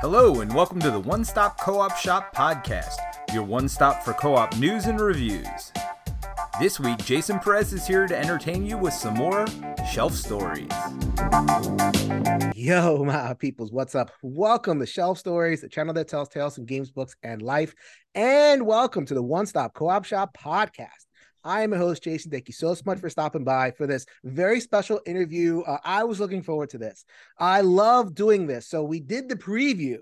[0.00, 2.98] Hello, and welcome to the One Stop Co op Shop podcast,
[3.32, 5.72] your one stop for co op news and reviews.
[6.60, 9.46] This week, Jason Perez is here to entertain you with some more
[9.90, 10.68] shelf stories.
[12.54, 14.10] Yo, my peoples, what's up?
[14.22, 17.74] Welcome to Shelf Stories, the channel that tells tales from games, books, and life.
[18.14, 21.05] And welcome to the One Stop Co op Shop podcast.
[21.46, 22.30] I am your host, Jason.
[22.30, 25.60] Thank you so much for stopping by for this very special interview.
[25.60, 27.04] Uh, I was looking forward to this.
[27.38, 28.68] I love doing this.
[28.68, 29.98] So, we did the preview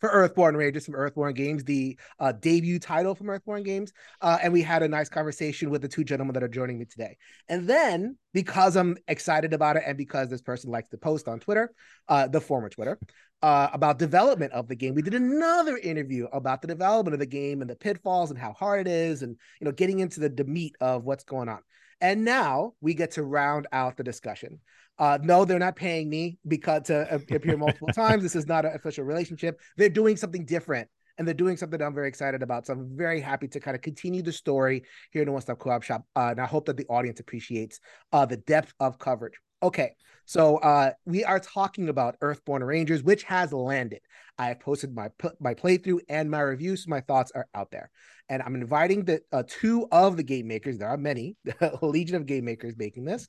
[0.00, 3.92] for Earthborne Rangers from Earthborne Games, the uh, debut title from Earthborne Games.
[4.20, 6.84] Uh, and we had a nice conversation with the two gentlemen that are joining me
[6.84, 7.16] today.
[7.48, 11.40] And then, because I'm excited about it and because this person likes to post on
[11.40, 11.72] Twitter,
[12.08, 12.98] uh, the former Twitter,
[13.42, 17.26] uh, about development of the game, we did another interview about the development of the
[17.26, 20.28] game and the pitfalls and how hard it is, and you know, getting into the,
[20.28, 21.60] the meat of what's going on.
[22.00, 24.60] And now we get to round out the discussion.
[24.98, 28.22] Uh, no, they're not paying me because to appear multiple times.
[28.22, 29.60] This is not an official relationship.
[29.76, 32.66] They're doing something different and they're doing something that I'm very excited about.
[32.66, 35.58] So I'm very happy to kind of continue the story here in the One Stop
[35.58, 36.04] Co-op Shop.
[36.16, 37.80] Uh, and I hope that the audience appreciates
[38.12, 39.34] uh, the depth of coverage.
[39.60, 44.00] Okay, so uh, we are talking about Earthborne Rangers, which has landed.
[44.38, 46.84] I have posted my my playthrough and my reviews.
[46.84, 47.90] So my thoughts are out there,
[48.28, 50.78] and I'm inviting the uh, two of the game makers.
[50.78, 53.26] There are many, a legion of game makers making this,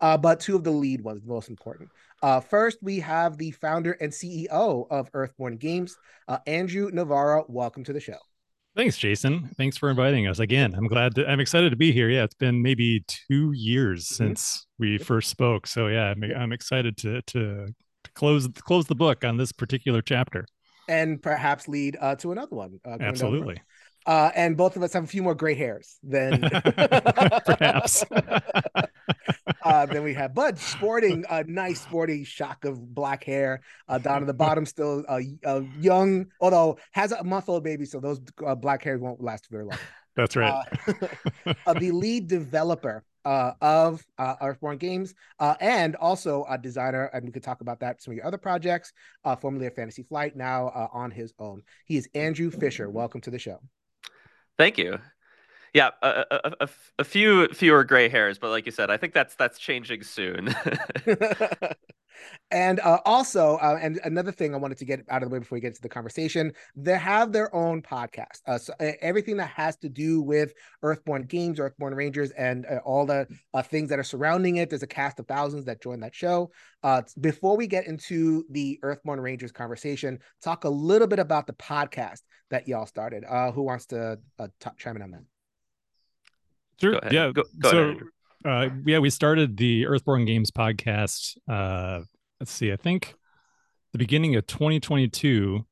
[0.00, 1.88] uh, but two of the lead ones, most important.
[2.22, 5.96] Uh, first, we have the founder and CEO of Earthborne Games,
[6.28, 7.44] uh, Andrew Navaro.
[7.48, 8.18] Welcome to the show.
[8.74, 9.50] Thanks, Jason.
[9.58, 10.74] Thanks for inviting us again.
[10.74, 11.14] I'm glad.
[11.16, 12.08] To, I'm excited to be here.
[12.08, 14.14] Yeah, it's been maybe two years mm-hmm.
[14.14, 15.66] since we first spoke.
[15.66, 17.66] So yeah, I'm, I'm excited to, to
[18.04, 20.46] to close close the book on this particular chapter,
[20.88, 22.80] and perhaps lead uh, to another one.
[22.84, 23.60] Uh, Absolutely.
[24.04, 26.40] Uh, and both of us have a few more gray hairs than
[27.46, 28.04] perhaps.
[29.64, 33.60] uh, then we have Bud sporting a nice sporty shock of black hair.
[33.88, 37.84] Uh, down at the bottom, still a, a young, although has a month old baby,
[37.84, 39.78] so those uh, black hairs won't last very long.
[40.16, 40.64] That's right.
[41.66, 47.24] Uh, the lead developer uh, of uh, Earthborne Games, uh, and also a designer, and
[47.24, 48.02] we could talk about that.
[48.02, 48.92] Some of your other projects,
[49.24, 51.62] uh, formerly of Fantasy Flight, now uh, on his own.
[51.86, 52.90] He is Andrew Fischer.
[52.90, 53.60] Welcome to the show.
[54.58, 54.98] Thank you.
[55.74, 56.68] Yeah, a, a, a,
[56.98, 60.54] a, few fewer gray hairs, but like you said, I think that's that's changing soon.
[62.50, 65.38] and uh, also, uh, and another thing I wanted to get out of the way
[65.38, 68.40] before we get into the conversation, they have their own podcast.
[68.46, 70.52] Uh, so everything that has to do with
[70.84, 74.68] Earthborne Games, Earthborne Rangers, and uh, all the uh, things that are surrounding it.
[74.68, 76.50] There's a cast of thousands that join that show.
[76.82, 81.54] Uh, before we get into the Earthborne Rangers conversation, talk a little bit about the
[81.54, 83.24] podcast that y'all started.
[83.54, 85.22] who wants to t- chime in on that?
[86.80, 86.92] Sure.
[86.92, 87.32] Go yeah.
[87.32, 87.96] Go, go so,
[88.44, 91.36] uh, yeah, we started the Earthborne Games podcast.
[91.48, 92.00] Uh,
[92.40, 93.14] let's see, I think
[93.92, 95.64] the beginning of 2022,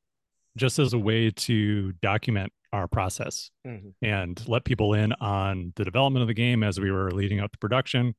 [0.57, 3.89] just as a way to document our process mm-hmm.
[4.01, 7.51] and let people in on the development of the game as we were leading up
[7.51, 8.15] to production,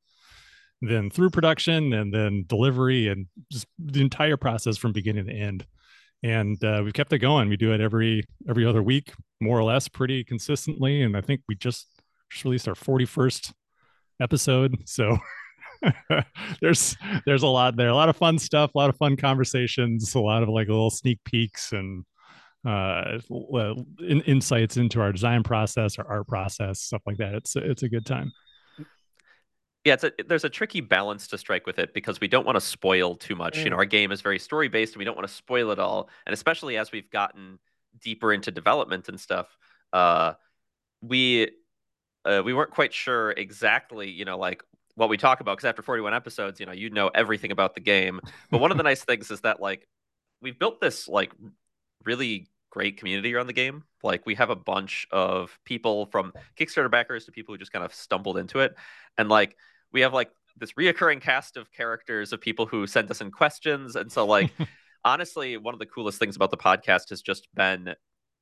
[0.83, 5.65] then through production, and then delivery, and just the entire process from beginning to end.
[6.25, 7.49] And uh, we've kept it going.
[7.49, 11.03] We do it every every other week, more or less, pretty consistently.
[11.03, 11.89] And I think we just
[12.33, 13.53] just released our 41st
[14.21, 14.77] episode.
[14.87, 15.19] So
[16.61, 20.15] there's there's a lot there, a lot of fun stuff, a lot of fun conversations,
[20.15, 22.05] a lot of like little sneak peeks and
[22.65, 23.19] uh
[23.99, 27.89] in, insights into our design process our art process stuff like that it's it's a
[27.89, 28.31] good time
[29.85, 32.55] yeah it's a, there's a tricky balance to strike with it because we don't want
[32.55, 33.65] to spoil too much mm.
[33.65, 33.81] you know mm.
[33.81, 36.33] our game is very story based and we don't want to spoil it all and
[36.33, 37.59] especially as we've gotten
[38.01, 39.59] deeper into development and stuff
[39.93, 40.33] uh
[41.01, 41.51] we
[42.25, 44.63] uh, we weren't quite sure exactly, you know, like
[44.95, 47.81] what we talk about because after 41 episodes, you know, you know everything about the
[47.81, 48.21] game.
[48.51, 49.89] But one of the nice things is that like
[50.41, 51.33] we've built this like
[52.05, 53.85] really great community around the game.
[54.03, 57.85] Like we have a bunch of people from Kickstarter backers to people who just kind
[57.85, 58.75] of stumbled into it,
[59.19, 59.57] and like
[59.93, 63.97] we have like this reoccurring cast of characters of people who send us in questions,
[63.97, 64.51] and so like.
[65.05, 67.93] honestly, one of the coolest things about the podcast has just been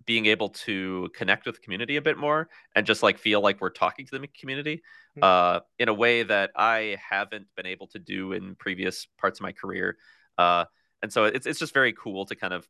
[0.07, 3.61] being able to connect with the community a bit more and just like feel like
[3.61, 4.83] we're talking to the community
[5.17, 5.23] mm-hmm.
[5.23, 9.43] uh, in a way that I haven't been able to do in previous parts of
[9.43, 9.99] my career.
[10.39, 10.65] Uh,
[11.03, 12.67] and so it's it's just very cool to kind of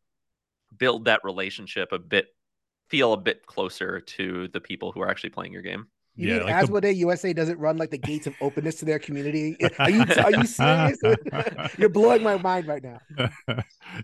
[0.77, 2.29] build that relationship a bit,
[2.89, 5.87] feel a bit closer to the people who are actually playing your game.
[6.21, 6.95] You yeah, mean like Asmodee the...
[6.95, 9.57] USA doesn't run like the gates of openness to their community?
[9.79, 10.99] Are you are you serious?
[11.79, 13.01] You're blowing my mind right now.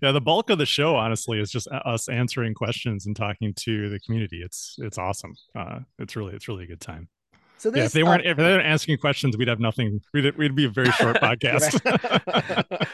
[0.02, 3.88] yeah, the bulk of the show, honestly, is just us answering questions and talking to
[3.90, 4.40] the community.
[4.42, 5.34] It's it's awesome.
[5.54, 7.08] Uh, it's really it's really a good time.
[7.58, 10.00] So yeah, if they weren't if they weren't asking questions, we'd have nothing.
[10.12, 11.80] We'd we'd be a very short podcast.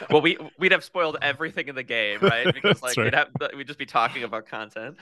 [0.09, 2.47] well, we we'd have spoiled everything in the game, right?
[2.53, 3.05] Because like right.
[3.05, 4.95] we'd have we'd just be talking about content.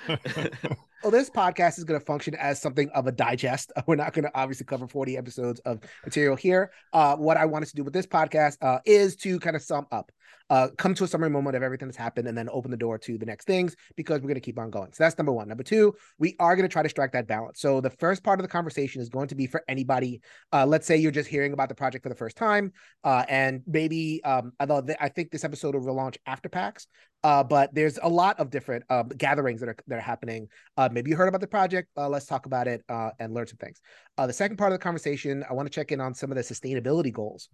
[1.03, 3.71] well, this podcast is going to function as something of a digest.
[3.85, 6.71] We're not going to obviously cover forty episodes of material here.
[6.93, 9.85] Uh, what I wanted to do with this podcast uh, is to kind of sum
[9.91, 10.11] up
[10.51, 12.97] uh, come to a summary moment of everything that's happened and then open the door
[12.97, 14.91] to the next things because we're going to keep on going.
[14.91, 15.47] So that's number one.
[15.47, 17.61] Number two, we are going to try to strike that balance.
[17.61, 20.19] So the first part of the conversation is going to be for anybody.
[20.51, 22.73] Uh, let's say you're just hearing about the project for the first time,
[23.05, 26.85] uh, and maybe um, although I think this episode will launch after PAX,
[27.23, 30.47] uh, but there's a lot of different uh, gatherings that are that are happening.
[30.77, 31.89] Uh, maybe you heard about the project.
[31.97, 33.79] Uh, let's talk about it uh, and learn some things.
[34.17, 36.37] Uh, the second part of the conversation, I want to check in on some of
[36.37, 37.49] the sustainability goals.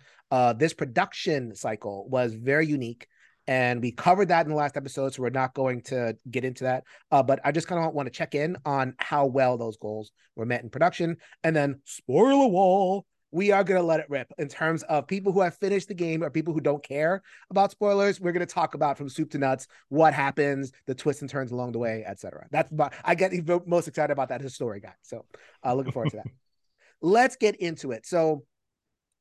[0.57, 3.07] this production cycle was very unique,
[3.47, 6.63] and we covered that in the last episode, so we're not going to get into
[6.63, 6.83] that.
[7.09, 10.45] but I just kind of want to check in on how well those goals were
[10.45, 14.47] met in production, and then spoiler wall we are going to let it rip in
[14.47, 18.21] terms of people who have finished the game or people who don't care about spoilers.
[18.21, 21.51] We're going to talk about from soup to nuts what happens, the twists and turns
[21.51, 22.47] along the way, etc.
[22.51, 23.33] That's my, I get
[23.67, 24.93] most excited about that as a story guy.
[25.01, 25.25] So,
[25.65, 26.27] uh, looking forward to that.
[27.01, 28.05] Let's get into it.
[28.05, 28.45] So,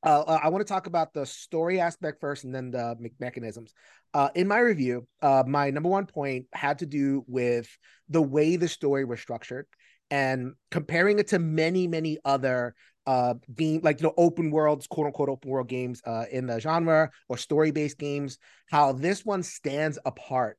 [0.04, 3.12] uh, uh I want to talk about the story aspect first and then the me-
[3.18, 3.74] mechanisms.
[4.14, 7.68] Uh, in my review, uh, my number one point had to do with
[8.08, 9.66] the way the story was structured
[10.10, 12.74] and comparing it to many, many other
[13.06, 16.60] uh game like you know open worlds quote unquote open world games uh in the
[16.60, 18.38] genre or story based games
[18.70, 20.58] how this one stands apart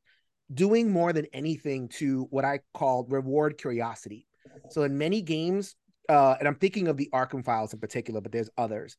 [0.53, 4.25] doing more than anything to what i call reward curiosity.
[4.69, 5.75] So in many games
[6.09, 8.95] uh and i'm thinking of the arkham files in particular but there's others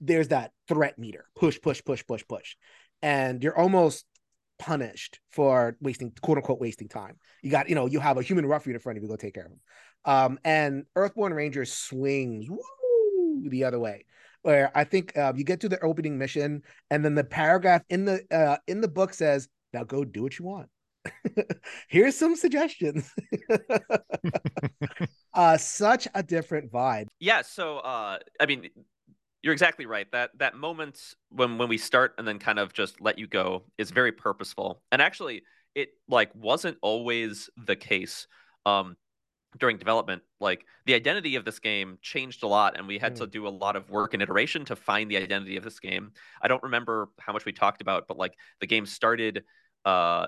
[0.00, 2.54] there's that threat meter push push push push push
[3.02, 4.04] and you're almost
[4.58, 7.16] punished for wasting quote unquote wasting time.
[7.42, 9.34] You got you know you have a human ruffian in front of you go take
[9.34, 9.60] care of him
[10.04, 12.58] um and earthborne ranger swings woo,
[13.48, 14.04] the other way
[14.42, 18.04] where I think uh, you get to the opening mission, and then the paragraph in
[18.04, 20.68] the uh, in the book says, "Now go do what you want."
[21.88, 23.12] Here's some suggestions.
[25.34, 27.06] uh, such a different vibe.
[27.18, 27.42] Yeah.
[27.42, 28.68] So, uh, I mean,
[29.42, 30.10] you're exactly right.
[30.12, 31.00] That that moment
[31.30, 34.82] when when we start and then kind of just let you go is very purposeful.
[34.92, 35.42] And actually,
[35.74, 38.26] it like wasn't always the case.
[38.66, 38.96] Um,
[39.58, 43.18] during development like the identity of this game changed a lot and we had mm.
[43.18, 46.12] to do a lot of work and iteration to find the identity of this game
[46.40, 49.42] i don't remember how much we talked about but like the game started
[49.84, 50.26] uh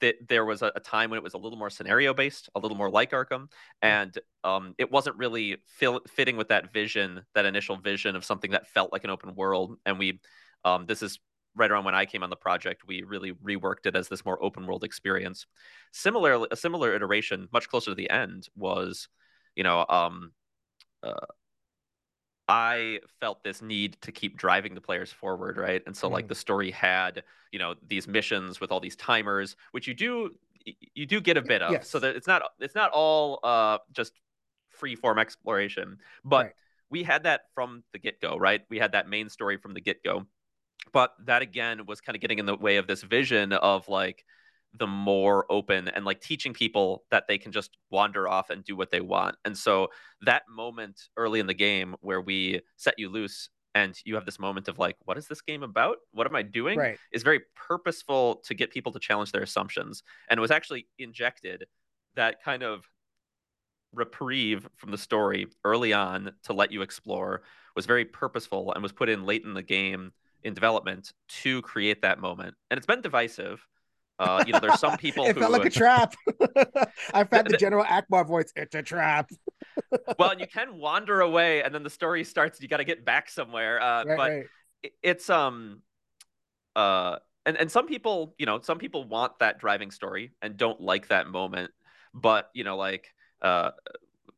[0.00, 2.58] that there was a, a, time when it was a little more scenario based, a
[2.58, 3.48] little more like Arkham, mm.
[3.82, 8.52] and um, it wasn't really fill, fitting with that vision, that initial vision of something
[8.52, 9.76] that felt like an open world.
[9.84, 10.20] And we,
[10.64, 11.18] um, this is
[11.56, 14.42] right around when I came on the project, we really reworked it as this more
[14.42, 15.46] open world experience.
[15.92, 19.08] Similarly, a similar iteration, much closer to the end, was,
[19.54, 20.32] you know, um,
[21.02, 21.26] uh,
[22.48, 25.82] I felt this need to keep driving the players forward, right?
[25.86, 26.12] And so, mm.
[26.12, 27.22] like, the story had,
[27.52, 30.30] you know, these missions with all these timers, which you do
[30.94, 31.72] you do get a bit of.
[31.72, 31.88] Yes.
[31.88, 34.12] So that it's not it's not all uh, just
[34.70, 36.52] free form exploration, but right.
[36.90, 38.62] we had that from the get go, right?
[38.70, 40.26] We had that main story from the get go
[40.92, 44.24] but that again was kind of getting in the way of this vision of like
[44.76, 48.74] the more open and like teaching people that they can just wander off and do
[48.74, 49.36] what they want.
[49.44, 49.88] And so
[50.22, 54.38] that moment early in the game where we set you loose and you have this
[54.38, 55.98] moment of like, what is this game about?
[56.12, 56.78] What am I doing?
[56.78, 56.98] Right.
[57.12, 60.02] Is very purposeful to get people to challenge their assumptions.
[60.28, 61.66] And it was actually injected
[62.16, 62.84] that kind of
[63.92, 67.42] reprieve from the story early on to let you explore
[67.76, 70.12] was very purposeful and was put in late in the game
[70.44, 73.66] in development to create that moment, and it's been divisive.
[74.18, 75.24] Uh, you know, there's some people.
[75.24, 76.14] it who, felt like a trap.
[77.14, 78.52] I've had the General Ackbar voice.
[78.54, 79.30] It's a trap.
[80.18, 82.60] well, you can wander away, and then the story starts.
[82.60, 83.80] You got to get back somewhere.
[83.80, 84.44] Uh, right, but right.
[85.02, 85.82] it's um,
[86.76, 90.80] uh, and and some people, you know, some people want that driving story and don't
[90.80, 91.70] like that moment.
[92.12, 93.08] But you know, like
[93.42, 93.72] uh,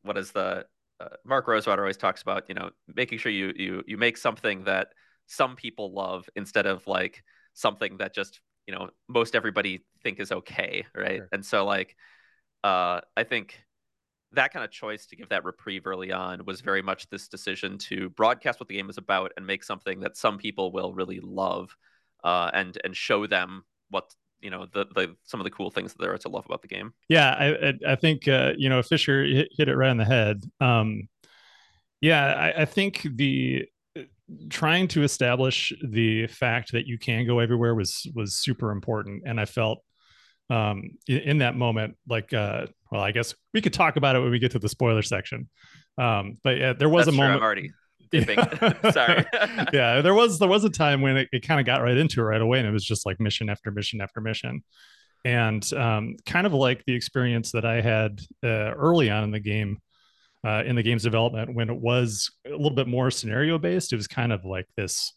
[0.01, 0.65] what is the
[0.99, 2.45] uh, Mark Rosewater always talks about?
[2.49, 4.89] You know, making sure you you you make something that
[5.27, 10.31] some people love instead of like something that just you know most everybody think is
[10.31, 11.17] okay right?
[11.17, 11.29] Sure.
[11.31, 11.95] and so like
[12.63, 13.59] uh i think
[14.33, 17.77] that kind of choice to give that reprieve early on was very much this decision
[17.77, 21.19] to broadcast what the game is about and make something that some people will really
[21.21, 21.75] love
[22.23, 25.93] uh, and and show them what you know the, the some of the cool things
[25.93, 26.93] that there are to love about the game.
[27.09, 30.43] Yeah i i think uh, you know fischer hit, hit, it right on the head.
[30.59, 31.07] Um
[32.01, 33.65] yeah I, I think the
[34.49, 39.39] trying to establish the fact that you can go everywhere was was super important and
[39.39, 39.79] i felt
[40.49, 44.31] um in, that moment like uh well i guess we could talk about it when
[44.31, 45.49] we get to the spoiler section
[45.97, 47.37] Um, but yeah, there was That's a moment.
[47.37, 47.71] I'm already
[48.11, 48.37] dipping.
[48.91, 49.25] Sorry.
[49.73, 52.21] yeah, there was there was a time when it, it kind of got right into
[52.21, 54.63] it right away, and it was just like mission after mission after mission,
[55.25, 59.39] and um, kind of like the experience that I had uh, early on in the
[59.39, 59.79] game.
[60.47, 63.97] Uh, in the game's development, when it was a little bit more scenario based, it
[63.97, 65.11] was kind of like this,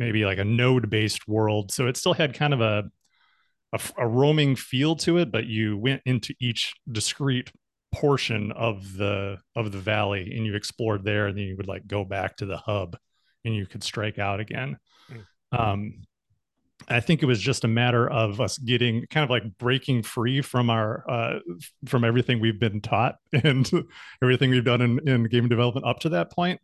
[0.00, 1.70] maybe like a node based world.
[1.70, 2.90] So it still had kind of a,
[3.72, 7.52] a, a roaming feel to it, but you went into each discrete
[7.92, 11.86] portion of the of the valley and you explored there and then you would like
[11.86, 12.96] go back to the hub
[13.44, 14.76] and you could strike out again
[15.10, 15.58] mm.
[15.58, 15.94] um
[16.88, 20.40] i think it was just a matter of us getting kind of like breaking free
[20.40, 21.38] from our uh
[21.86, 23.70] from everything we've been taught and
[24.22, 26.60] everything we've done in, in game development up to that point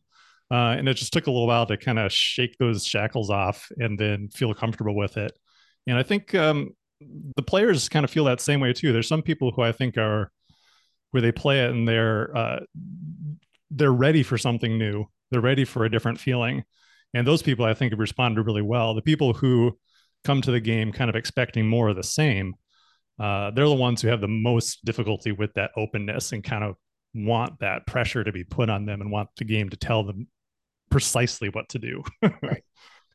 [0.51, 3.73] uh, and it just took a little while to kind of shake those shackles off
[3.79, 5.33] and then feel comfortable with it
[5.87, 6.71] and i think um
[7.37, 9.97] the players kind of feel that same way too there's some people who i think
[9.97, 10.31] are
[11.15, 12.59] where they play it and they're uh,
[13.71, 15.07] they're ready for something new.
[15.31, 16.65] They're ready for a different feeling,
[17.15, 18.95] and those people I think have responded really well.
[18.95, 19.79] The people who
[20.25, 22.55] come to the game kind of expecting more of the same,
[23.19, 26.77] uh, they're the ones who have the most difficulty with that openness and kind of
[27.15, 30.27] want that pressure to be put on them and want the game to tell them
[30.91, 32.03] precisely what to do.
[32.43, 32.65] right.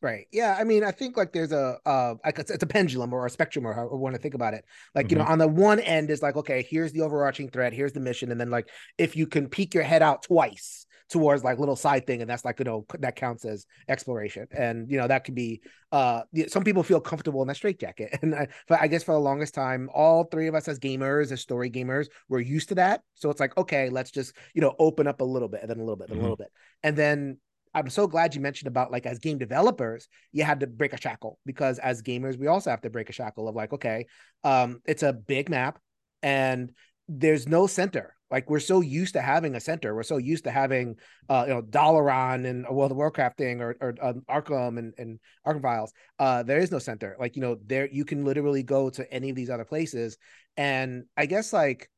[0.02, 0.26] Right.
[0.32, 0.56] Yeah.
[0.58, 3.30] I mean, I think like there's a uh like it's, it's a pendulum or a
[3.30, 4.64] spectrum or however you want to think about it.
[4.94, 5.12] Like, mm-hmm.
[5.12, 5.32] you know, mm-hmm.
[5.32, 8.30] on the one end is like, okay, here's the overarching thread, here's the mission.
[8.30, 12.06] And then like if you can peek your head out twice towards like little side
[12.06, 14.46] thing, and that's like, you know, that counts as exploration.
[14.52, 15.60] And you know, that could be
[15.92, 18.18] uh some people feel comfortable in that straitjacket.
[18.22, 21.40] And I, I guess for the longest time, all three of us as gamers, as
[21.40, 23.02] story gamers, we're used to that.
[23.14, 25.78] So it's like, okay, let's just, you know, open up a little bit and then
[25.78, 26.20] a little bit and mm-hmm.
[26.20, 26.52] a little bit.
[26.82, 27.38] And then
[27.74, 31.00] I'm so glad you mentioned about like as game developers, you had to break a
[31.00, 34.06] shackle because as gamers, we also have to break a shackle of like, okay,
[34.44, 35.78] um, it's a big map
[36.22, 36.72] and
[37.08, 38.14] there's no center.
[38.30, 39.94] Like we're so used to having a center.
[39.94, 40.96] We're so used to having,
[41.28, 45.18] uh, you know, Dalaran and World of Warcraft thing or, or um, Arkham and, and
[45.46, 45.92] Arkham Files.
[46.18, 47.16] Uh, there is no center.
[47.18, 50.16] Like, you know, there you can literally go to any of these other places.
[50.56, 51.90] And I guess like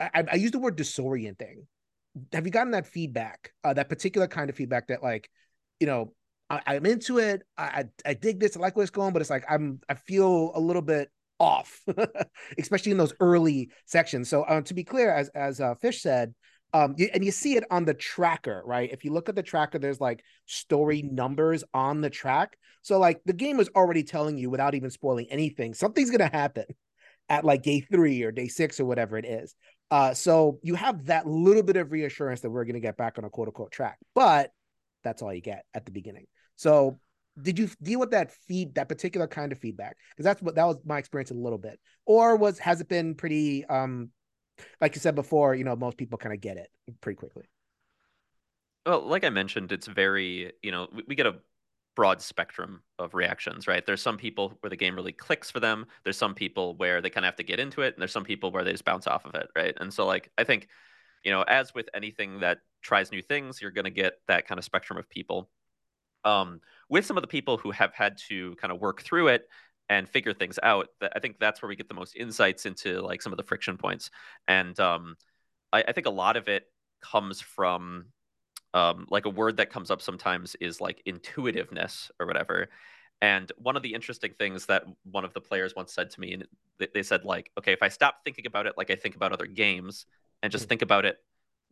[0.00, 1.64] I, I use the word disorienting
[2.32, 5.30] have you gotten that feedback, uh, that particular kind of feedback that like,
[5.80, 6.12] you know,
[6.48, 7.42] I, am into it.
[7.58, 8.56] I, I, I dig this.
[8.56, 11.82] I like where it's going, but it's like I'm I feel a little bit off,
[12.58, 14.28] especially in those early sections.
[14.28, 16.34] So uh, to be clear, as as uh, Fish said,
[16.72, 18.90] um, you, and you see it on the tracker, right?
[18.92, 22.56] If you look at the tracker, there's like story numbers on the track.
[22.82, 26.64] So like the game is already telling you without even spoiling anything, something's gonna happen
[27.28, 29.54] at like day three or day six or whatever it is.
[29.90, 33.24] Uh, so you have that little bit of reassurance that we're to get back on
[33.24, 34.50] a quote unquote track, but
[35.04, 36.26] that's all you get at the beginning.
[36.56, 36.98] So
[37.40, 39.96] did you deal with that feed, that particular kind of feedback?
[40.10, 43.14] Because that's what that was my experience a little bit, or was has it been
[43.14, 44.10] pretty, um,
[44.80, 46.68] like you said before, you know, most people kind of get it
[47.00, 47.44] pretty quickly.
[48.86, 51.36] Well, like I mentioned, it's very, you know, we, we get a
[51.96, 53.84] broad spectrum of reactions, right?
[53.84, 55.86] There's some people where the game really clicks for them.
[56.04, 58.24] There's some people where they kind of have to get into it, and there's some
[58.24, 59.74] people where they just bounce off of it, right?
[59.80, 60.68] And so, like, I think,
[61.24, 64.58] you know, as with anything that tries new things, you're going to get that kind
[64.58, 65.50] of spectrum of people.
[66.26, 69.48] Um, with some of the people who have had to kind of work through it
[69.88, 73.22] and figure things out, I think that's where we get the most insights into like
[73.22, 74.10] some of the friction points.
[74.46, 75.16] And um,
[75.72, 76.64] I, I think a lot of it
[77.00, 78.06] comes from
[78.74, 82.68] um, like a word that comes up sometimes is like intuitiveness or whatever.
[83.22, 86.34] And one of the interesting things that one of the players once said to me,
[86.34, 86.46] and
[86.92, 89.46] they said like, okay, if I stop thinking about it like I think about other
[89.46, 90.04] games,
[90.42, 90.68] and just mm.
[90.68, 91.16] think about it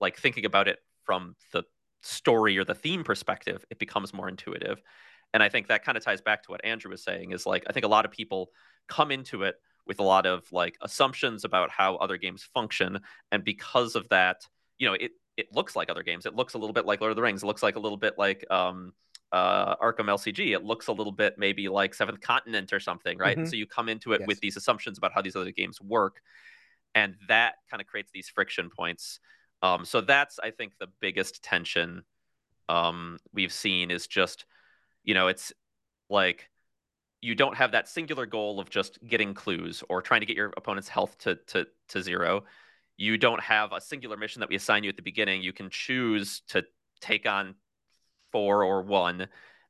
[0.01, 1.65] like thinking about it from the
[2.05, 4.81] story or the theme perspective, it becomes more intuitive.
[5.33, 7.65] And I think that kind of ties back to what Andrew was saying is like,
[7.69, 8.51] I think a lot of people
[8.89, 9.57] come into it
[9.87, 13.01] with a lot of like assumptions about how other games function.
[13.33, 14.47] And because of that,
[14.79, 16.27] you know, it, it looks like other games.
[16.27, 17.43] It looks a little bit like Lord of the Rings.
[17.43, 18.93] It looks like a little bit like um,
[19.33, 20.55] uh, Arkham LCG.
[20.55, 23.33] It looks a little bit maybe like Seventh Continent or something, right?
[23.33, 23.41] Mm-hmm.
[23.41, 24.29] And so you come into it yes.
[24.29, 26.21] with these assumptions about how these other games work,
[26.95, 29.19] and that kind of creates these friction points.
[29.65, 32.03] Um, so that's I think the biggest tension
[32.69, 34.45] um, we've seen is just,
[35.03, 35.53] you know, it's
[36.11, 36.51] like
[37.21, 40.53] you don't have that singular goal of just getting clues or trying to get your
[40.57, 42.45] opponent's health to to to zero
[42.97, 45.43] you don't have a singular mission that we assign you at the beginning.
[45.43, 46.65] You can choose to
[47.01, 47.55] take on
[48.31, 49.29] four or one.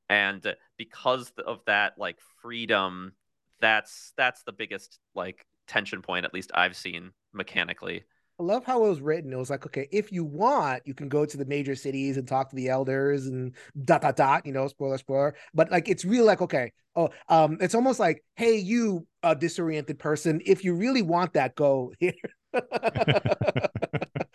[0.09, 3.13] And because of that, like freedom,
[3.61, 8.05] that's that's the biggest like tension point, at least I've seen mechanically.
[8.39, 9.33] I love how it was written.
[9.33, 12.27] It was like, okay, if you want, you can go to the major cities and
[12.27, 15.35] talk to the elders and dot dot dot, you know, spoiler spoiler.
[15.55, 19.99] But like it's really like, okay, oh, um, it's almost like, hey, you a disoriented
[19.99, 22.13] person, if you really want that, go here.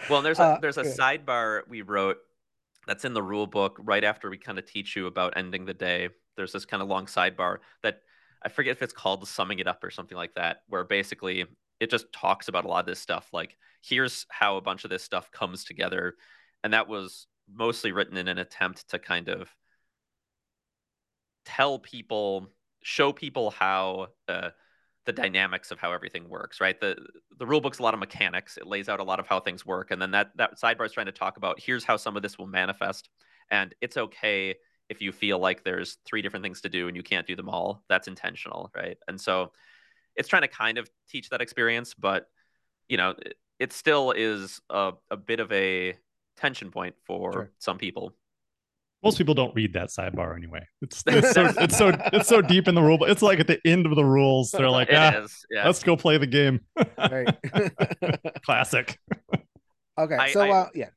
[0.10, 2.18] Well, there's a uh, there's a sidebar we wrote
[2.88, 5.74] that's in the rule book right after we kind of teach you about ending the
[5.74, 6.10] day.
[6.36, 8.00] There's this kind of long sidebar that
[8.42, 11.46] I forget if it's called summing it up or something like that, where basically
[11.80, 13.30] it just talks about a lot of this stuff.
[13.34, 16.16] Like, here's how a bunch of this stuff comes together.
[16.64, 19.50] And that was mostly written in an attempt to kind of
[21.46, 22.50] tell people,
[22.84, 24.50] show people how uh,
[25.06, 26.80] the dynamics of how everything works, right?
[26.80, 26.96] The
[27.38, 28.58] the rule book's a lot of mechanics.
[28.58, 29.92] It lays out a lot of how things work.
[29.92, 32.38] And then that that sidebar is trying to talk about here's how some of this
[32.38, 33.10] will manifest.
[33.50, 34.56] And it's okay
[34.90, 37.50] if you feel like there's three different things to do and you can't do them
[37.50, 38.98] all, that's intentional, right?
[39.08, 39.52] And so
[40.20, 42.28] it's trying to kind of teach that experience, but
[42.88, 45.98] you know, it, it still is a, a bit of a
[46.38, 47.52] tension point for sure.
[47.58, 48.14] some people.
[49.02, 50.68] Most people don't read that sidebar anyway.
[50.82, 53.04] It's, it's so it's so it's so deep in the rule.
[53.06, 55.66] It's like at the end of the rules, they're like, ah, yeah.
[55.66, 56.60] let's go play the game.
[58.46, 59.00] Classic.
[59.98, 60.90] Okay, I, so I, uh, yeah.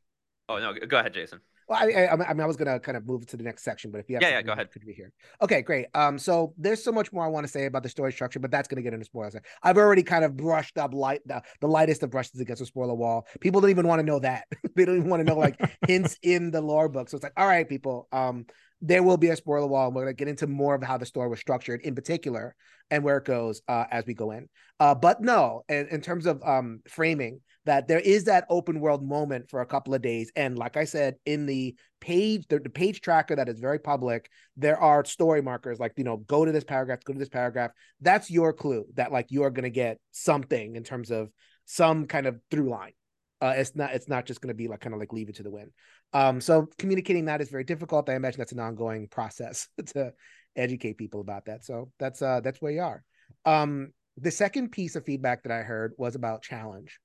[0.48, 1.40] Oh no, go ahead, Jason.
[1.72, 3.90] Well, I, I, I, mean, I was gonna kind of move to the next section,
[3.90, 4.70] but if you have yeah, yeah, go ahead.
[4.70, 5.10] Could be here.
[5.40, 5.86] Okay, great.
[5.94, 8.50] Um, so there's so much more I want to say about the story structure, but
[8.50, 9.36] that's gonna get into spoilers.
[9.62, 12.92] I've already kind of brushed up light the, the lightest of brushes against the spoiler
[12.92, 13.26] wall.
[13.40, 14.44] People don't even want to know that.
[14.76, 17.08] they don't even want to know like hints in the lore book.
[17.08, 18.06] So it's like, all right, people.
[18.12, 18.44] Um,
[18.84, 19.86] there will be a spoiler wall.
[19.86, 22.54] And we're gonna get into more of how the story was structured, in particular,
[22.90, 24.50] and where it goes uh, as we go in.
[24.78, 29.06] Uh, but no, in, in terms of um framing that there is that open world
[29.06, 30.32] moment for a couple of days.
[30.34, 34.30] And like I said, in the page, the, the, page tracker that is very public,
[34.56, 37.70] there are story markers like, you know, go to this paragraph, go to this paragraph.
[38.00, 41.30] That's your clue that like you are going to get something in terms of
[41.64, 42.92] some kind of through line.
[43.40, 45.36] Uh, it's not it's not just going to be like kind of like leave it
[45.36, 45.72] to the wind.
[46.12, 48.08] Um, so communicating that is very difficult.
[48.08, 50.12] I imagine that's an ongoing process to
[50.54, 51.64] educate people about that.
[51.64, 53.02] So that's uh that's where you are.
[53.44, 57.00] Um, the second piece of feedback that I heard was about challenge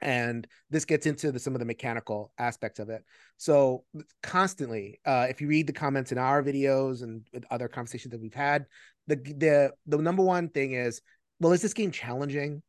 [0.00, 3.04] and this gets into the, some of the mechanical aspects of it.
[3.36, 3.84] So
[4.22, 8.34] constantly uh, if you read the comments in our videos and other conversations that we've
[8.34, 8.66] had
[9.08, 11.00] the the the number one thing is
[11.40, 12.62] well is this game challenging?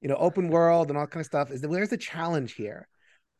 [0.00, 1.50] You know open world and all kind of stuff.
[1.50, 2.88] Is where's the challenge here?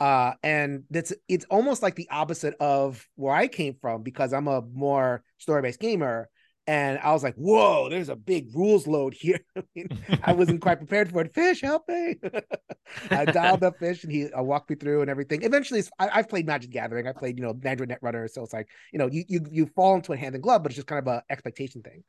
[0.01, 4.47] Uh and that's it's almost like the opposite of where i came from because i'm
[4.47, 6.29] a more story-based gamer
[6.66, 9.88] and I was like, "Whoa, there's a big rules load here." I, mean,
[10.22, 11.35] I wasn't quite prepared for it.
[11.35, 12.16] Fish, help me!
[13.11, 15.42] I dialed up fish, and he uh, walked me through and everything.
[15.42, 17.07] Eventually, I, have played Magic Gathering.
[17.07, 19.94] I played, you know, Android Netrunner, so it's like, you know, you you you fall
[19.94, 22.02] into a hand and glove, but it's just kind of a expectation thing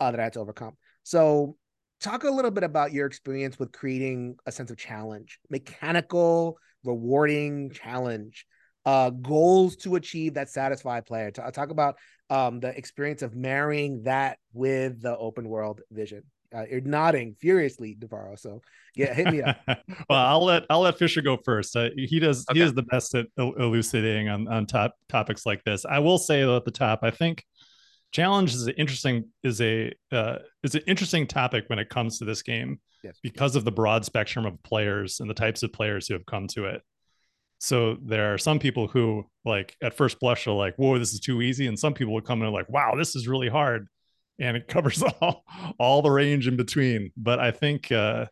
[0.00, 0.76] uh, that I had to overcome.
[1.02, 1.56] So,
[2.00, 7.70] talk a little bit about your experience with creating a sense of challenge, mechanical, rewarding
[7.70, 8.46] challenge
[8.86, 11.30] uh, goals to achieve that satisfy player.
[11.30, 11.96] T- talk about
[12.34, 16.24] um, the experience of marrying that with the open world vision.
[16.54, 18.38] Uh, you're nodding furiously, Navaro.
[18.38, 18.60] So
[18.96, 19.56] yeah, hit me up.
[19.66, 19.78] well,
[20.18, 21.76] I'll let I'll let Fischer go first.
[21.76, 22.58] Uh, he does okay.
[22.58, 25.84] he is the best at elucidating on on top topics like this.
[25.84, 27.44] I will say though at the top, I think
[28.12, 32.24] challenge is an interesting is a uh, is an interesting topic when it comes to
[32.24, 33.16] this game yes.
[33.22, 36.48] because of the broad spectrum of players and the types of players who have come
[36.48, 36.82] to it.
[37.64, 41.20] So there are some people who like at first blush are like, whoa, this is
[41.20, 41.66] too easy.
[41.66, 43.88] And some people will come in like, wow, this is really hard.
[44.38, 45.44] And it covers all,
[45.78, 47.10] all the range in between.
[47.16, 48.26] But I think uh,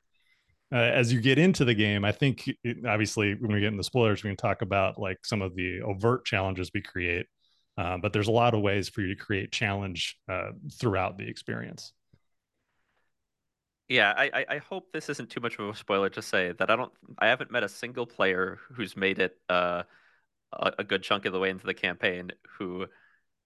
[0.71, 3.85] uh, as you get into the game, I think it, obviously when we get into
[3.85, 7.25] spoilers, we can talk about like some of the overt challenges we create.
[7.79, 11.27] Uh, but there's a lot of ways for you to create challenge uh, throughout the
[11.27, 11.95] experience.
[13.93, 16.77] Yeah, I, I hope this isn't too much of a spoiler to say that I
[16.77, 19.83] don't I haven't met a single player who's made it uh,
[20.51, 22.87] a, a good chunk of the way into the campaign who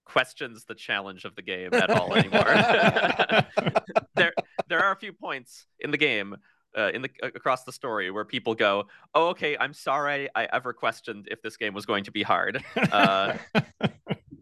[0.04, 2.44] questions the challenge of the game at all anymore.
[4.14, 4.32] there
[4.68, 6.36] there are a few points in the game
[6.78, 8.84] uh, in the across the story where people go,
[9.16, 12.62] "Oh, okay, I'm sorry I ever questioned if this game was going to be hard."
[12.76, 13.90] Uh, what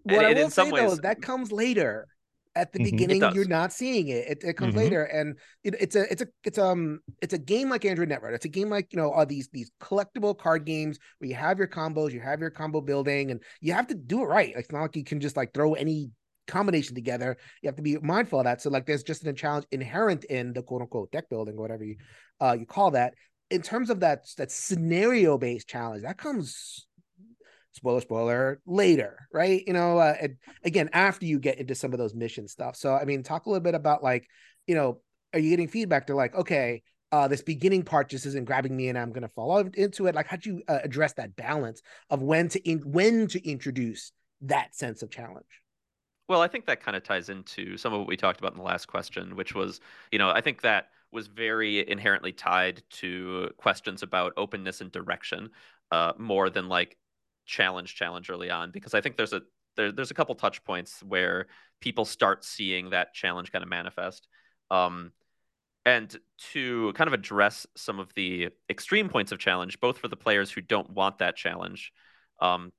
[0.09, 2.09] and, I will say ways, though, that comes later
[2.57, 2.97] at the mm-hmm.
[2.97, 4.85] beginning you're not seeing it it, it comes mm-hmm.
[4.85, 8.35] later and it, it's a it's a it's um it's a game like android netrunner.
[8.35, 11.59] It's a game like you know all these these collectible card games where you have
[11.59, 14.55] your combos you have your combo building and you have to do it right.
[14.55, 16.11] Like it's not like you can just like throw any
[16.47, 17.37] combination together.
[17.63, 18.61] You have to be mindful of that.
[18.61, 21.85] So like there's just a challenge inherent in the quote unquote deck building or whatever
[21.85, 21.97] you
[22.41, 23.15] uh you call that.
[23.51, 26.87] In terms of that that scenario based challenge that comes
[27.75, 29.63] spoiler spoiler later right?
[29.67, 30.17] You know uh,
[30.65, 32.77] again after you get into some of those mission stuff.
[32.77, 34.29] So i mean talk a little bit about like
[34.67, 35.01] you know
[35.33, 36.07] are you getting feedback?
[36.07, 36.83] They're like okay
[37.13, 40.15] uh, this beginning part just isn't grabbing me and i'm going to fall into it.
[40.15, 44.11] Like how do you uh, address that balance of when to in, when to introduce
[44.41, 45.47] that sense of challenge?
[46.29, 48.59] Well i think that kind of ties into some of what we talked about in
[48.59, 53.49] the last question which was you know i think that was very inherently tied to
[53.57, 55.51] questions about openness and direction.
[55.93, 56.97] uh, more than like
[57.47, 59.43] challenge challenge early on because I think there's a
[59.77, 61.47] there, there's a couple touch points where
[61.81, 64.29] people start seeing that challenge kind of manifest.
[64.71, 65.13] Um,
[65.87, 66.17] and
[66.53, 70.51] to kind of address some of the extreme points of challenge, both for the players
[70.51, 71.93] who don't want that challenge,
[72.41, 72.73] um,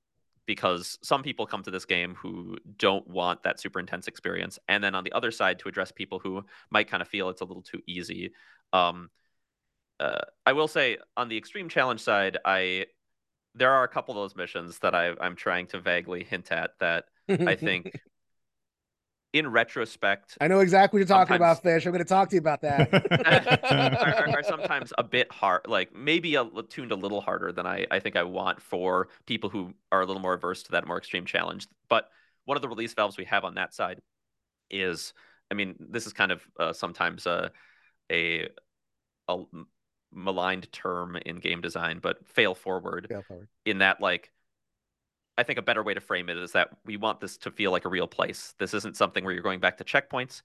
[0.44, 4.82] because some people come to this game who don't want that super intense experience, and
[4.82, 7.44] then on the other side, to address people who might kind of feel it's a
[7.44, 8.32] little too easy.
[8.72, 9.10] Um,
[9.98, 12.86] uh, I will say on the extreme challenge side, I
[13.56, 16.78] there are a couple of those missions that I, I'm trying to vaguely hint at
[16.78, 18.00] that I think
[19.32, 21.84] in retrospect, I know exactly what you're talking about, Fish.
[21.84, 22.92] I'm going to talk to you about that.
[22.92, 27.66] are, are, are, sometimes a bit hard, like maybe a, tuned a little harder than
[27.66, 30.86] I, I think I want for people who are a little more averse to that
[30.86, 31.66] more extreme challenge.
[31.88, 32.08] But
[32.44, 34.00] one of the release valves we have on that side
[34.70, 35.12] is,
[35.50, 37.50] I mean, this is kind of uh, sometimes a,
[38.10, 38.48] a,
[39.28, 39.42] a
[40.16, 43.06] maligned term in game design, but fail forward.
[43.08, 43.48] Fail forward.
[43.64, 44.32] In that, like,
[45.38, 47.70] I think a better way to frame it is that we want this to feel
[47.70, 48.54] like a real place.
[48.58, 50.42] This isn't something where you're going back to checkpoints.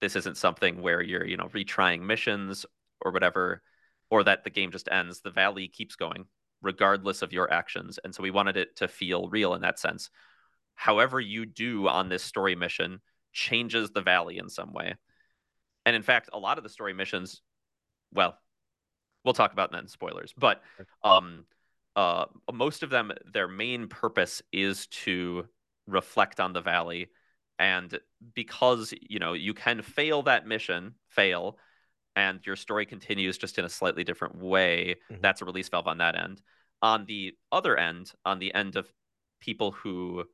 [0.00, 2.66] This isn't something where you're, you know, retrying missions
[3.00, 3.62] or whatever,
[4.10, 5.20] or that the game just ends.
[5.20, 6.26] The valley keeps going
[6.60, 7.98] regardless of your actions.
[8.02, 10.10] And so we wanted it to feel real in that sense.
[10.74, 13.00] However, you do on this story mission
[13.32, 14.94] changes the valley in some way.
[15.86, 17.42] And in fact, a lot of the story missions,
[18.12, 18.38] well,
[19.24, 20.62] we'll talk about that in spoilers, but
[21.02, 21.44] um,
[21.96, 25.46] uh, most of them, their main purpose is to
[25.86, 27.08] reflect on the valley.
[27.58, 27.98] And
[28.34, 31.58] because, you know, you can fail that mission, fail,
[32.14, 35.20] and your story continues just in a slightly different way, mm-hmm.
[35.20, 36.40] that's a release valve on that end.
[36.82, 38.88] On the other end, on the end of
[39.40, 40.24] people who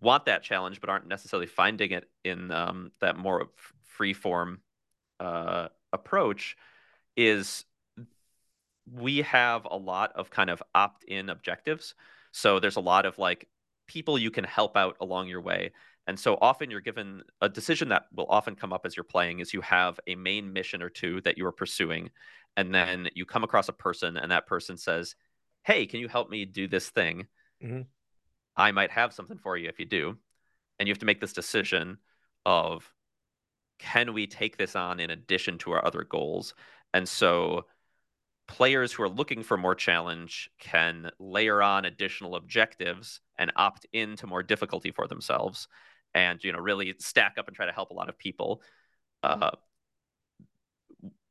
[0.00, 3.48] want that challenge but aren't necessarily finding it in um, that more
[3.82, 4.60] free form
[5.20, 6.56] uh, approach,
[7.16, 7.64] is
[8.90, 11.94] we have a lot of kind of opt in objectives.
[12.32, 13.48] So there's a lot of like
[13.86, 15.72] people you can help out along your way.
[16.06, 19.40] And so often you're given a decision that will often come up as you're playing
[19.40, 22.10] is you have a main mission or two that you are pursuing.
[22.56, 25.14] And then you come across a person and that person says,
[25.62, 27.26] Hey, can you help me do this thing?
[27.62, 27.82] Mm-hmm.
[28.56, 30.18] I might have something for you if you do.
[30.78, 31.98] And you have to make this decision
[32.44, 32.90] of
[33.78, 36.54] can we take this on in addition to our other goals?
[36.94, 37.66] And so
[38.46, 44.26] players who are looking for more challenge can layer on additional objectives and opt into
[44.26, 45.68] more difficulty for themselves
[46.14, 48.62] and you know really stack up and try to help a lot of people.
[49.22, 49.50] Uh,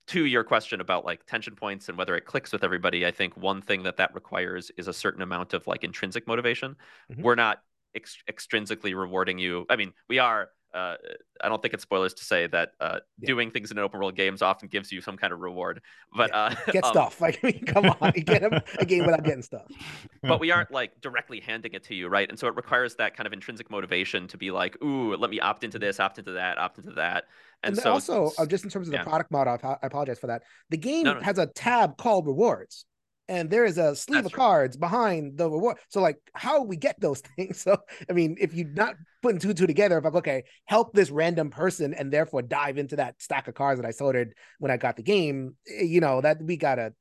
[0.08, 3.38] to your question about like tension points and whether it clicks with everybody i think
[3.38, 6.76] one thing that that requires is a certain amount of like intrinsic motivation.
[7.12, 7.22] Mm-hmm.
[7.22, 7.60] we're not
[7.96, 9.66] ex- extrinsically rewarding you.
[9.70, 10.96] I mean we are uh,
[11.42, 13.28] I don't think it's spoilers to say that uh, yeah.
[13.28, 15.82] doing things in open world games often gives you some kind of reward.
[16.16, 16.38] But yeah.
[16.38, 17.22] uh, get um, stuff.
[17.22, 19.64] Like, I mean, come on, you get a game without getting stuff.
[20.22, 22.30] But we aren't like directly handing it to you, right?
[22.30, 25.40] And so it requires that kind of intrinsic motivation to be like, ooh, let me
[25.42, 27.26] opt into this, opt into that, opt into that.
[27.62, 30.28] And, and so also, uh, just in terms of the product model, I apologize for
[30.28, 30.44] that.
[30.70, 31.20] The game no, no.
[31.22, 32.86] has a tab called rewards
[33.30, 35.78] and there is a sleeve That's of cards behind the reward.
[35.90, 37.62] So, like, how we get those things?
[37.62, 37.78] So,
[38.10, 41.10] I mean, if you're not putting two two together, if I'm like, okay, help this
[41.10, 44.78] random person and therefore dive into that stack of cards that I sorted when I
[44.78, 46.94] got the game, eh, you know, that we gotta.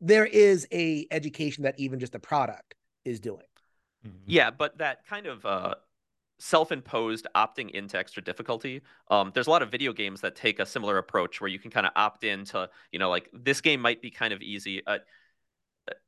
[0.00, 3.42] There is a education that even just the product is doing.
[4.06, 4.16] Mm-hmm.
[4.26, 5.74] Yeah, but that kind of uh,
[6.38, 8.80] self-imposed opting into extra difficulty.
[9.10, 11.70] Um, there's a lot of video games that take a similar approach where you can
[11.70, 14.82] kind of opt in to, you know, like this game might be kind of easy.
[14.86, 14.98] Uh,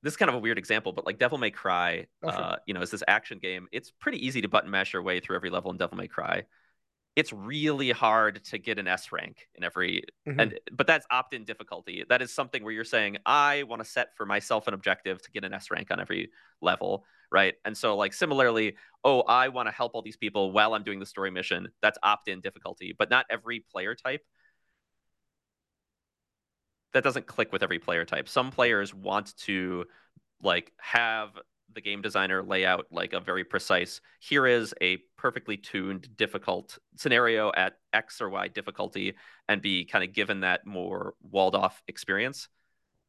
[0.03, 2.41] this is kind of a weird example, but like Devil May Cry, oh, sure.
[2.41, 3.69] uh, you know, is this action game.
[3.73, 6.45] It's pretty easy to button mash your way through every level in Devil May Cry
[7.17, 10.39] it's really hard to get an S rank in every mm-hmm.
[10.39, 12.05] and but that's opt-in difficulty.
[12.09, 15.31] That is something where you're saying I want to set for myself an objective to
[15.31, 16.31] get an S rank on every
[16.63, 17.55] level, right?
[17.65, 21.01] And so like similarly, oh, I want to help all these people while I'm doing
[21.01, 21.69] the story mission.
[21.83, 24.23] That's opt-in difficulty, but not every player type
[26.93, 28.29] that doesn't click with every player type.
[28.29, 29.85] Some players want to
[30.43, 31.31] like have
[31.75, 36.79] the game designer lay out like a very precise here is a perfectly tuned difficult
[36.97, 39.15] scenario at x or y difficulty
[39.49, 42.49] and be kind of given that more walled off experience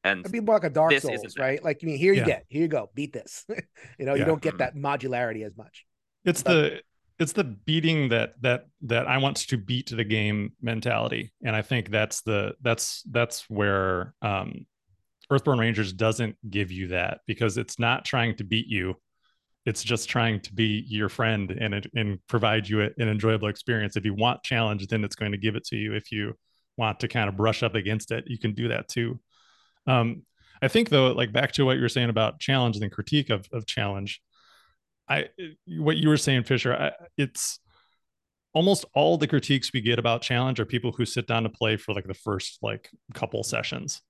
[0.04, 2.26] and It'd be more like a dark souls right like i mean here you yeah.
[2.26, 3.46] get here you go beat this
[3.98, 4.20] you know yeah.
[4.20, 4.76] you don't get mm-hmm.
[4.82, 5.86] that modularity as much
[6.24, 6.82] it's but, the
[7.22, 11.62] it's the beating that that that i want to beat the game mentality and i
[11.62, 14.66] think that's the that's that's where um
[15.32, 18.96] Earthborne Rangers doesn't give you that because it's not trying to beat you.
[19.66, 23.96] It's just trying to be your friend and and provide you an enjoyable experience.
[23.96, 25.94] If you want challenge, then it's going to give it to you.
[25.94, 26.34] If you
[26.78, 29.20] want to kind of brush up against it, you can do that too.
[29.88, 30.24] Um,
[30.62, 33.48] I think though, like back to what you were saying about challenge and critique of
[33.54, 34.22] of challenge,
[35.12, 35.30] I
[35.68, 37.60] what you were saying, Fischer, I, it's
[38.54, 41.78] almost all the critiques we get about challenge are people who sit down to play
[41.78, 44.02] for like the first like couple sessions.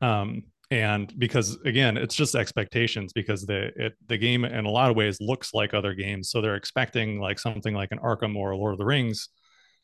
[0.00, 4.90] Um, and because again it's just expectations because the it, the game in a lot
[4.90, 8.52] of ways looks like other games so they're expecting like something like an arkham or
[8.52, 9.28] a lord of the rings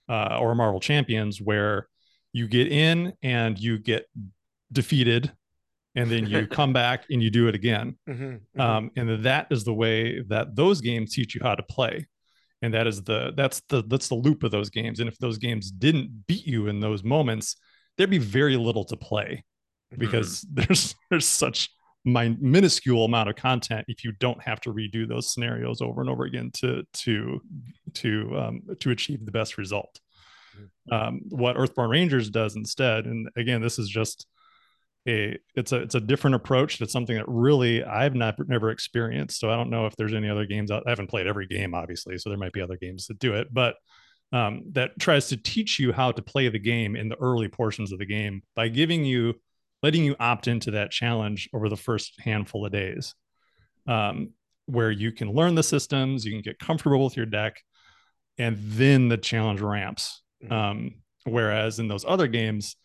[0.08, 1.86] uh, or marvel champions where
[2.32, 4.06] you get in and you get
[4.72, 5.30] defeated
[5.94, 8.60] and then you come back and you do it again mm-hmm, mm-hmm.
[8.60, 12.06] Um, and that is the way that those games teach you how to play
[12.62, 15.38] and that is the that's the that's the loop of those games and if those
[15.38, 17.56] games didn't beat you in those moments
[17.96, 19.44] there'd be very little to play
[19.98, 20.62] because mm-hmm.
[20.62, 21.70] there's there's such
[22.04, 26.08] my minuscule amount of content if you don't have to redo those scenarios over and
[26.08, 27.40] over again to to
[27.94, 30.00] to um, to achieve the best result
[30.56, 30.94] mm-hmm.
[30.94, 34.26] um, what earthborne rangers does instead and again this is just
[35.08, 39.40] a it's a it's a different approach that's something that really i've not never experienced
[39.40, 41.74] so i don't know if there's any other games out, i haven't played every game
[41.74, 43.76] obviously so there might be other games that do it but
[44.32, 47.90] um, that tries to teach you how to play the game in the early portions
[47.90, 49.34] of the game by giving you
[49.82, 53.14] letting you opt into that challenge over the first handful of days
[53.88, 54.30] um,
[54.66, 57.56] where you can learn the systems you can get comfortable with your deck
[58.38, 60.52] and then the challenge ramps mm-hmm.
[60.52, 62.76] um, whereas in those other games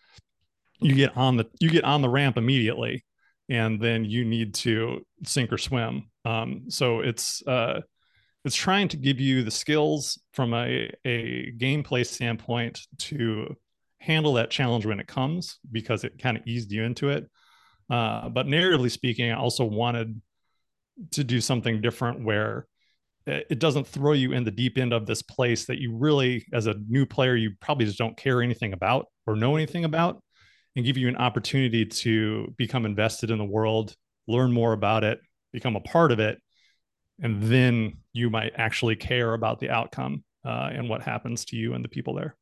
[0.86, 3.04] you get on the you get on the ramp immediately
[3.50, 7.80] and then you need to sink or swim um, so it's uh,
[8.45, 13.56] it's trying to give you the skills from a, a gameplay standpoint to
[14.00, 17.28] handle that challenge when it comes because it kind of eased you into it.
[17.89, 20.21] Uh, but narratively speaking, I also wanted
[21.12, 22.67] to do something different where
[23.26, 26.67] it doesn't throw you in the deep end of this place that you really, as
[26.67, 30.21] a new player, you probably just don't care anything about or know anything about,
[30.76, 33.96] and give you an opportunity to become invested in the world,
[34.28, 35.20] learn more about it,
[35.54, 36.42] become a part of it,
[37.22, 41.74] and then you might actually care about the outcome uh, and what happens to you
[41.74, 42.36] and the people there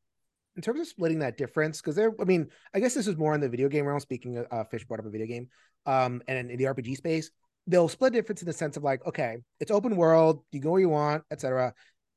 [0.56, 3.34] in terms of splitting that difference, because there, I mean, I guess this is more
[3.34, 4.00] in the video game realm.
[4.00, 5.48] Speaking of uh, Fish brought up a video game,
[5.86, 7.30] um, and in the RPG space,
[7.66, 10.80] they'll split difference in the sense of like, okay, it's open world, you go where
[10.80, 11.74] you want, etc.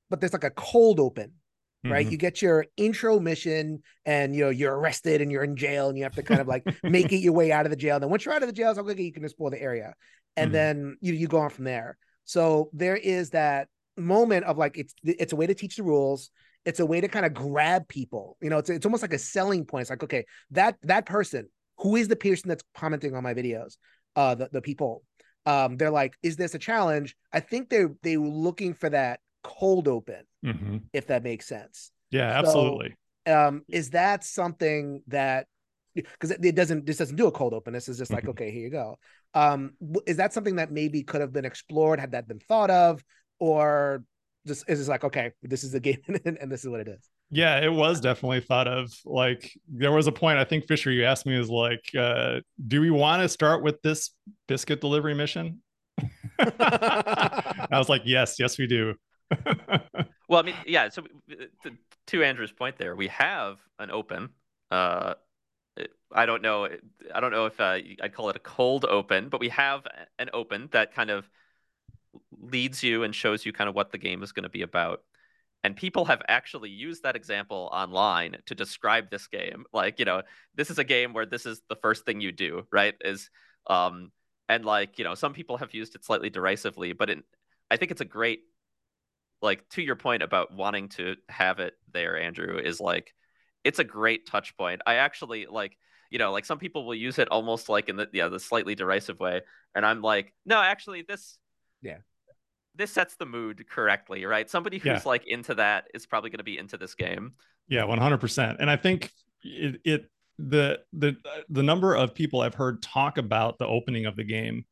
[0.09, 1.33] But there's like a cold open,
[1.83, 2.05] right?
[2.05, 2.11] Mm-hmm.
[2.11, 5.97] You get your intro mission, and you know you're arrested and you're in jail, and
[5.97, 7.95] you have to kind of like make it your way out of the jail.
[7.95, 9.93] And then once you're out of the jail, it's okay, you can explore the area,
[10.35, 10.53] and mm-hmm.
[10.53, 11.97] then you you go on from there.
[12.25, 16.29] So there is that moment of like it's it's a way to teach the rules
[16.67, 18.35] it's a way to kind of grab people.
[18.41, 19.83] You know, it's it's almost like a selling point.
[19.83, 23.77] It's like, okay, that that person, who is the person that's commenting on my videos,
[24.17, 25.03] uh, the, the people,
[25.45, 27.15] um, they're like, is this a challenge?
[27.31, 30.77] I think they they were looking for that cold open, mm-hmm.
[30.93, 31.91] if that makes sense.
[32.11, 32.95] Yeah, absolutely.
[33.27, 35.47] So, um, is that something that
[35.95, 37.73] because it, doesn't this doesn't do a cold open.
[37.73, 38.31] This is just like, mm-hmm.
[38.31, 38.99] okay, here you go.
[39.33, 39.71] Um,
[40.05, 41.99] is that something that maybe could have been explored?
[41.99, 43.03] Had that been thought of?
[43.39, 44.03] Or
[44.47, 47.09] just is just like okay this is the game and this is what it is
[47.29, 51.03] yeah it was definitely thought of like there was a point i think fischer you
[51.03, 54.11] asked me is like uh do we want to start with this
[54.47, 55.61] biscuit delivery mission
[56.39, 58.93] i was like yes yes we do
[60.29, 61.03] well i mean yeah so
[61.63, 61.71] to,
[62.05, 64.29] to andrew's point there we have an open
[64.71, 65.13] uh
[66.11, 66.67] I don't know.
[67.13, 69.85] I don't know if uh, I'd call it a cold open, but we have
[70.19, 71.29] an open that kind of
[72.39, 75.03] leads you and shows you kind of what the game is going to be about.
[75.63, 79.65] And people have actually used that example online to describe this game.
[79.73, 80.21] Like, you know,
[80.55, 82.95] this is a game where this is the first thing you do, right?
[83.01, 83.29] Is
[83.67, 84.11] um
[84.49, 87.23] and like, you know, some people have used it slightly derisively, but in,
[87.69, 88.41] I think it's a great
[89.41, 93.13] like to your point about wanting to have it there, Andrew, is like
[93.63, 94.81] it's a great touch point.
[94.85, 95.77] I actually like
[96.09, 98.75] you know, like some people will use it almost like in the yeah, the slightly
[98.75, 99.41] derisive way.
[99.75, 101.37] And I'm like, no, actually this
[101.81, 101.97] yeah
[102.77, 104.49] this sets the mood correctly, right?
[104.49, 105.01] Somebody who's yeah.
[105.03, 107.33] like into that is probably going to be into this game.
[107.67, 108.57] Yeah, 100%.
[108.59, 109.11] And I think
[109.43, 114.05] it, it the the uh, the number of people I've heard talk about the opening
[114.05, 114.65] of the game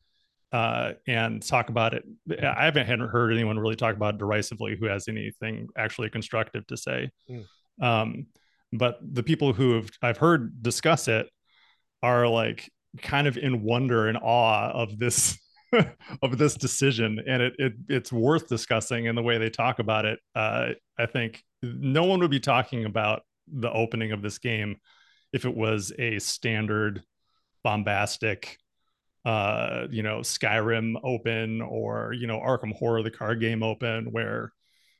[0.51, 2.03] uh, and talk about it.
[2.41, 7.09] I haven't heard anyone really talk about derisively who has anything actually constructive to say.
[7.29, 7.45] Mm.
[7.81, 8.27] Um,
[8.71, 11.27] but the people who have I've heard discuss it
[12.01, 12.69] are like
[13.01, 15.37] kind of in wonder and awe of this
[16.21, 19.07] of this decision, and it, it it's worth discussing.
[19.07, 22.85] And the way they talk about it, uh, I think no one would be talking
[22.85, 24.77] about the opening of this game
[25.33, 27.03] if it was a standard
[27.63, 28.57] bombastic
[29.25, 34.51] uh you know skyrim open or you know arkham horror the card game open where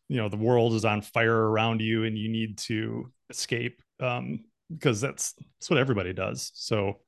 [0.08, 4.40] you know the world is on fire around you and you need to escape um
[4.72, 7.00] because that's that's what everybody does so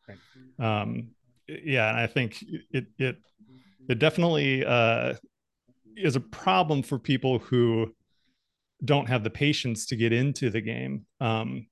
[0.59, 1.09] um
[1.47, 3.17] yeah, and I think it it
[3.89, 5.13] it definitely uh,
[5.95, 7.93] is a problem for people who
[8.83, 11.05] don't have the patience to get into the game.
[11.19, 11.67] Um,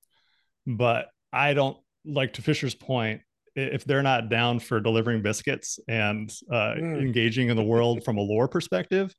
[0.66, 3.22] but I don't like to Fischer's point.
[3.56, 7.02] If they're not down for delivering biscuits and uh, mm.
[7.02, 9.16] engaging in the world from a lore perspective,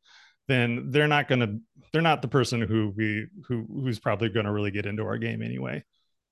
[0.48, 1.58] then they're not going to.
[1.92, 5.18] They're not the person who we who who's probably going to really get into our
[5.18, 5.82] game anyway.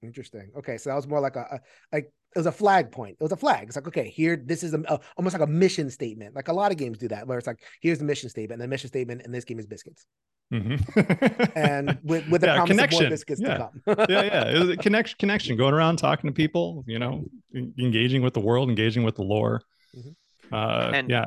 [0.02, 0.50] Interesting.
[0.56, 1.60] Okay, so that was more like a, a
[1.92, 3.16] like it was a flag point.
[3.20, 3.68] It was a flag.
[3.68, 6.34] It's like okay, here this is a, a, almost like a mission statement.
[6.34, 8.68] Like a lot of games do that, where it's like here's the mission statement, and
[8.68, 10.06] the mission statement in this game is biscuits.
[10.52, 11.58] Mm-hmm.
[11.58, 13.08] and with with the yeah, connection.
[13.08, 13.56] biscuits yeah.
[13.56, 14.06] to come.
[14.08, 18.22] yeah, yeah, it was a connection, connection, going around talking to people, you know, engaging
[18.22, 19.62] with the world, engaging with the lore.
[19.96, 20.54] Mm-hmm.
[20.54, 21.24] Uh, and yeah.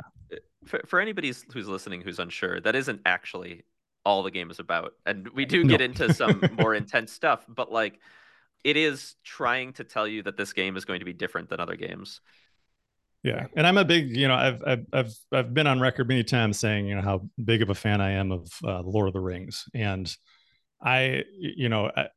[0.66, 3.64] For, for anybody who's listening who's unsure, that isn't actually
[4.06, 5.86] all the game is about, and we do get no.
[5.86, 8.00] into some more intense stuff, but like
[8.68, 11.62] it is trying to tell you that this game is going to be different than
[11.62, 12.20] other games.
[13.24, 16.26] Yeah, and I'm a big, you know, I've I've I've I've been on record many
[16.26, 19.14] times saying, you know, how big of a fan I am of uh, Lord of
[19.14, 20.14] the Rings, and
[20.82, 22.08] I, you know, I,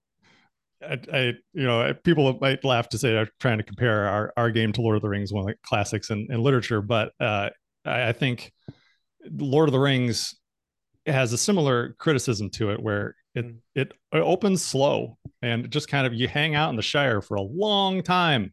[0.82, 1.18] I, I,
[1.52, 4.82] you know, people might laugh to say I'm trying to compare our our game to
[4.82, 7.50] Lord of the Rings, one of the classics in, in literature, but uh,
[7.84, 8.52] I, I think
[9.30, 10.34] Lord of the Rings
[11.06, 16.06] has a similar criticism to it, where it, it it opens slow and just kind
[16.06, 18.52] of you hang out in the Shire for a long time.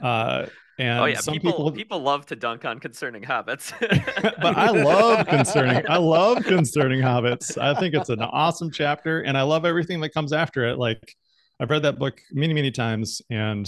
[0.00, 0.46] Uh,
[0.78, 3.72] and oh yeah, people, people, people love to dunk on concerning hobbits.
[4.42, 7.56] but I love concerning I love concerning hobbits.
[7.56, 10.78] I think it's an awesome chapter, and I love everything that comes after it.
[10.78, 11.14] Like
[11.58, 13.66] I've read that book many many times, and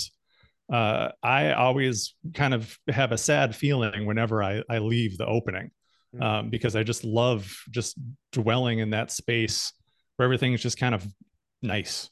[0.70, 5.70] uh, I always kind of have a sad feeling whenever I I leave the opening,
[6.14, 6.22] mm.
[6.22, 7.98] um, because I just love just
[8.32, 9.72] dwelling in that space
[10.18, 11.06] where everything's just kind of
[11.62, 12.10] nice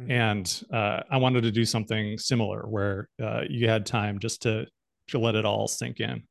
[0.00, 0.10] Mm-hmm.
[0.10, 4.66] And uh, I wanted to do something similar where uh, you had time just to
[5.08, 6.22] to let it all sink in.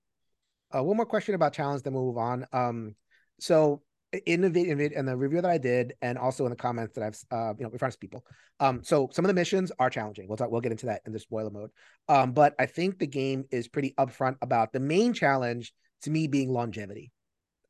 [0.73, 2.45] Uh, one more question about challenge, then we'll move on.
[2.53, 2.95] Um,
[3.39, 3.81] so
[4.25, 7.03] in the video in the review that I did, and also in the comments that
[7.03, 8.25] I've uh, you know in front of people.
[8.59, 10.27] Um, so some of the missions are challenging.
[10.27, 10.49] We'll talk.
[10.49, 11.69] We'll get into that in the spoiler mode.
[12.07, 16.27] Um, but I think the game is pretty upfront about the main challenge to me
[16.27, 17.11] being longevity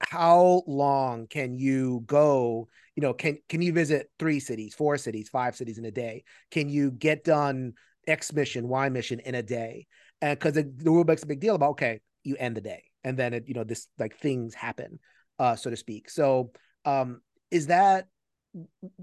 [0.01, 5.29] how long can you go you know can can you visit three cities four cities
[5.29, 6.23] five cities in a day?
[6.51, 7.73] Can you get done
[8.07, 9.87] x mission y mission in a day?
[10.21, 12.83] And because the, the rule makes a big deal about okay you end the day
[13.03, 14.99] and then it you know this like things happen
[15.37, 16.09] uh so to speak.
[16.09, 16.51] So
[16.85, 18.07] um is that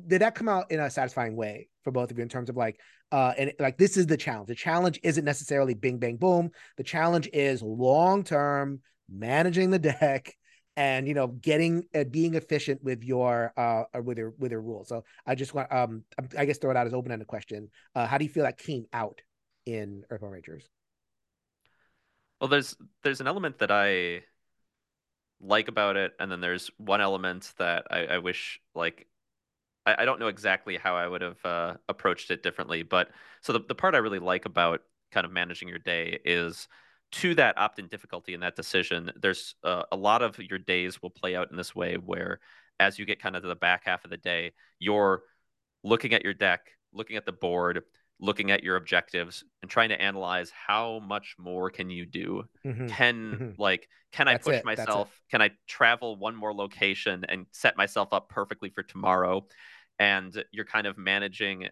[0.07, 2.57] did that come out in a satisfying way for both of you in terms of
[2.57, 2.81] like
[3.13, 4.49] uh and like this is the challenge.
[4.49, 6.51] The challenge isn't necessarily bing bang boom.
[6.77, 10.35] The challenge is long term managing the deck
[10.77, 14.89] and you know getting uh, being efficient with your uh with your with your rules.
[14.89, 16.05] So i just want um
[16.37, 17.71] i guess throw it out as open-ended question.
[17.95, 19.21] Uh how do you feel that came out
[19.65, 20.69] in Earthborne Rangers?
[22.41, 24.23] Well there's there's an element that i
[25.41, 29.07] like about it and then there's one element that i, I wish like
[29.87, 33.11] I, I don't know exactly how i would have uh, approached it differently but
[33.43, 36.69] so the, the part i really like about kind of managing your day is
[37.13, 41.11] to that opt-in difficulty in that decision, there's uh, a lot of your days will
[41.11, 42.41] play out in this way where
[42.79, 45.23] as you get kind of to the back half of the day, you're
[45.83, 47.85] looking at your deck, looking at the board,
[48.19, 52.87] looking at your objectives and trying to analyze how much more can you do mm-hmm.
[52.87, 53.63] can mm-hmm.
[53.63, 54.65] like can That's i push it.
[54.65, 59.47] myself can i travel one more location and set myself up perfectly for tomorrow
[59.99, 61.69] and you're kind of managing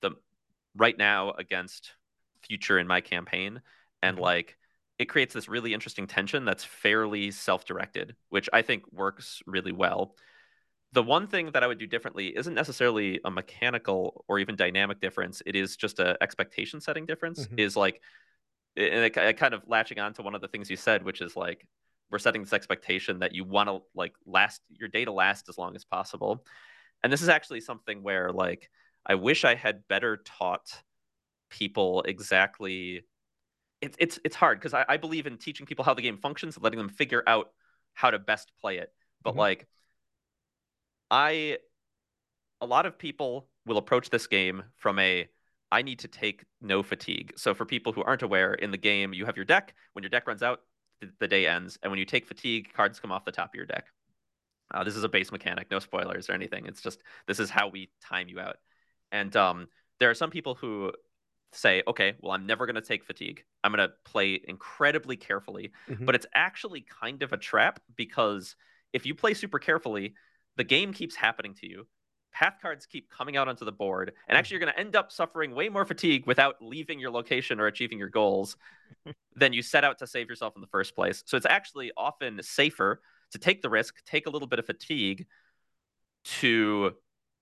[0.00, 0.12] the
[0.76, 1.92] right now against
[2.42, 3.60] future in my campaign
[4.04, 4.56] and like
[4.98, 10.14] it creates this really interesting tension that's fairly self-directed which i think works really well.
[10.92, 15.00] The one thing that i would do differently isn't necessarily a mechanical or even dynamic
[15.00, 15.42] difference.
[15.44, 17.58] It is just a expectation setting difference mm-hmm.
[17.58, 18.00] is like
[18.76, 21.20] and it, it kind of latching on to one of the things you said which
[21.20, 21.66] is like
[22.10, 25.74] we're setting this expectation that you want to like last your data last as long
[25.74, 26.44] as possible.
[27.02, 28.70] And this is actually something where like
[29.04, 30.68] i wish i had better taught
[31.50, 33.04] people exactly
[33.84, 36.58] it's it's it's hard because I, I believe in teaching people how the game functions,
[36.60, 37.50] letting them figure out
[37.92, 38.90] how to best play it.
[39.22, 39.40] But mm-hmm.
[39.40, 39.68] like
[41.10, 41.58] I
[42.60, 45.28] a lot of people will approach this game from a
[45.70, 47.34] I need to take no fatigue.
[47.36, 49.74] So for people who aren't aware, in the game you have your deck.
[49.92, 50.60] When your deck runs out,
[51.00, 53.54] the, the day ends, and when you take fatigue, cards come off the top of
[53.54, 53.86] your deck.
[54.72, 56.66] Uh, this is a base mechanic, no spoilers or anything.
[56.66, 58.56] It's just this is how we time you out.
[59.12, 59.68] And um,
[60.00, 60.92] there are some people who
[61.54, 63.44] say, okay, well, I'm never going to take fatigue.
[63.62, 65.72] I'm going to play incredibly carefully.
[65.88, 66.04] Mm-hmm.
[66.04, 68.56] But it's actually kind of a trap because
[68.92, 70.14] if you play super carefully,
[70.56, 71.86] the game keeps happening to you.
[72.32, 75.12] path cards keep coming out onto the board, and actually you're going to end up
[75.12, 78.56] suffering way more fatigue without leaving your location or achieving your goals
[79.36, 81.22] than you set out to save yourself in the first place.
[81.26, 83.00] So it's actually often safer
[83.32, 85.26] to take the risk, take a little bit of fatigue
[86.24, 86.94] to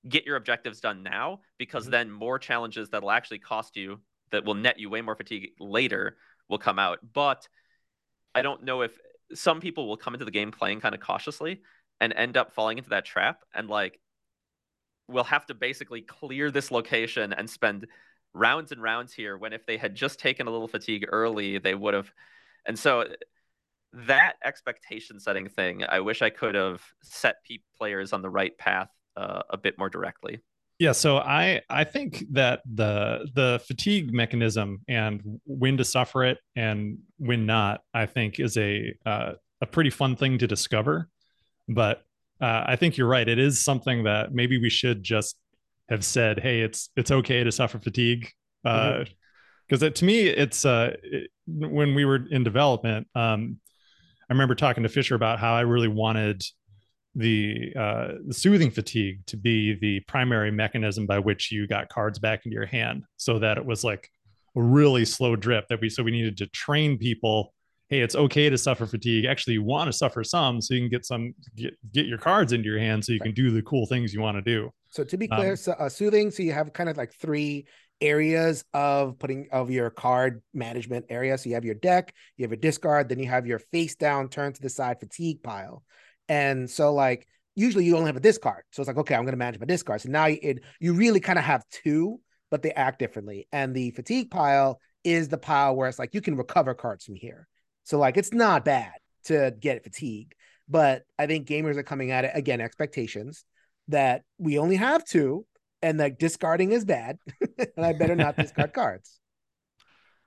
[0.09, 1.93] get your objectives done now, because mm-hmm.
[1.93, 4.01] then more challenges that'll actually cost you,
[4.31, 6.17] that will net you way more fatigue later,
[6.49, 6.99] will come out.
[7.13, 7.47] But
[8.35, 8.99] I don't know if
[9.35, 11.63] some people will come into the game playing kind of cautiously
[12.01, 14.01] and end up falling into that trap and like
[15.09, 17.87] we'll have to basically clear this location and spend
[18.35, 21.75] rounds and rounds here when if they had just taken a little fatigue early they
[21.75, 22.11] would have
[22.67, 23.05] and so
[23.93, 27.37] that expectation setting thing i wish i could have set
[27.77, 30.41] players on the right path uh, a bit more directly
[30.79, 36.39] yeah so i i think that the the fatigue mechanism and when to suffer it
[36.57, 41.09] and when not i think is a uh, a pretty fun thing to discover
[41.69, 42.03] but
[42.43, 43.29] uh, I think you're right.
[43.29, 45.37] It is something that maybe we should just
[45.89, 48.29] have said, "Hey, it's it's okay to suffer fatigue."
[48.65, 49.07] Because
[49.71, 49.93] uh, mm-hmm.
[49.93, 53.07] to me, it's uh, it, when we were in development.
[53.15, 53.59] Um,
[54.29, 56.43] I remember talking to Fischer about how I really wanted
[57.15, 62.19] the uh, the soothing fatigue to be the primary mechanism by which you got cards
[62.19, 64.11] back into your hand, so that it was like
[64.57, 65.69] a really slow drip.
[65.69, 67.53] That we so we needed to train people
[67.93, 69.27] hey, it's okay to suffer fatigue.
[69.27, 72.55] Actually, you want to suffer some so you can get some get, get your cards
[72.55, 74.71] into your hand so you can do the cool things you want to do.
[74.89, 76.31] So to be clear, um, so, uh, soothing.
[76.31, 77.67] So you have kind of like three
[78.01, 81.37] areas of putting of your card management area.
[81.37, 84.31] So you have your deck, you have your discard, then you have your face down,
[84.31, 85.83] turn to the side fatigue pile.
[86.29, 88.65] And so like usually you only have a discard.
[88.71, 90.01] So it's like, okay, I'm going to manage my discard.
[90.01, 92.21] So now it, you really kind of have two,
[92.51, 93.47] but they act differently.
[93.53, 97.15] And the fatigue pile is the pile where it's like you can recover cards from
[97.15, 97.47] here.
[97.85, 98.93] So like it's not bad
[99.25, 100.35] to get fatigue,
[100.69, 103.45] but I think gamers are coming at it again expectations
[103.89, 105.45] that we only have two
[105.83, 107.19] and that discarding is bad
[107.59, 109.19] and I better not discard cards.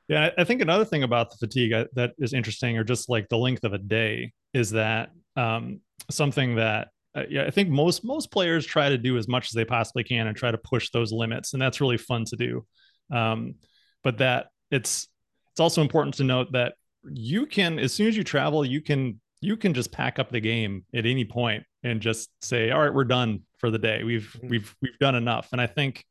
[0.08, 3.28] Yeah, I think another thing about the fatigue uh, that is interesting, or just like
[3.28, 8.04] the length of a day, is that um, something that uh, yeah, I think most
[8.04, 10.90] most players try to do as much as they possibly can and try to push
[10.90, 12.66] those limits, and that's really fun to do.
[13.10, 13.56] Um,
[14.04, 15.08] but that it's
[15.52, 16.74] it's also important to note that
[17.10, 20.40] you can as soon as you travel you can you can just pack up the
[20.40, 24.36] game at any point and just say all right we're done for the day we've
[24.38, 24.50] mm-hmm.
[24.50, 26.04] we've we've done enough and i think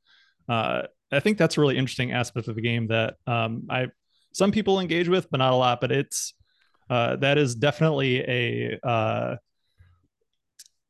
[0.49, 3.87] uh i think that's a really interesting aspect of the game that um i
[4.33, 6.35] some people engage with but not a lot but it's
[6.91, 9.37] uh that is definitely a uh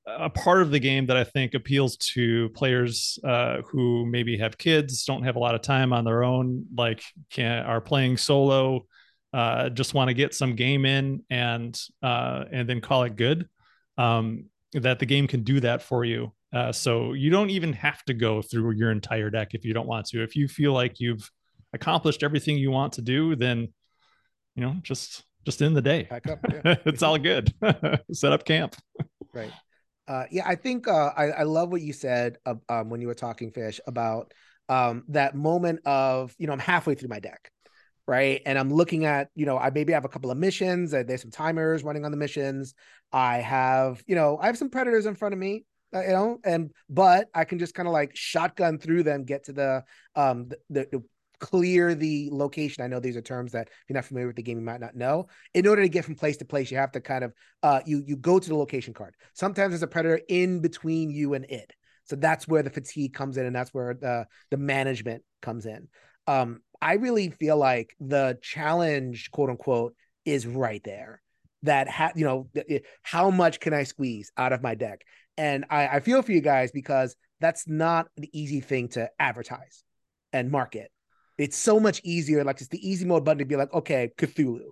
[0.07, 4.59] a part of the game that I think appeals to players uh, who maybe have
[4.59, 8.87] kids, don't have a lot of time on their own, like can are playing solo,
[9.33, 13.49] uh, just want to get some game in and uh, and then call it good.
[13.97, 16.33] Um, that the game can do that for you.
[16.53, 19.87] Uh, so you don't even have to go through your entire deck if you don't
[19.89, 20.23] want to.
[20.23, 21.29] If you feel like you've
[21.73, 23.73] accomplished everything you want to do, then
[24.55, 26.09] you know just just in the day.
[26.11, 26.77] Up, yeah.
[26.87, 27.53] it's all good.
[28.13, 28.77] Set up camp.
[29.33, 29.53] right.
[30.07, 33.07] Uh, yeah, I think uh, I, I love what you said uh, um, when you
[33.07, 34.35] were talking, Fish, about
[34.69, 37.51] um, that moment of you know I'm halfway through my deck,
[38.07, 38.43] right?
[38.45, 40.93] And I'm looking at, you know, I maybe have a couple of missions.
[40.93, 42.75] And there's some timers running on the missions.
[43.13, 45.65] I have, you know, I have some predators in front of me,
[45.95, 49.45] uh, you know, and but I can just kind of like shotgun through them, get
[49.45, 49.85] to the
[50.17, 51.03] um the, the, the
[51.39, 52.85] clear the location.
[52.85, 54.81] I know these are terms that if you're not familiar with the game, you might
[54.81, 55.29] not know.
[55.55, 57.33] In order to get from place to place, you have to kind of
[57.63, 59.15] uh you you go to the location card.
[59.35, 61.73] Sometimes there's a predator in between you and it.
[62.05, 65.89] So that's where the fatigue comes in, and that's where the the management comes in.
[66.27, 71.23] Um, I really feel like the challenge, quote unquote, is right there.
[71.63, 72.49] That ha- you know,
[73.03, 75.03] how much can I squeeze out of my deck?
[75.37, 79.83] And I, I feel for you guys because that's not the easy thing to advertise
[80.33, 80.91] and market.
[81.39, 84.69] It's so much easier, like it's the easy mode button to be like, okay, Cthulhu,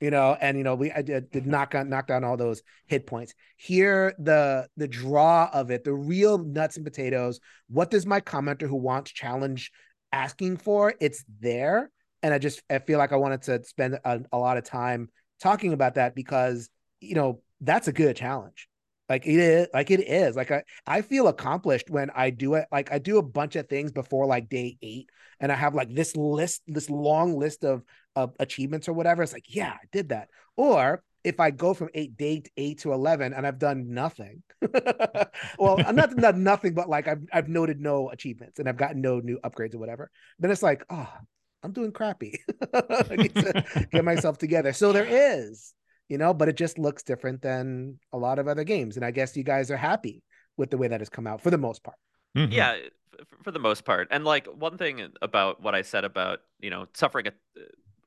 [0.00, 2.62] you know, and you know, we I did, did knock on knock down all those
[2.86, 3.34] hit points.
[3.56, 7.38] Here, the the draw of it, the real nuts and potatoes.
[7.68, 9.70] What does my commenter who wants challenge
[10.12, 11.90] asking for, it's there.
[12.22, 15.08] And I just I feel like I wanted to spend a, a lot of time
[15.40, 18.68] talking about that because you know that's a good challenge
[19.08, 22.66] like it is like it is like i i feel accomplished when i do it
[22.72, 25.08] like i do a bunch of things before like day eight
[25.40, 27.82] and i have like this list this long list of
[28.16, 31.88] of achievements or whatever it's like yeah i did that or if I go from
[31.94, 34.42] eight day eight to eleven and I've done nothing,
[35.58, 39.00] well, I'm not not nothing, but like I've I've noted no achievements and I've gotten
[39.00, 40.10] no new upgrades or whatever.
[40.38, 41.08] Then it's like, oh,
[41.62, 42.40] I'm doing crappy.
[42.72, 44.72] To uh, get myself together.
[44.72, 45.74] So there is,
[46.08, 48.96] you know, but it just looks different than a lot of other games.
[48.96, 50.22] And I guess you guys are happy
[50.56, 51.96] with the way that has come out for the most part.
[52.36, 52.52] Mm-hmm.
[52.52, 52.76] Yeah,
[53.42, 54.08] for the most part.
[54.10, 57.32] And like one thing about what I said about you know suffering a,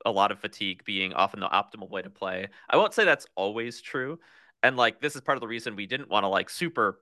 [0.04, 2.48] a lot of fatigue being often the optimal way to play.
[2.68, 4.18] I won't say that's always true.
[4.62, 7.00] And like this is part of the reason we didn't want to like super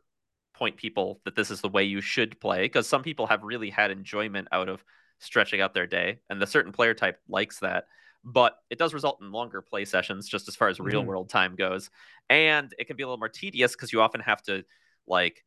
[0.55, 3.71] point people that this is the way you should play because some people have really
[3.71, 4.85] had enjoyment out of
[5.19, 7.87] stretching out their day and the certain player type likes that
[8.25, 11.09] but it does result in longer play sessions just as far as real mm-hmm.
[11.09, 11.91] world time goes.
[12.31, 14.64] And it can be a little more tedious because you often have to
[15.07, 15.45] like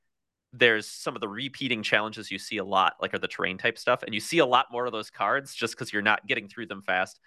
[0.53, 3.77] there's some of the repeating challenges you see a lot like are the terrain type
[3.77, 6.47] stuff and you see a lot more of those cards just because you're not getting
[6.47, 7.19] through them fast.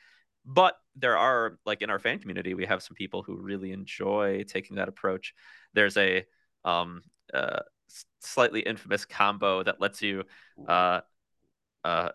[0.47, 4.45] But there are like in our fan community we have some people who really enjoy
[4.47, 5.35] taking that approach.
[5.75, 6.25] There's a
[6.65, 7.03] um
[7.35, 7.61] uh,
[8.21, 10.25] slightly infamous combo that lets you
[10.69, 11.01] uh
[11.85, 12.11] uh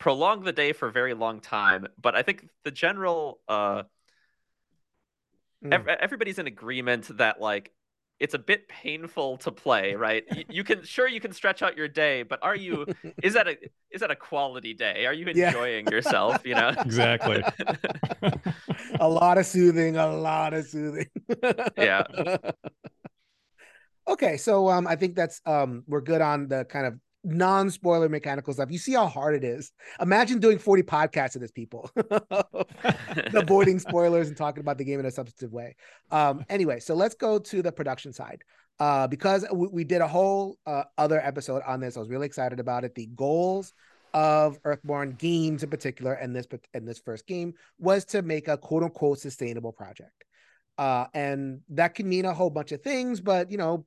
[0.00, 1.86] prolong the day for a very long time.
[2.00, 3.82] But I think the general uh,
[5.64, 5.72] mm.
[5.72, 7.70] ev- everybody's in agreement that like
[8.18, 10.24] it's a bit painful to play, right?
[10.34, 12.86] you, you, can sure you can stretch out your day, but are you
[13.22, 13.56] is that a
[13.90, 15.06] is that a quality day?
[15.06, 15.92] Are you enjoying yeah.
[15.92, 16.72] yourself, you know?
[16.84, 17.42] Exactly.
[18.98, 21.06] a lot of soothing, a lot of soothing.
[21.76, 22.02] yeah.
[24.08, 26.84] Okay, so um I think that's um we're good on the kind
[27.24, 28.70] non-spoiler mechanical stuff.
[28.70, 29.72] You see how hard it is.
[30.00, 31.90] Imagine doing 40 podcasts of this, people,
[33.34, 35.76] avoiding spoilers and talking about the game in a substantive way.
[36.10, 38.42] Um, anyway, so let's go to the production side.
[38.78, 41.96] Uh, because we, we did a whole uh, other episode on this.
[41.96, 42.94] I was really excited about it.
[42.94, 43.74] The goals
[44.14, 48.56] of Earthborne games in particular, and this and this first game was to make a
[48.56, 50.24] quote unquote sustainable project.
[50.78, 53.84] Uh, and that can mean a whole bunch of things, but you know,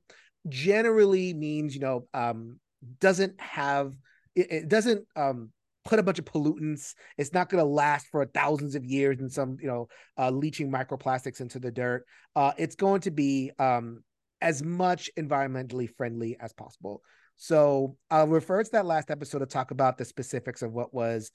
[0.48, 2.60] generally means you know um,
[3.00, 3.94] doesn't have
[4.34, 5.50] it, it doesn't um
[5.84, 6.94] put a bunch of pollutants.
[7.18, 10.70] It's not going to last for thousands of years and some, you know, uh, leaching
[10.70, 12.06] microplastics into the dirt.
[12.34, 14.02] Uh, it's going to be um,
[14.40, 17.02] as much environmentally friendly as possible.
[17.36, 21.30] So I'll refer to that last episode to talk about the specifics of what was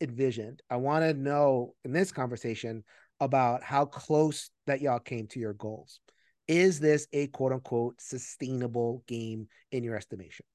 [0.00, 0.62] envisioned.
[0.70, 2.84] I want to know in this conversation
[3.20, 6.00] about how close that y'all came to your goals.
[6.48, 10.46] Is this a quote unquote sustainable game in your estimation?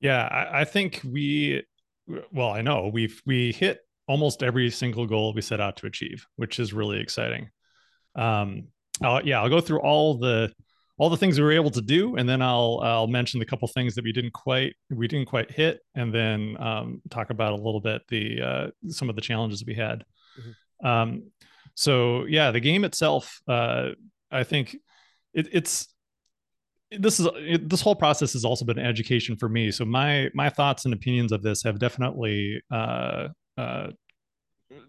[0.00, 1.64] Yeah, I, I think we,
[2.32, 6.26] well, I know we've we hit almost every single goal we set out to achieve,
[6.36, 7.48] which is really exciting.
[8.14, 8.68] Um,
[9.02, 10.52] I'll, yeah, I'll go through all the
[10.96, 13.66] all the things we were able to do, and then I'll I'll mention the couple
[13.68, 17.56] things that we didn't quite we didn't quite hit, and then um, talk about a
[17.56, 20.04] little bit the uh, some of the challenges we had.
[20.38, 20.86] Mm-hmm.
[20.86, 21.22] Um,
[21.74, 23.90] so yeah, the game itself, uh,
[24.30, 24.76] I think
[25.32, 25.88] it, it's
[26.98, 27.28] this is
[27.62, 29.70] this whole process has also been education for me.
[29.70, 33.88] So my my thoughts and opinions of this have definitely uh, uh,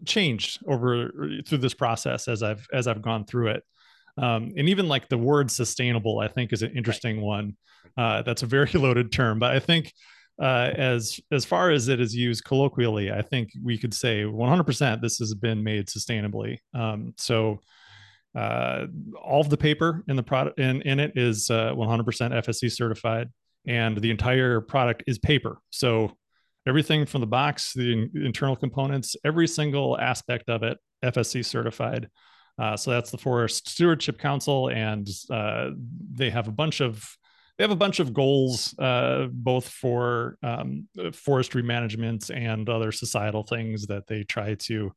[0.06, 1.12] changed over
[1.46, 3.64] through this process as I've as I've gone through it.
[4.18, 7.58] Um, and even like the word sustainable, I think is an interesting one.
[7.98, 9.92] Uh, that's a very loaded term, but I think
[10.42, 15.02] uh, as as far as it is used colloquially, I think we could say 100%
[15.02, 16.58] this has been made sustainably.
[16.74, 17.60] Um, so
[18.36, 18.88] uh,
[19.22, 23.30] all of the paper in the product in, in it is uh, 100% FSC certified,
[23.66, 25.60] and the entire product is paper.
[25.70, 26.12] So
[26.68, 32.10] everything from the box, the internal components, every single aspect of it, FSC certified.
[32.58, 35.72] Uh, so that's the Forest Stewardship Council, and uh,
[36.12, 37.06] they have a bunch of
[37.58, 43.44] they have a bunch of goals, uh, both for um, forestry management and other societal
[43.44, 44.92] things that they try to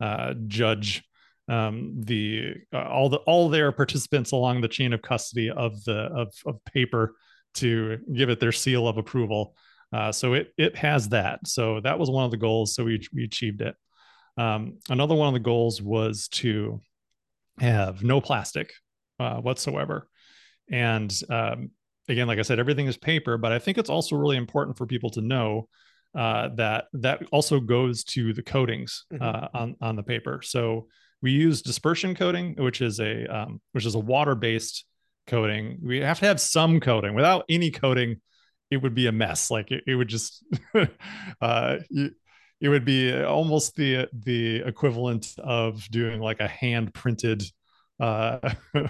[0.00, 1.02] uh, judge
[1.50, 5.98] um, the uh, all the all their participants along the chain of custody of the
[5.98, 7.16] of, of paper
[7.54, 9.56] to give it their seal of approval.
[9.92, 11.46] Uh, so it it has that.
[11.46, 12.74] So that was one of the goals.
[12.74, 13.74] So we we achieved it.
[14.36, 16.80] Um, another one of the goals was to
[17.58, 18.72] have no plastic
[19.18, 20.08] uh, whatsoever.
[20.70, 21.70] And um,
[22.08, 24.86] again, like I said, everything is paper, but I think it's also really important for
[24.86, 25.68] people to know
[26.14, 29.22] uh, that that also goes to the coatings mm-hmm.
[29.22, 30.40] uh, on on the paper.
[30.42, 30.86] So
[31.22, 34.84] we use dispersion coating, which is a um, which is a water based
[35.26, 35.78] coating.
[35.82, 37.14] We have to have some coating.
[37.14, 38.20] Without any coating,
[38.70, 39.50] it would be a mess.
[39.50, 40.44] Like it, it would just
[41.40, 41.76] uh,
[42.60, 47.42] it would be almost the the equivalent of doing like a hand printed
[48.00, 48.52] uh,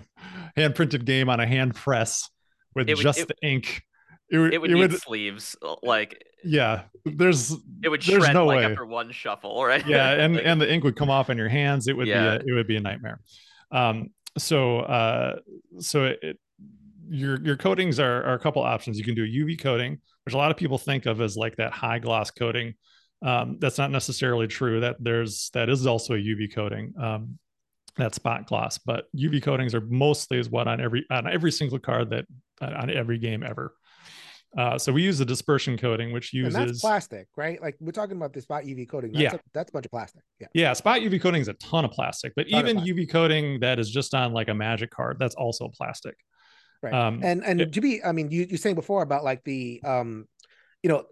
[0.56, 2.28] hand printed game on a hand press
[2.74, 3.82] with would, just it, the ink.
[4.30, 7.52] It would, it would it need would, sleeves like yeah there's
[7.82, 8.64] it would there's shred no like way.
[8.64, 9.84] after one shuffle right?
[9.86, 11.88] Yeah and like, and the ink would come off on your hands.
[11.88, 12.38] It would yeah.
[12.38, 13.20] be a, it would be a nightmare.
[13.72, 15.36] Um so uh
[15.80, 16.38] so it,
[17.08, 18.98] your your coatings are, are a couple options.
[18.98, 21.56] You can do a uv coating which a lot of people think of as like
[21.56, 22.74] that high gloss coating.
[23.24, 24.80] Um that's not necessarily true.
[24.80, 27.38] That there's that is also a uv coating um
[27.96, 31.78] that spot gloss but uv coatings are mostly is what on every on every single
[31.78, 32.24] card that
[32.60, 33.74] on every game ever
[34.58, 37.62] Uh, so we use the dispersion coating, which uses and that's plastic, right?
[37.62, 39.12] Like we're talking about the spot UV coating.
[39.12, 40.22] That's yeah, a, that's a bunch of plastic.
[40.40, 40.72] Yeah, yeah.
[40.72, 44.12] Spot UV coating is a ton of plastic, but even UV coating that is just
[44.12, 46.16] on like a magic card, that's also plastic.
[46.82, 46.92] Right.
[46.92, 49.80] Um, and and it, to be, I mean, you you saying before about like the
[49.84, 50.26] um,
[50.82, 51.04] you know,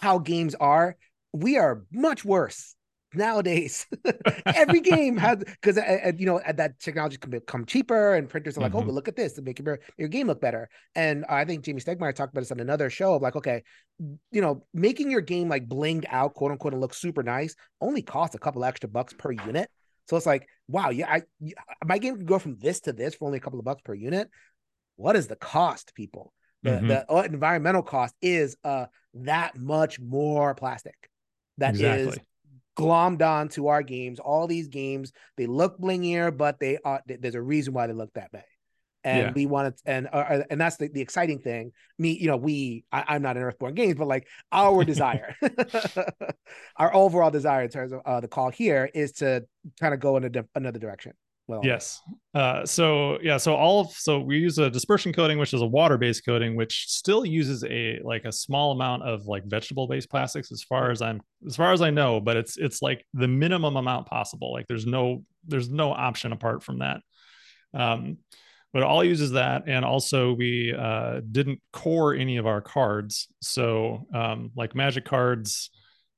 [0.00, 0.96] how games are.
[1.32, 2.75] We are much worse
[3.16, 3.86] nowadays
[4.46, 5.78] every game has because
[6.18, 8.84] you know that technology can become cheaper and printers are like oh, mm-hmm.
[8.84, 11.64] oh but look at this to make your, your game look better and i think
[11.64, 13.62] jamey stegmaier talked about this on another show of like okay
[14.30, 18.02] you know making your game like blinged out quote unquote and look super nice only
[18.02, 19.70] costs a couple extra bucks per unit
[20.08, 21.22] so it's like wow yeah i
[21.84, 23.94] my game can go from this to this for only a couple of bucks per
[23.94, 24.28] unit
[24.96, 26.88] what is the cost people the, mm-hmm.
[26.88, 30.96] the uh, environmental cost is uh that much more plastic
[31.58, 32.08] That exactly.
[32.08, 32.18] is
[32.76, 34.18] glommed on to our games.
[34.18, 38.12] All these games, they look blingier, but they are there's a reason why they look
[38.14, 38.44] that way.
[39.02, 39.32] And yeah.
[39.34, 41.70] we wanted, and uh, uh, and that's the, the exciting thing.
[41.96, 45.36] Me, you know, we I, am not an Earthborne Games, but like our desire,
[46.76, 49.44] our overall desire in terms of uh, the call here is to
[49.80, 51.12] kind of go in a another direction
[51.48, 52.00] well yes.
[52.34, 55.66] Uh, so yeah so all of so we use a dispersion coating which is a
[55.66, 60.62] water-based coating which still uses a like a small amount of like vegetable-based plastics as
[60.62, 64.06] far as i'm as far as i know but it's it's like the minimum amount
[64.06, 64.52] possible.
[64.52, 67.00] Like there's no there's no option apart from that.
[67.74, 68.18] Um
[68.72, 73.28] but all uses that and also we uh didn't core any of our cards.
[73.40, 75.70] So um like magic cards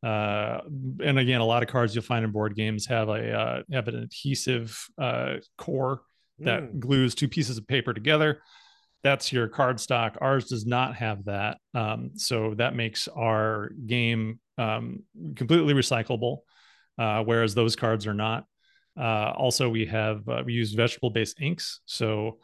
[0.03, 0.61] uh,
[1.03, 3.89] and again, a lot of cards you'll find in board games have a uh, have
[3.89, 6.03] an adhesive uh, core
[6.41, 6.79] that mm.
[6.79, 8.41] glues two pieces of paper together.
[9.03, 10.19] That's your card stock.
[10.21, 15.05] Ours does not have that, um, so that makes our game um,
[15.37, 16.39] completely recyclable,
[16.99, 18.45] uh, whereas those cards are not.
[18.99, 22.39] Uh, also, we have uh, we use vegetable based inks, so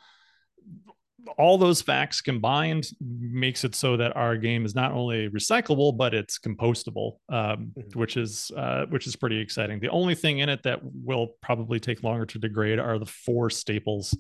[1.39, 6.15] all those facts combined makes it so that our game is not only recyclable but
[6.15, 7.99] it's compostable um, mm-hmm.
[7.99, 9.81] which is uh, which is pretty exciting.
[9.81, 13.51] The only thing in it that will probably take longer to degrade are the four
[13.51, 14.17] staples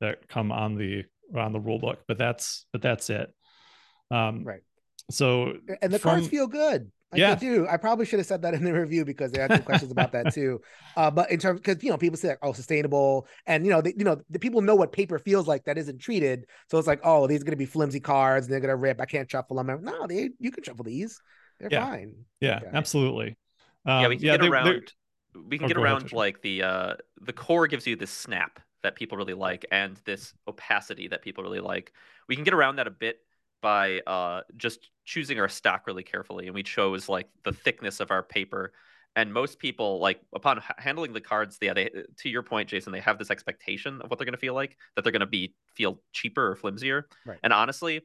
[0.00, 1.04] that come on the
[1.36, 3.32] on the rule book but that's but that's it.
[4.10, 4.60] Um, right.
[5.10, 7.34] so and the from, cards feel good I yeah.
[7.34, 7.66] do.
[7.68, 10.12] I probably should have said that in the review because they had some questions about
[10.12, 10.60] that too.
[10.96, 13.82] Uh, but in terms, because you know, people say like, "Oh, sustainable," and you know,
[13.82, 16.46] they, you know, the people know what paper feels like that isn't treated.
[16.70, 18.76] So it's like, "Oh, these are going to be flimsy cards, and they're going to
[18.76, 19.00] rip.
[19.00, 21.20] I can't shuffle them." No, they you can shuffle these.
[21.60, 21.86] They're yeah.
[21.86, 22.14] fine.
[22.40, 22.70] Yeah, okay.
[22.72, 23.36] absolutely.
[23.84, 24.64] Um, yeah, we can yeah, get around.
[24.66, 24.82] They're...
[25.48, 28.60] We can oh, get around ahead, like the uh the core gives you this snap
[28.82, 31.92] that people really like, and this opacity that people really like.
[32.28, 33.18] We can get around that a bit
[33.62, 38.10] by uh, just choosing our stock really carefully, and we chose like the thickness of
[38.10, 38.72] our paper.
[39.14, 42.92] And most people, like upon h- handling the cards, yeah, they to your point, Jason,
[42.92, 45.26] they have this expectation of what they're going to feel like, that they're going to
[45.26, 47.04] be feel cheaper or flimsier.
[47.24, 47.38] Right.
[47.42, 48.02] And honestly,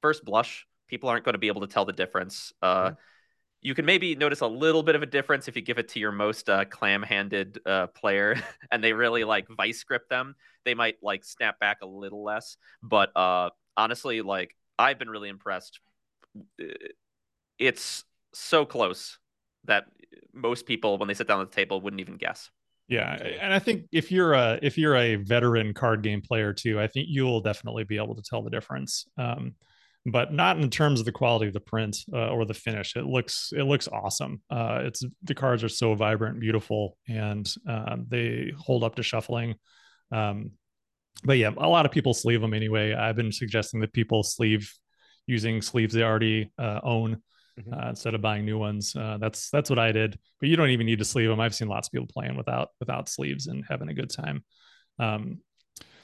[0.00, 2.52] first blush, people aren't going to be able to tell the difference.
[2.62, 2.94] Uh, mm-hmm.
[3.62, 5.98] You can maybe notice a little bit of a difference if you give it to
[5.98, 8.36] your most uh, clam-handed uh, player,
[8.70, 10.36] and they really like vice grip them.
[10.64, 15.28] They might like snap back a little less, but uh, honestly, like I've been really
[15.28, 15.80] impressed.
[17.58, 18.04] It's
[18.34, 19.18] so close
[19.64, 19.86] that
[20.32, 22.50] most people, when they sit down at the table, wouldn't even guess.
[22.88, 26.80] Yeah, and I think if you're a if you're a veteran card game player too,
[26.80, 29.06] I think you'll definitely be able to tell the difference.
[29.18, 29.56] Um,
[30.06, 32.94] but not in terms of the quality of the print uh, or the finish.
[32.94, 34.40] It looks it looks awesome.
[34.48, 39.56] Uh, it's the cards are so vibrant, beautiful, and um, they hold up to shuffling.
[40.12, 40.52] Um,
[41.24, 42.94] but yeah, a lot of people sleeve them anyway.
[42.94, 44.72] I've been suggesting that people sleeve
[45.26, 47.22] using sleeves they already uh, own
[47.58, 47.72] mm-hmm.
[47.72, 48.94] uh, instead of buying new ones.
[48.94, 50.18] Uh, that's that's what I did.
[50.40, 51.40] But you don't even need to sleeve them.
[51.40, 54.44] I've seen lots of people playing without without sleeves and having a good time.
[54.98, 55.40] Um,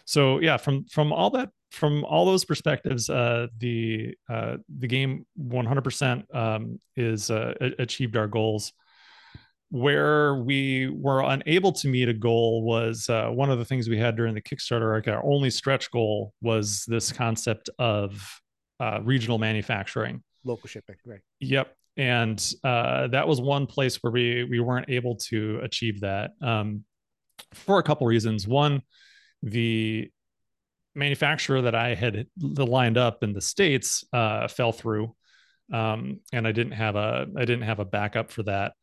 [0.04, 5.26] so yeah, from from all that from all those perspectives, uh, the uh, the game
[5.40, 8.72] 100% um, is uh, achieved our goals
[9.72, 13.96] where we were unable to meet a goal was uh, one of the things we
[13.96, 15.08] had during the Kickstarter.
[15.08, 18.22] Our only stretch goal was this concept of
[18.78, 21.20] uh, regional manufacturing, local shipping, right?
[21.40, 26.32] Yep, and uh, that was one place where we we weren't able to achieve that
[26.42, 26.84] um,
[27.54, 28.46] for a couple reasons.
[28.46, 28.82] One,
[29.42, 30.10] the
[30.94, 35.14] manufacturer that I had lined up in the states uh, fell through,
[35.72, 38.74] um, and I didn't have a I didn't have a backup for that.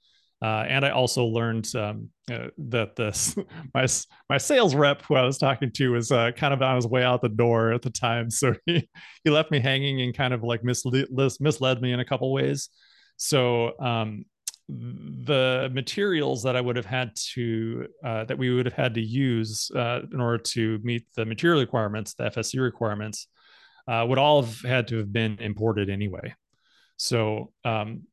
[0.42, 3.36] Uh, and I also learned um, uh, that this
[3.74, 3.88] my
[4.30, 7.04] my sales rep who I was talking to was uh, kind of on his way
[7.04, 8.90] out the door at the time, so he
[9.24, 12.70] he left me hanging and kind of like misled misled me in a couple ways.
[13.18, 14.26] So um,
[14.70, 19.02] the materials that I would have had to uh, that we would have had to
[19.02, 23.28] use uh, in order to meet the material requirements, the FSC requirements,
[23.90, 26.34] uh, would all have had to have been imported anyway.
[26.98, 28.04] So um,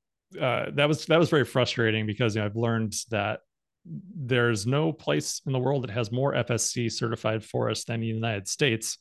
[0.40, 3.40] uh, that was that was very frustrating because you know, I've learned that
[3.88, 8.48] there's no place in the world that has more FSC certified forests than the United
[8.48, 8.98] States.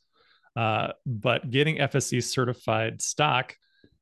[0.56, 3.56] Uh, but getting FSC certified stock,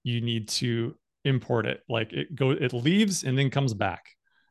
[0.04, 1.82] you need to import it.
[1.90, 4.06] Like it go, it leaves and then comes back,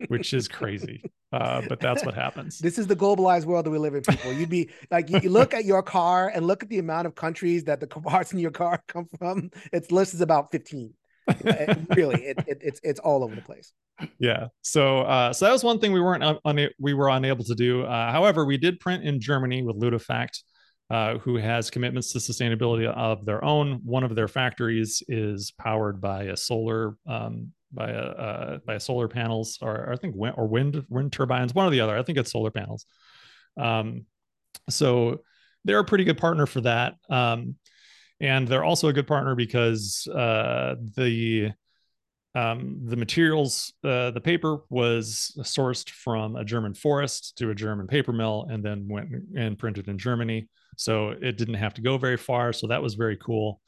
[0.09, 1.03] which is crazy.
[1.33, 2.59] Uh, but that's what happens.
[2.59, 4.35] This is the globalized world that we live in, people.
[4.35, 7.65] You'd be like, you look at your car and look at the amount of countries
[7.65, 9.51] that the parts in your car come from.
[9.73, 10.93] Its list is about 15.
[11.97, 13.73] Really, it, it, it's it's all over the place.
[14.19, 14.49] Yeah.
[14.63, 17.83] So uh, so that was one thing we weren't un- we were unable to do.
[17.83, 20.43] Uh, however, we did print in Germany with Ludofact,
[20.91, 23.81] uh, who has commitments to sustainability of their own.
[23.85, 29.09] One of their factories is powered by a solar um, by a uh, by solar
[29.09, 31.97] panels or, or I think wind or wind wind turbines, one or the other.
[31.97, 32.87] I think it's solar panels.
[33.57, 34.07] Um,
[34.69, 35.21] so
[35.65, 36.95] they're a pretty good partner for that.
[37.09, 37.57] Um,
[38.23, 41.51] and they're also a good partner because uh, the
[42.35, 47.87] um, the materials, uh, the paper was sourced from a German forest to a German
[47.87, 50.49] paper mill, and then went and printed in Germany.
[50.79, 52.55] So it didn't have to go very far.
[52.55, 53.61] So that was very cool.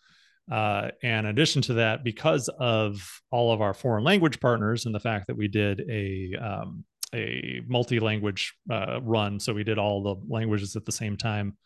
[0.50, 4.94] Uh, and in addition to that, because of all of our foreign language partners and
[4.94, 6.84] the fact that we did a um,
[7.14, 11.56] a multi-language uh, run, so we did all the languages at the same time.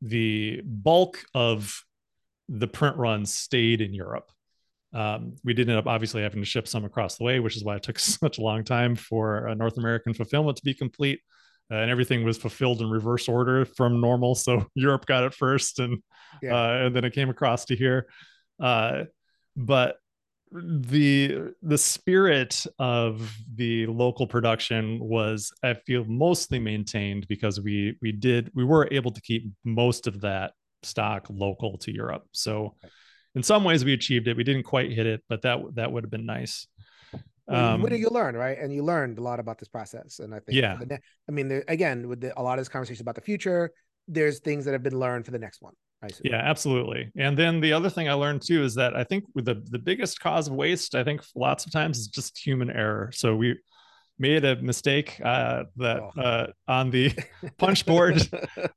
[0.00, 1.84] The bulk of
[2.50, 4.30] the print runs stayed in Europe.
[4.92, 7.64] Um, we did end up obviously having to ship some across the way, which is
[7.64, 11.20] why it took such a long time for a North American fulfillment to be complete.
[11.72, 14.34] Uh, and everything was fulfilled in reverse order from normal.
[14.34, 16.02] So Europe got it first, and
[16.42, 16.52] yeah.
[16.52, 18.08] uh, and then it came across to here.
[18.60, 19.04] Uh,
[19.56, 19.98] but
[20.52, 28.10] the the spirit of the local production was, I feel, mostly maintained because we we
[28.10, 32.24] did we were able to keep most of that stock local to Europe.
[32.32, 32.76] So
[33.34, 34.36] in some ways we achieved it.
[34.36, 36.66] We didn't quite hit it, but that that would have been nice.
[37.48, 38.56] Um, what do you learn, right?
[38.58, 40.20] And you learned a lot about this process.
[40.20, 40.78] And I think, yeah,
[41.28, 43.72] I mean, there, again, with the, a lot of this conversation about the future,
[44.06, 45.74] there's things that have been learned for the next one.
[46.24, 47.10] Yeah, absolutely.
[47.16, 50.18] And then the other thing I learned too is that I think the the biggest
[50.18, 53.10] cause of waste, I think lots of times is just human error.
[53.12, 53.58] So we
[54.20, 56.20] made a mistake uh, that oh.
[56.20, 57.12] uh, on the
[57.58, 58.20] punch board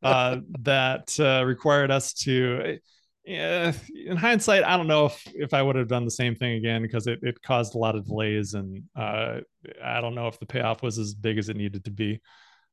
[0.01, 2.79] uh, that uh, required us to.
[3.25, 3.71] Yeah,
[4.05, 6.81] in hindsight, I don't know if, if I would have done the same thing again
[6.81, 9.37] because it, it caused a lot of delays and uh,
[9.81, 12.19] I don't know if the payoff was as big as it needed to be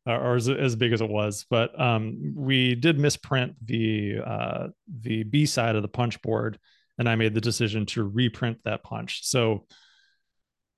[0.06, 1.46] or as, as big as it was.
[1.48, 4.68] But um, we did misprint the uh,
[5.02, 6.58] the B side of the punch board,
[6.98, 9.20] and I made the decision to reprint that punch.
[9.24, 9.66] So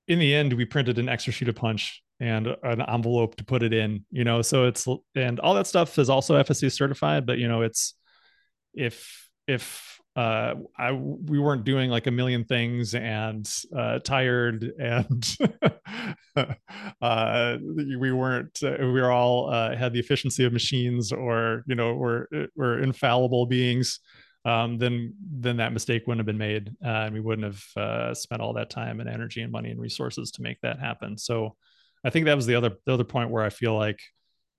[0.08, 3.62] in the end, we printed an extra sheet of punch and an envelope to put
[3.62, 7.38] it in, you know, so it's, and all that stuff is also FSC certified, but
[7.38, 7.94] you know, it's,
[8.74, 15.36] if, if, uh, I, we weren't doing like a million things and, uh, tired and,
[17.00, 21.74] uh, we weren't, uh, we were all, uh, had the efficiency of machines or, you
[21.74, 24.00] know, we're, we're infallible beings
[24.44, 28.14] um, then then that mistake wouldn't have been made, uh, and we wouldn't have uh,
[28.14, 31.16] spent all that time and energy and money and resources to make that happen.
[31.16, 31.56] So,
[32.04, 34.00] I think that was the other the other point where I feel like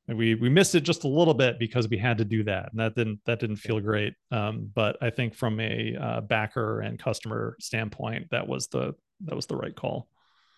[0.08, 2.80] we we missed it just a little bit because we had to do that, and
[2.80, 4.14] that didn't that didn't feel great.
[4.32, 9.36] Um, but I think from a uh, backer and customer standpoint, that was the that
[9.36, 10.08] was the right call.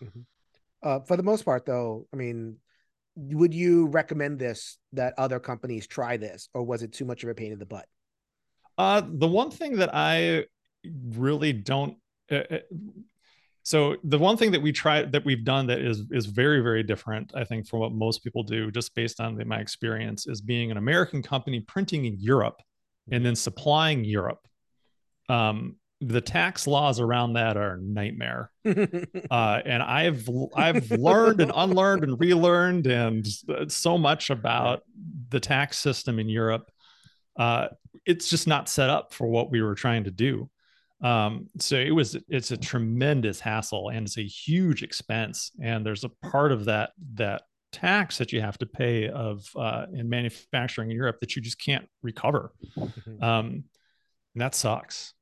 [0.02, 0.20] Mm-hmm.
[0.82, 2.58] Uh, for the most part, though, I mean,
[3.16, 7.28] would you recommend this that other companies try this, or was it too much of
[7.28, 7.86] a pain in the butt?
[8.78, 10.44] Uh, the one thing that I
[11.16, 11.96] really don't.
[12.30, 12.58] Uh, uh,
[13.62, 16.82] so the one thing that we try that we've done that is is very very
[16.82, 20.40] different, I think, from what most people do, just based on the, my experience, is
[20.40, 22.60] being an American company printing in Europe
[23.10, 24.46] and then supplying Europe.
[25.28, 28.50] Um, the tax laws around that are nightmare
[29.30, 33.26] uh, and i've i've learned and unlearned and relearned and
[33.68, 34.82] so much about
[35.30, 36.70] the tax system in europe
[37.38, 37.68] uh,
[38.06, 40.48] it's just not set up for what we were trying to do.
[41.02, 45.50] Um, so it was it's a tremendous hassle and it's a huge expense.
[45.62, 47.42] And there's a part of that that
[47.72, 51.60] tax that you have to pay of uh, in manufacturing in Europe that you just
[51.62, 52.52] can't recover.
[52.76, 53.22] Mm-hmm.
[53.22, 53.64] Um,
[54.34, 55.14] and that sucks.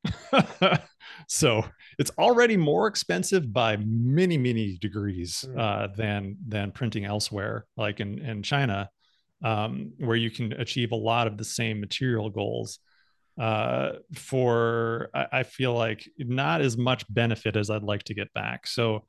[1.28, 1.64] so
[1.99, 5.59] it's already more expensive by many, many degrees mm.
[5.59, 8.91] uh, than than printing elsewhere, like in in China
[9.43, 12.78] um, where you can achieve a lot of the same material goals
[13.39, 18.32] uh, for I, I, feel like not as much benefit as I'd like to get
[18.32, 18.66] back.
[18.66, 19.07] So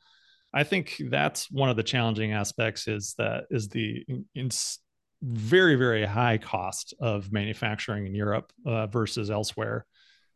[0.52, 4.50] I think that's one of the challenging aspects is that is the in, in
[5.22, 9.86] very very high cost of manufacturing in Europe uh, versus elsewhere.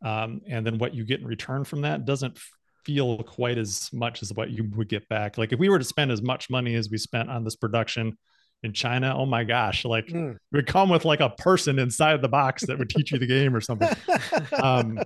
[0.04, 2.38] um, and then what you get in return from that doesn't
[2.84, 5.36] feel quite as much as what you would get back.
[5.36, 8.16] Like if we were to spend as much money as we spent on this production
[8.62, 10.36] in China, oh my gosh, like mm.
[10.52, 13.54] would come with like a person inside the box that would teach you the game
[13.54, 13.88] or something.
[14.62, 14.98] um,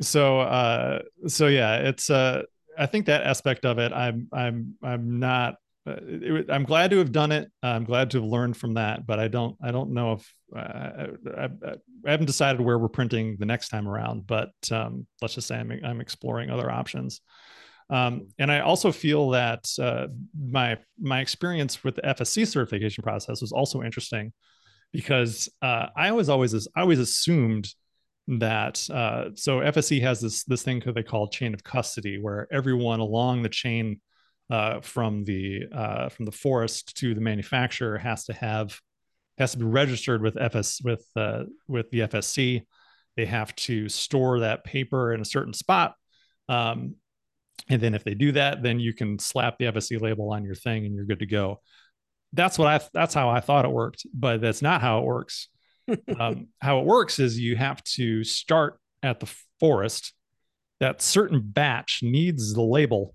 [0.00, 2.42] so uh, so yeah, it's uh,
[2.76, 5.56] I think that aspect of it, I'm I'm I'm not.
[5.86, 7.50] Uh, it, I'm glad to have done it.
[7.62, 10.58] I'm glad to have learned from that, but I don't I don't know if uh,
[10.58, 14.26] I, I, I, haven't decided where we're printing the next time around.
[14.26, 17.20] But um, let's just say I'm I'm exploring other options.
[17.90, 20.06] Um, and I also feel that uh,
[20.38, 24.32] my my experience with the FSC certification process was also interesting
[24.92, 27.68] because uh, I was always I always assumed
[28.26, 32.48] that uh, so FSC has this this thing that they call chain of custody, where
[32.50, 34.00] everyone along the chain
[34.50, 38.78] uh, from the uh, from the forest to the manufacturer has to have
[39.38, 42.62] has to be registered with FS with uh, with the FSC.
[43.16, 45.94] They have to store that paper in a certain spot.
[46.48, 46.96] Um,
[47.68, 50.54] and then if they do that, then you can slap the FSC label on your
[50.54, 51.60] thing and you're good to go.
[52.32, 55.48] That's what I that's how I thought it worked, but that's not how it works
[56.18, 60.12] um, how it works is you have to start at the forest.
[60.80, 63.14] That certain batch needs the label,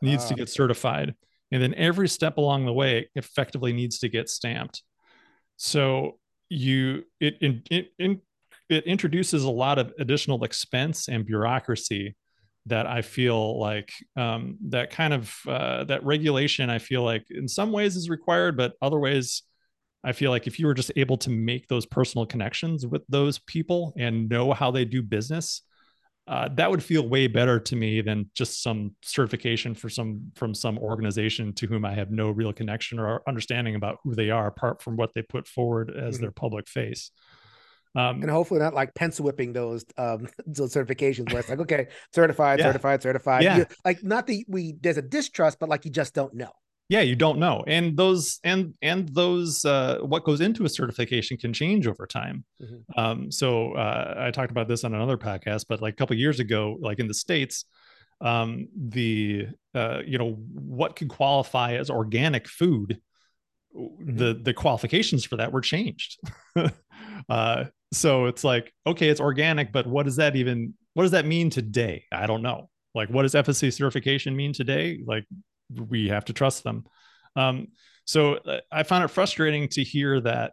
[0.00, 0.36] needs to ah.
[0.36, 1.14] get certified,
[1.50, 4.82] and then every step along the way effectively needs to get stamped.
[5.56, 6.18] So
[6.48, 8.20] you it it it,
[8.68, 12.16] it introduces a lot of additional expense and bureaucracy
[12.66, 17.48] that I feel like um, that kind of uh, that regulation I feel like in
[17.48, 19.42] some ways is required, but other ways
[20.04, 23.38] I feel like if you were just able to make those personal connections with those
[23.38, 25.62] people and know how they do business,
[26.26, 30.54] uh, that would feel way better to me than just some certification for some from
[30.54, 34.46] some organization to whom I have no real connection or understanding about who they are,
[34.46, 36.22] apart from what they put forward as mm-hmm.
[36.22, 37.10] their public face.
[37.96, 41.88] Um, and hopefully not like pencil whipping those um those certifications where it's like okay
[42.14, 42.66] certified yeah.
[42.66, 43.56] certified certified yeah.
[43.58, 46.52] You, like not the we there's a distrust but like you just don't know
[46.88, 51.36] yeah you don't know and those and and those uh, what goes into a certification
[51.36, 53.00] can change over time mm-hmm.
[53.00, 56.38] um, so uh, i talked about this on another podcast but like a couple years
[56.38, 57.64] ago like in the states
[58.20, 63.00] um, the uh, you know what could qualify as organic food
[63.74, 64.16] mm-hmm.
[64.16, 66.18] the the qualifications for that were changed
[67.28, 71.26] uh, so it's like okay it's organic but what does that even what does that
[71.26, 72.04] mean today?
[72.10, 72.68] I don't know.
[72.94, 75.00] Like what does fsc certification mean today?
[75.06, 75.24] Like
[75.74, 76.84] we have to trust them.
[77.36, 77.68] Um,
[78.04, 80.52] so uh, I found it frustrating to hear that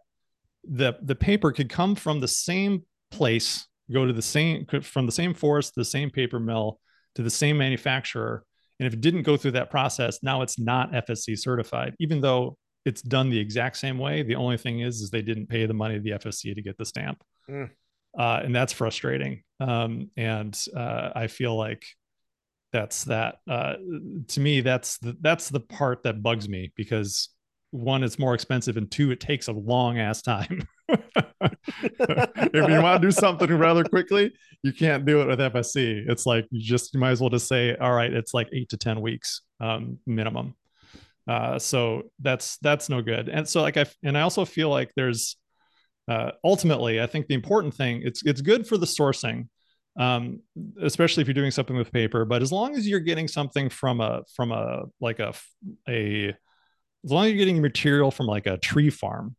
[0.64, 5.12] the the paper could come from the same place, go to the same from the
[5.12, 6.78] same forest, the same paper mill,
[7.16, 8.44] to the same manufacturer,
[8.78, 12.56] and if it didn't go through that process, now it's not FSC certified, even though
[12.84, 14.22] it's done the exact same way.
[14.22, 16.78] The only thing is, is they didn't pay the money to the FSC to get
[16.78, 17.70] the stamp, mm.
[18.18, 19.42] uh, and that's frustrating.
[19.60, 21.84] Um, and uh, I feel like
[22.72, 23.74] that's that uh,
[24.28, 27.30] to me that's the that's the part that bugs me because
[27.70, 33.00] one it's more expensive and two it takes a long ass time if you want
[33.00, 36.94] to do something rather quickly you can't do it with fsc it's like you just
[36.94, 39.98] you might as well just say all right it's like eight to ten weeks um,
[40.06, 40.54] minimum
[41.28, 44.90] uh, so that's that's no good and so like i and i also feel like
[44.96, 45.36] there's
[46.08, 49.46] uh, ultimately i think the important thing it's it's good for the sourcing
[49.98, 50.40] um,
[50.80, 52.24] especially if you're doing something with paper.
[52.24, 55.34] But as long as you're getting something from a from a like a
[55.88, 56.28] a
[57.04, 59.34] as long as you're getting material from like a tree farm,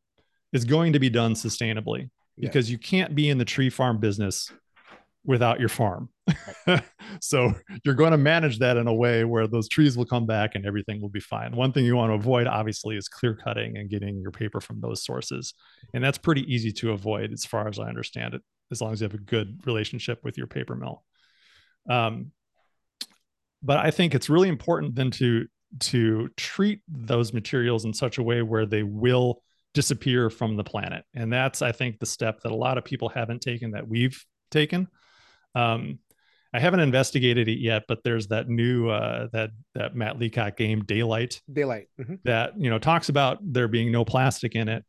[0.53, 4.51] is going to be done sustainably because you can't be in the tree farm business
[5.25, 6.09] without your farm.
[7.21, 7.53] so
[7.83, 10.65] you're going to manage that in a way where those trees will come back and
[10.65, 11.55] everything will be fine.
[11.55, 14.79] One thing you want to avoid, obviously, is clear cutting and getting your paper from
[14.79, 15.53] those sources.
[15.93, 18.41] And that's pretty easy to avoid as far as I understand it
[18.71, 21.03] as long as you have a good relationship with your paper mill.
[21.89, 22.31] Um,
[23.61, 25.47] but I think it's really important then to
[25.79, 29.43] to treat those materials in such a way where they will
[29.73, 33.09] disappear from the planet, and that's I think the step that a lot of people
[33.09, 34.87] haven't taken that we've taken.
[35.55, 35.99] Um,
[36.53, 40.83] I haven't investigated it yet, but there's that new uh, that that Matt Leacock game
[40.83, 41.41] Daylight.
[41.51, 42.15] Daylight mm-hmm.
[42.23, 44.83] that you know talks about there being no plastic in it.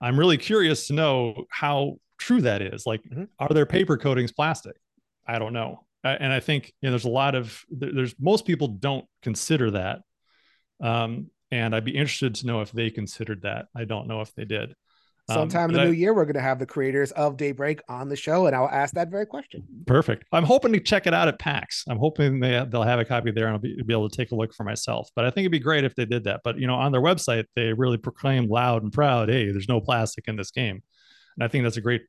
[0.00, 2.86] I'm really curious to know how true that is.
[2.86, 3.24] Like, mm-hmm.
[3.38, 4.76] are there paper coatings plastic?
[5.26, 5.84] I don't know.
[6.04, 10.00] And I think you know, there's a lot of there's most people don't consider that.
[10.80, 13.66] Um, and I'd be interested to know if they considered that.
[13.76, 14.74] I don't know if they did.
[15.28, 17.36] Um, Sometime um, in the I, new year, we're going to have the creators of
[17.36, 19.62] Daybreak on the show, and I'll ask that very question.
[19.86, 20.24] Perfect.
[20.32, 21.84] I'm hoping to check it out at PAX.
[21.88, 24.32] I'm hoping they they'll have a copy there, and I'll be, be able to take
[24.32, 25.08] a look for myself.
[25.14, 26.40] But I think it'd be great if they did that.
[26.42, 29.80] But you know, on their website, they really proclaim loud and proud, "Hey, there's no
[29.80, 30.82] plastic in this game,"
[31.36, 32.02] and I think that's a great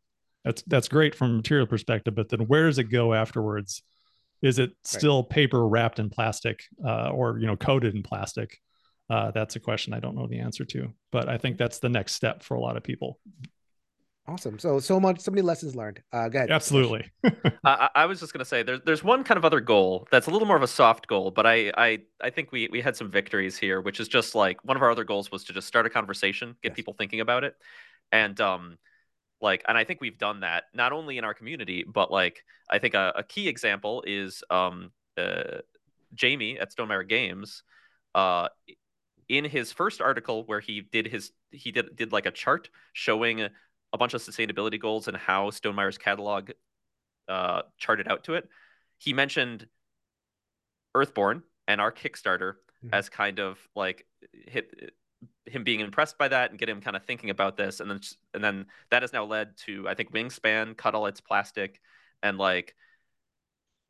[0.43, 3.81] that's that's great from a material perspective but then where does it go afterwards
[4.41, 5.29] is it still right.
[5.29, 8.59] paper wrapped in plastic uh, or you know coated in plastic
[9.13, 11.89] uh, that's a question i don't know the answer to but i think that's the
[11.89, 13.19] next step for a lot of people
[14.25, 14.57] Awesome.
[14.57, 16.01] So so much, so many lessons learned.
[16.13, 16.49] Uh, go ahead.
[16.49, 17.11] Absolutely.
[17.65, 20.31] I, I, was just gonna say there's there's one kind of other goal that's a
[20.31, 23.11] little more of a soft goal, but I I I think we we had some
[23.11, 25.85] victories here, which is just like one of our other goals was to just start
[25.85, 26.75] a conversation, get yes.
[26.77, 27.55] people thinking about it,
[28.13, 28.77] and um
[29.41, 32.79] like and i think we've done that not only in our community but like i
[32.79, 35.59] think a, a key example is um uh,
[36.15, 37.63] jamey at stonemaier games
[38.15, 38.47] uh
[39.29, 43.41] in his first article where he did his he did did like a chart showing
[43.41, 46.51] a bunch of sustainability goals and how Stonemaier's catalog
[47.27, 48.47] uh charted out to it
[48.97, 49.67] he mentioned
[50.95, 52.53] earthborne and our kickstarter
[52.83, 52.93] mm-hmm.
[52.93, 54.93] as kind of like hit
[55.45, 57.99] him being impressed by that and get him kind of thinking about this and then
[58.33, 61.79] and then that has now led to i think wingspan cut all its plastic
[62.21, 62.75] and like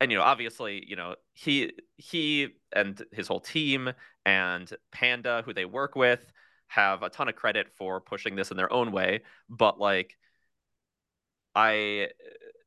[0.04, 3.92] and you know obviously you know he he and his whole team
[4.26, 6.32] and panda who they work with
[6.68, 10.18] have a ton of credit for pushing this in their own way but like
[11.56, 12.10] i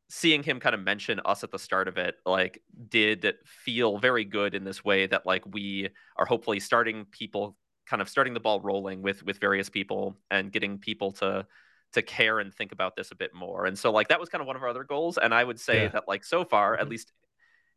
[0.08, 4.24] seeing him kind of mention us at the start of it like did feel very
[4.24, 7.56] good in this way that like we are hopefully starting people
[7.86, 11.46] kind of starting the ball rolling with with various people and getting people to
[11.92, 13.66] to care and think about this a bit more.
[13.66, 15.18] And so like that was kind of one of our other goals.
[15.18, 15.88] And I would say yeah.
[15.88, 16.90] that like so far, at mm-hmm.
[16.90, 17.12] least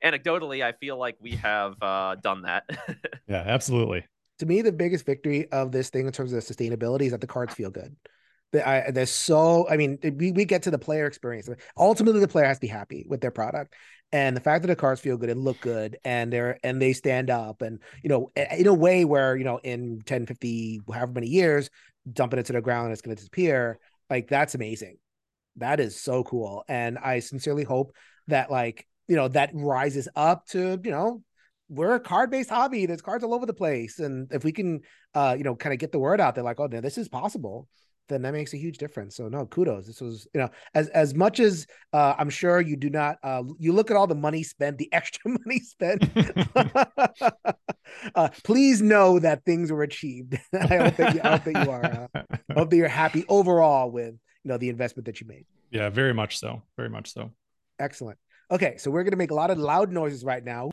[0.03, 2.69] anecdotally, I feel like we have uh, done that.
[3.27, 4.05] yeah, absolutely.
[4.39, 7.27] To me, the biggest victory of this thing in terms of sustainability is that the
[7.27, 7.95] cards feel good.
[8.53, 11.47] I, there's so I mean we, we get to the player experience.
[11.77, 13.75] Ultimately, the player has to be happy with their product,
[14.11, 16.93] and the fact that the cards feel good and look good and they're and they
[16.93, 21.13] stand up and you know in a way where you know in 10 50 however
[21.13, 21.69] many years
[22.11, 23.77] dumping it to the ground and it's going to disappear
[24.09, 24.97] like that's amazing
[25.57, 27.93] that is so cool and i sincerely hope
[28.27, 31.21] that like you know that rises up to you know
[31.67, 34.79] we're a card based hobby there's cards all over the place and if we can
[35.13, 37.09] uh you know kind of get the word out there like oh no, this is
[37.09, 37.67] possible
[38.09, 39.15] then that makes a huge difference.
[39.15, 39.87] So no, kudos.
[39.87, 43.43] This was, you know, as as much as uh, I'm sure you do not, uh,
[43.57, 46.09] you look at all the money spent, the extra money spent.
[48.15, 50.37] uh, please know that things were achieved.
[50.53, 52.07] I hope that you, I hope that you are, uh,
[52.49, 55.45] I hope that you're happy overall with you know the investment that you made.
[55.71, 56.63] Yeah, very much so.
[56.75, 57.31] Very much so.
[57.77, 58.17] Excellent.
[58.51, 60.71] Okay, so we're gonna make a lot of loud noises right now.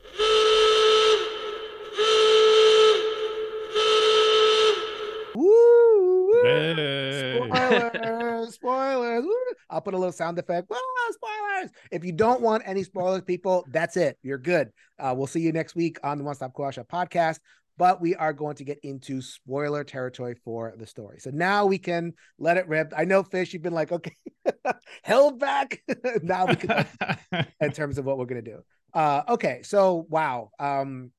[7.45, 9.25] Spoilers, spoilers.
[9.69, 10.71] I'll put a little sound effect.
[10.71, 11.71] Ah, spoilers.
[11.91, 14.17] If you don't want any spoilers, people, that's it.
[14.23, 14.71] You're good.
[14.97, 17.39] Uh, we'll see you next week on the One Stop Co-op podcast.
[17.77, 21.19] But we are going to get into spoiler territory for the story.
[21.19, 22.93] So now we can let it rip.
[22.97, 24.15] I know, Fish, you've been like, okay,
[25.03, 25.81] held back.
[26.23, 26.85] now we can,
[27.61, 28.63] in terms of what we're going to do.
[28.93, 30.49] Uh, okay, so wow.
[30.59, 31.11] Um,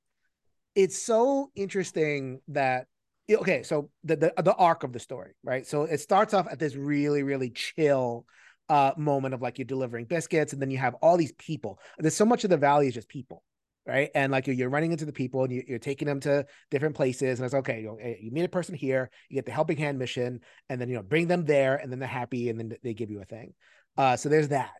[0.74, 2.86] it's so interesting that
[3.30, 5.66] okay, so the, the the arc of the story, right?
[5.66, 8.26] So it starts off at this really really chill
[8.68, 11.78] uh moment of like you're delivering biscuits, and then you have all these people.
[11.98, 13.42] There's so much of the valley is just people,
[13.88, 14.10] right?
[14.14, 16.94] And like you're, you're running into the people, and you, are taking them to different
[16.94, 17.80] places, and it's okay.
[17.80, 20.88] You, know, you meet a person here, you get the helping hand mission, and then
[20.88, 23.24] you know bring them there, and then they're happy, and then they give you a
[23.24, 23.54] thing.
[23.96, 24.74] Uh, so there's that.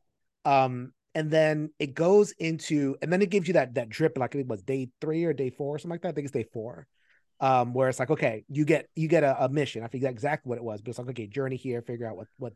[0.45, 4.35] Um, and then it goes into, and then it gives you that that drip, like
[4.35, 6.09] it was day three or day four, or something like that.
[6.09, 6.87] I think it's day four
[7.41, 9.83] um, where it's like, okay, you get you get a, a, mission.
[9.83, 12.27] I forget exactly what it was, but it's like, okay, journey here, figure out what
[12.39, 12.53] what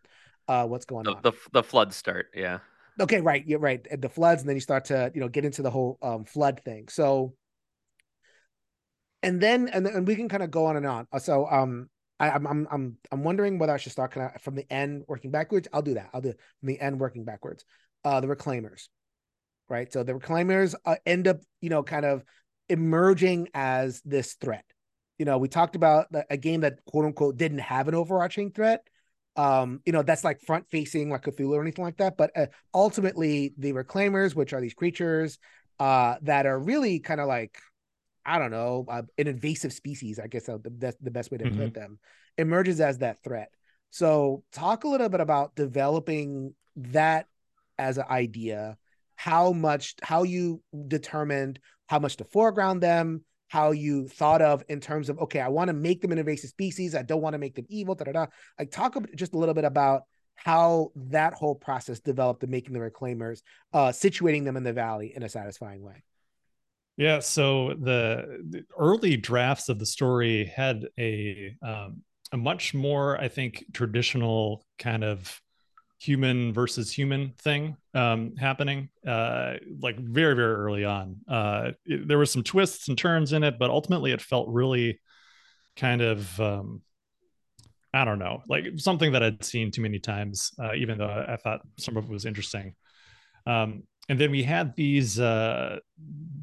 [0.48, 1.22] uh what's going the, on.
[1.22, 2.58] The the flood start, yeah.
[3.00, 3.86] Okay, right, you're right.
[4.00, 6.60] The floods, and then you start to you know get into the whole um flood
[6.64, 6.88] thing.
[6.88, 7.34] So,
[9.22, 11.06] and then and and we can kind of go on and on.
[11.12, 11.88] Uh, so um.
[12.20, 15.02] I, I'm I'm I'm I'm wondering whether I should start kind of from the end
[15.08, 15.66] working backwards.
[15.72, 16.10] I'll do that.
[16.14, 17.64] I'll do from the end working backwards.
[18.04, 18.90] Uh, the reclaimers,
[19.68, 19.92] right?
[19.92, 22.22] So the reclaimers uh, end up, you know, kind of
[22.68, 24.64] emerging as this threat.
[25.18, 28.86] You know, we talked about a game that quote unquote didn't have an overarching threat.
[29.36, 32.16] Um, you know, that's like front facing like Cthulhu or anything like that.
[32.16, 35.38] But uh, ultimately, the reclaimers, which are these creatures
[35.80, 37.58] uh, that are really kind of like,
[38.24, 41.44] I don't know, uh, an invasive species, I guess uh, that's the best way to
[41.44, 41.58] mm-hmm.
[41.58, 41.98] put them,
[42.38, 43.50] emerges as that threat.
[43.90, 47.26] So, talk a little bit about developing that
[47.78, 48.76] as an idea,
[49.16, 53.22] how much, how you determined how much to foreground them,
[53.52, 56.48] how you thought of in terms of okay, I want to make them an invasive
[56.48, 56.94] species.
[56.94, 57.94] I don't want to make them evil.
[57.94, 58.26] Da da da.
[58.58, 60.04] Like talk just a little bit about
[60.36, 63.42] how that whole process developed in making the reclaimers,
[63.74, 66.02] uh, situating them in the valley in a satisfying way.
[66.96, 72.00] Yeah, so the, the early drafts of the story had a um,
[72.32, 75.41] a much more, I think, traditional kind of
[76.02, 81.16] human versus human thing um, happening, uh, like very very early on.
[81.28, 85.00] Uh, it, there were some twists and turns in it, but ultimately it felt really
[85.76, 86.82] kind of um,
[87.94, 91.34] I don't know, like something that I'd seen too many times, uh, even though I,
[91.34, 92.74] I, thought some of it was interesting.
[93.46, 95.78] Um, and then we had these uh,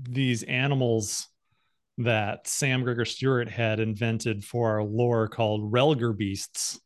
[0.03, 1.27] these animals
[1.97, 6.79] that Sam Gregor Stewart had invented for our lore called Relger beasts,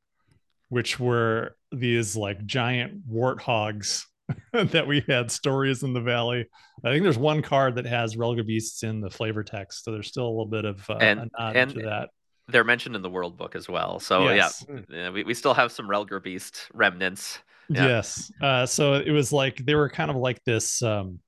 [0.70, 4.06] which were these like giant warthogs
[4.54, 6.48] that we had stories in the valley.
[6.84, 10.08] I think there's one card that has Relger beasts in the flavor text, so there's
[10.08, 12.10] still a little bit of uh, and, a nod and, to that
[12.48, 14.00] they're mentioned in the world book as well.
[14.00, 14.66] So yes.
[14.68, 17.40] yeah, yeah, we, we still have some Relger Beast remnants.
[17.70, 17.88] Yeah.
[17.88, 18.32] Yes.
[18.42, 20.82] Uh, so it was like they were kind of like this.
[20.82, 21.20] Um,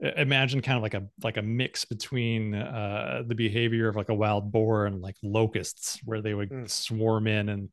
[0.00, 4.14] imagine kind of like a like a mix between uh, the behavior of like a
[4.14, 6.70] wild boar and like locusts, where they would mm.
[6.70, 7.50] swarm in.
[7.50, 7.68] And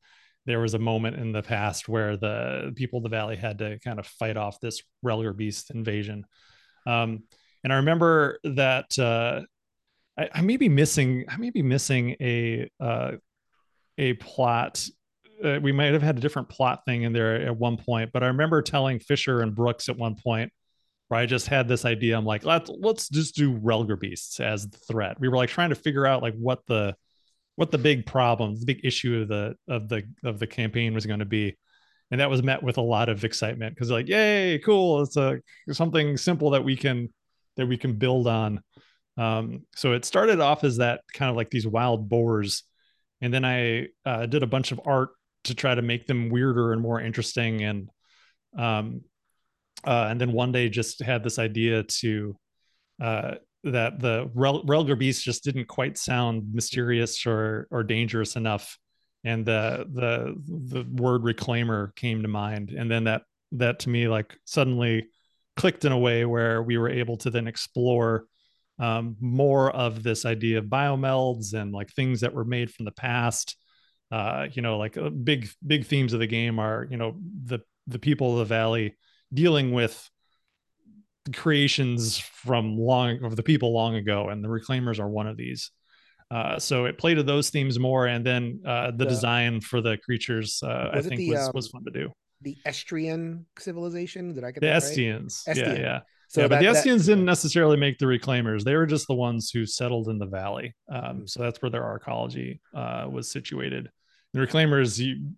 [0.46, 3.80] there was a moment in the past where the people of the valley had to
[3.80, 6.26] kind of fight off this Relger Beast invasion.
[6.86, 7.24] Um,
[7.64, 9.42] and I remember that uh,
[10.18, 11.26] I, I may be missing.
[11.28, 13.14] I may be missing a uh,
[13.98, 14.88] a plot.
[15.44, 18.24] Uh, we might have had a different plot thing in there at one point, but
[18.24, 20.54] I remember telling Fischer and Brooks at one point
[21.08, 22.18] where I just had this idea.
[22.18, 25.20] I'm like, let's let's just do Relger beasts as the threat.
[25.20, 26.96] We were like trying to figure out like what the
[27.56, 31.06] what the big problem, the big issue of the of the of the campaign was
[31.06, 31.56] going to be,
[32.12, 35.04] and that was met with a lot of excitement because like, yay, cool!
[35.04, 35.40] It's a
[35.72, 37.10] something simple that we can
[37.58, 38.62] that we can build on.
[39.18, 42.64] Um, so it started off as that kind of like these wild boars,
[43.22, 45.10] and then I uh, did a bunch of art
[45.46, 47.90] to try to make them weirder and more interesting, and
[48.58, 49.02] um,
[49.86, 52.38] uh, and then one day just had this idea to
[53.02, 53.36] uh,
[53.66, 58.78] that the Rel- Relger beast just didn't quite sound mysterious or or dangerous enough,
[59.24, 64.08] and the the the word reclaimer came to mind, and then that that to me
[64.08, 65.08] like suddenly
[65.58, 68.26] clicked in a way where we were able to then explore
[68.78, 72.92] um, more of this idea of biomelds and like things that were made from the
[72.92, 73.56] past.
[74.12, 77.60] Uh, you know, like uh, big big themes of the game are you know the
[77.88, 78.96] the people of the valley
[79.34, 80.10] dealing with
[81.34, 85.72] creations from long of the people long ago, and the reclaimers are one of these.
[86.32, 89.82] Uh, so it played to those themes more, and then uh, the, the design for
[89.82, 92.12] the creatures uh, I think the, was, um, was fun to do.
[92.42, 95.48] The Estrian civilization, did I get the Estians?
[95.48, 95.58] Right?
[95.58, 96.00] Yeah, yeah.
[96.28, 98.64] So yeah, that, but the Estians that, didn't necessarily make the reclaimers.
[98.64, 100.76] They were just the ones who settled in the valley.
[100.90, 101.26] Um, mm-hmm.
[101.28, 103.90] so that's where their arcology uh, was situated.
[104.34, 105.32] The reclaimers, you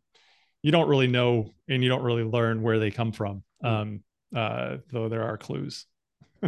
[0.63, 3.69] you don't really know and you don't really learn where they come from, mm.
[3.69, 4.03] um,
[4.36, 5.86] uh, though there are clues.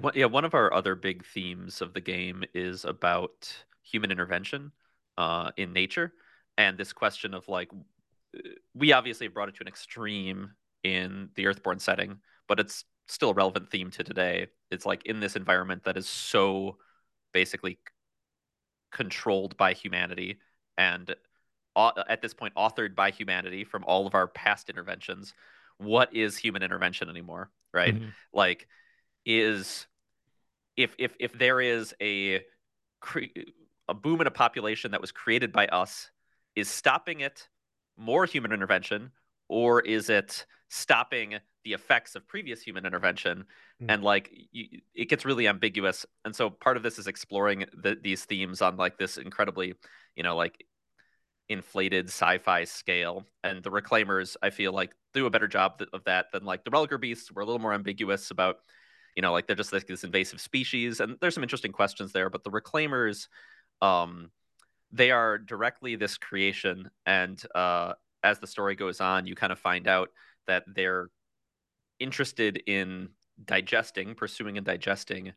[0.00, 3.52] well, yeah, one of our other big themes of the game is about
[3.82, 4.72] human intervention
[5.18, 6.12] uh, in nature,
[6.58, 7.70] and this question of like,
[8.74, 10.50] we obviously brought it to an extreme
[10.84, 14.48] in the Earthborne setting, but it's still a relevant theme to today.
[14.70, 16.76] It's like in this environment that is so
[17.32, 17.78] basically
[18.92, 20.38] controlled by humanity
[20.78, 21.14] and
[21.76, 25.34] at this point authored by humanity from all of our past interventions.
[25.78, 27.50] What is human intervention anymore?
[27.72, 27.94] Right?
[27.94, 28.08] Mm-hmm.
[28.32, 28.66] Like,
[29.24, 29.86] is
[30.76, 32.40] if if if there is a
[33.88, 36.10] a boom in a population that was created by us,
[36.54, 37.48] is stopping it
[37.96, 39.10] more human intervention
[39.48, 43.90] or is it stopping the effects of previous human intervention mm-hmm.
[43.90, 47.96] and like you, it gets really ambiguous and so part of this is exploring the,
[48.02, 49.74] these themes on like this incredibly
[50.14, 50.64] you know like
[51.48, 56.26] inflated sci-fi scale and the reclaimers i feel like do a better job of that
[56.32, 58.56] than like the Relger beasts were a little more ambiguous about
[59.14, 62.30] you know like they're just like this invasive species and there's some interesting questions there
[62.30, 63.28] but the reclaimers
[63.80, 64.30] um
[64.90, 67.92] they are directly this creation and uh
[68.26, 70.10] as the story goes on, you kind of find out
[70.46, 71.08] that they're
[72.00, 73.08] interested in
[73.44, 75.32] digesting, pursuing and digesting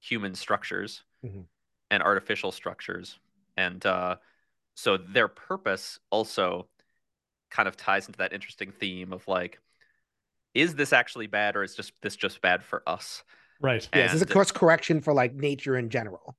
[0.00, 1.42] human structures mm-hmm.
[1.90, 3.18] and artificial structures.
[3.56, 4.16] And uh,
[4.78, 6.68] so their purpose also
[7.50, 9.58] kind of ties into that interesting theme of like,
[10.54, 13.24] is this actually bad or is just this just bad for us?
[13.60, 13.88] Right.
[13.92, 16.36] Yes, it's a course correction for like nature in general.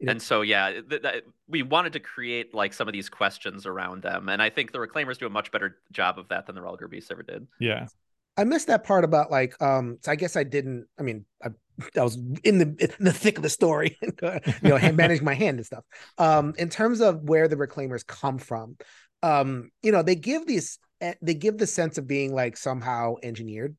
[0.00, 0.10] You know?
[0.10, 4.02] And so, yeah, th- th- we wanted to create like some of these questions around
[4.02, 6.60] them, and I think the Reclaimers do a much better job of that than the
[6.60, 7.46] Relger Beasts ever did.
[7.60, 7.86] Yeah,
[8.36, 10.88] I missed that part about like, um, so I guess I didn't.
[10.98, 11.50] I mean, I,
[11.96, 15.58] I was in the in the thick of the story, you know, managing my hand
[15.58, 15.84] and stuff.
[16.18, 18.76] Um, in terms of where the Reclaimers come from,
[19.22, 23.16] um, you know, they give these eh, they give the sense of being like somehow
[23.22, 23.76] engineered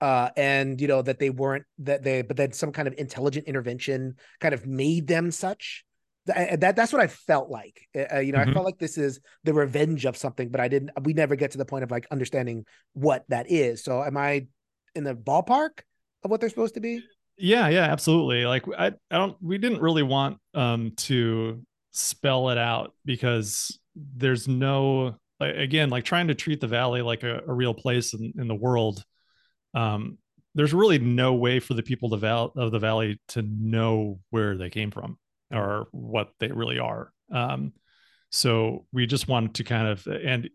[0.00, 3.46] uh, and you know that they weren't that they but then some kind of intelligent
[3.46, 5.84] intervention kind of made them such
[6.26, 7.88] that that's what I felt like.
[7.96, 8.50] Uh, you know, mm-hmm.
[8.50, 10.90] I felt like this is the revenge of something, but I didn't.
[11.02, 13.82] We never get to the point of like understanding what that is.
[13.82, 14.46] So, am I
[14.94, 15.80] in the ballpark
[16.24, 17.02] of what they're supposed to be?
[17.36, 18.44] Yeah, yeah, absolutely.
[18.46, 19.36] Like I, I don't.
[19.40, 26.28] We didn't really want um to spell it out because there's no again like trying
[26.28, 29.04] to treat the valley like a, a real place in, in the world
[29.74, 30.18] um
[30.54, 34.18] there's really no way for the people of the, val- of the valley to know
[34.30, 35.16] where they came from
[35.52, 37.12] or what they really are.
[37.32, 37.72] Um,
[38.30, 40.50] so we just wanted to kind of and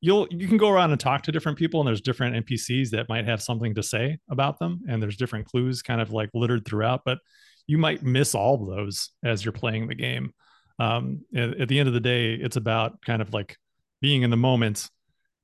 [0.00, 3.08] you'll you can go around and talk to different people and there's different npcs that
[3.08, 6.64] might have something to say about them and there's different clues kind of like littered
[6.64, 7.18] throughout but
[7.66, 10.32] you might miss all of those as you're playing the game
[10.78, 13.56] um, at, at the end of the day it's about kind of like
[14.00, 14.88] being in the moment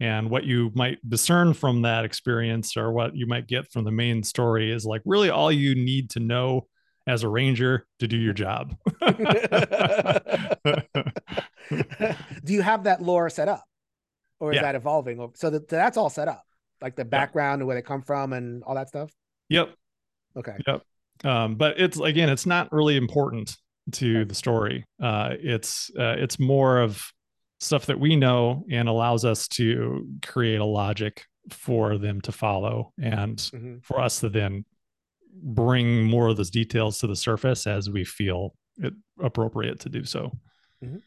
[0.01, 3.91] and what you might discern from that experience or what you might get from the
[3.91, 6.67] main story is like really all you need to know
[7.07, 8.77] as a ranger to do your job.
[12.45, 13.65] do you have that lore set up
[14.41, 14.63] or is yeah.
[14.63, 15.31] that evolving?
[15.35, 16.45] So that, that's all set up,
[16.81, 19.11] like the background and where they come from and all that stuff.
[19.49, 19.75] Yep.
[20.37, 20.57] Okay.
[20.67, 20.83] Yep.
[21.25, 23.57] Um, but it's again, it's not really important
[23.93, 24.25] to okay.
[24.25, 24.85] the story.
[25.03, 27.03] Uh, it's uh, it's more of
[27.59, 32.93] stuff that we know and allows us to create a logic for them to follow
[33.01, 33.77] and mm-hmm.
[33.83, 34.65] for us to then
[35.43, 38.93] bring more of those details to the surface as we feel it
[39.23, 40.33] appropriate to do so.
[40.85, 40.99] Mm-hmm.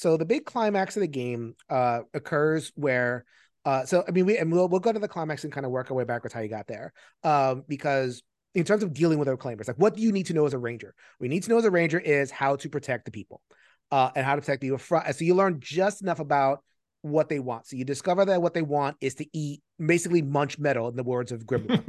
[0.00, 3.26] So the big climax of the game uh, occurs where,
[3.66, 5.72] uh, so I mean, we and we'll we'll go to the climax and kind of
[5.72, 8.22] work our way backwards how you got there, um, because
[8.54, 10.54] in terms of dealing with our claimers, like what do you need to know as
[10.54, 10.94] a ranger?
[11.20, 13.42] We need to know as a ranger is how to protect the people,
[13.90, 15.14] uh, and how to protect the front.
[15.14, 16.64] So you learn just enough about
[17.02, 17.66] what they want.
[17.66, 21.02] So you discover that what they want is to eat, basically munch metal, in the
[21.02, 21.82] words of Grimlock.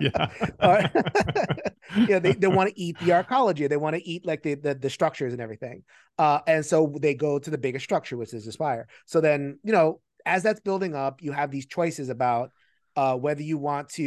[0.60, 1.60] yeah.
[2.08, 3.68] yeah, they, they want to eat the arcology.
[3.68, 5.82] They want to eat like the, the, the structures and everything.
[6.18, 8.86] Uh, and so they go to the biggest structure, which is the spire.
[9.06, 12.50] So then, you know, as that's building up, you have these choices about
[12.96, 14.02] uh, whether you want to,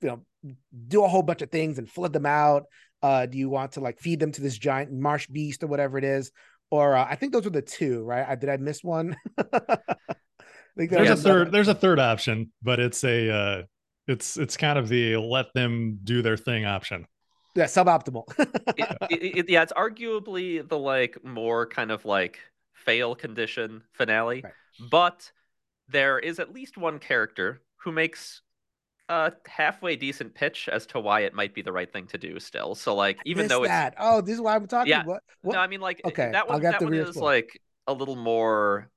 [0.00, 0.20] you know,
[0.86, 2.64] do a whole bunch of things and flood them out.
[3.02, 5.98] Uh, do you want to like feed them to this giant marsh beast or whatever
[5.98, 6.32] it is?
[6.70, 8.26] Or uh, I think those were the two, right?
[8.28, 9.16] I, did I miss one?
[10.76, 11.52] there's a third.
[11.52, 13.62] There's a third option, but it's a uh,
[14.06, 17.06] it's it's kind of the let them do their thing option.
[17.54, 18.24] Yeah, suboptimal.
[19.10, 22.38] it, it, yeah, it's arguably the like more kind of like
[22.74, 24.52] fail condition finale, right.
[24.90, 25.30] but
[25.88, 28.42] there is at least one character who makes
[29.08, 32.38] a halfway decent pitch as to why it might be the right thing to do
[32.38, 32.74] still.
[32.74, 33.94] So like even though it's that.
[33.98, 34.90] oh, this is why I'm talking.
[34.90, 35.54] Yeah, what, what?
[35.54, 38.90] no, I mean like okay, that one, that one is like a little more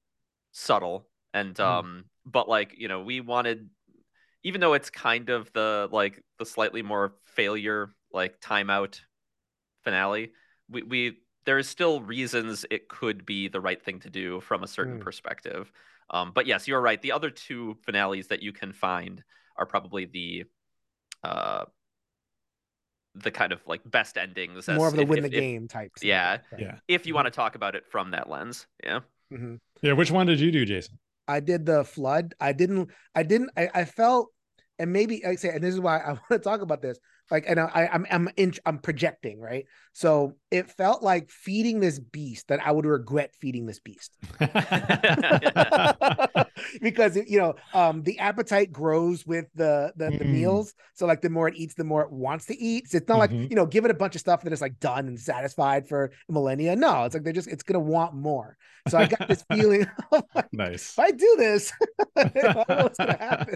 [0.51, 1.63] subtle and mm.
[1.63, 3.69] um, but like you know we wanted,
[4.43, 8.99] even though it's kind of the like the slightly more failure like timeout
[9.83, 10.31] finale,
[10.69, 14.63] we we there is still reasons it could be the right thing to do from
[14.63, 15.01] a certain mm.
[15.01, 15.71] perspective.
[16.09, 17.01] Um, but yes, you're right.
[17.01, 19.23] The other two finales that you can find
[19.61, 20.43] are probably the
[21.23, 21.65] uh
[23.15, 25.67] the kind of like best endings more of the if, win if, the if, game
[25.67, 26.37] types yeah.
[26.57, 26.77] yeah.
[26.87, 29.01] If you want to talk about it from that lens yeah.
[29.31, 29.55] Mm-hmm.
[29.81, 30.97] yeah which one did you do jason?
[31.27, 32.33] I did the flood.
[32.39, 34.29] I didn't i didn't i, I felt
[34.81, 36.97] and maybe I say, and this is why I want to talk about this.
[37.29, 39.65] Like, and I, I'm I'm in, I'm projecting, right?
[39.93, 44.15] So it felt like feeding this beast that I would regret feeding this beast,
[46.81, 50.19] because you know, um, the appetite grows with the the, mm.
[50.19, 50.73] the, meals.
[50.93, 52.89] So like, the more it eats, the more it wants to eat.
[52.89, 53.41] So it's not mm-hmm.
[53.41, 55.89] like you know, give it a bunch of stuff that is like done and satisfied
[55.89, 56.75] for millennia.
[56.75, 58.57] No, it's like they're just it's gonna want more.
[58.87, 59.85] So I got this feeling.
[60.11, 60.91] like, nice.
[60.91, 61.73] If I do this,
[62.13, 63.55] what's gonna happen?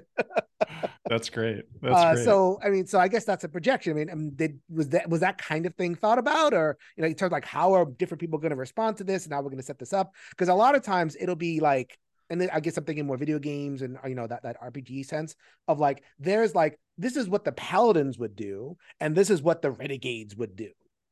[1.07, 1.63] That's great.
[1.81, 2.25] That's uh, great.
[2.25, 3.93] So I mean, so I guess that's a projection.
[3.93, 6.24] I mean, I um, mean, did was that was that kind of thing thought about,
[6.27, 9.03] or you know, in terms of like how are different people going to respond to
[9.03, 10.13] this, and how we're going to set this up?
[10.29, 11.97] Because a lot of times it'll be like,
[12.29, 15.05] and then I guess I'm thinking more video games and you know that that RPG
[15.05, 15.35] sense
[15.67, 19.61] of like, there's like this is what the paladins would do, and this is what
[19.61, 20.69] the renegades would do,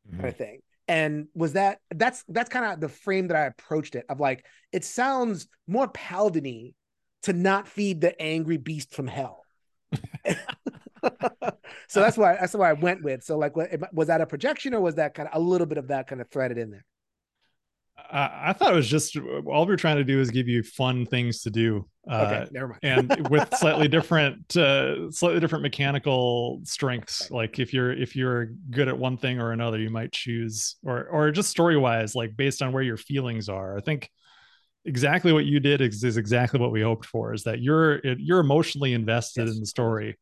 [0.07, 0.17] mm-hmm.
[0.17, 0.59] kind of thing
[0.89, 4.45] and was that that's that's kind of the frame that i approached it of like
[4.73, 6.73] it sounds more paladiny
[7.21, 9.45] to not feed the angry beast from hell
[11.87, 13.23] so that's why that's why I went with.
[13.23, 13.53] So like,
[13.93, 16.21] was that a projection or was that kind of a little bit of that kind
[16.21, 16.85] of threaded in there?
[18.11, 20.63] I, I thought it was just all we are trying to do is give you
[20.63, 21.87] fun things to do.
[22.09, 22.79] Uh, okay, never mind.
[22.83, 27.29] and with slightly different, uh, slightly different mechanical strengths.
[27.31, 31.05] Like if you're if you're good at one thing or another, you might choose, or
[31.05, 33.77] or just story wise, like based on where your feelings are.
[33.77, 34.09] I think
[34.85, 38.39] exactly what you did is, is exactly what we hoped for is that you're you're
[38.39, 39.55] emotionally invested yes.
[39.55, 40.17] in the story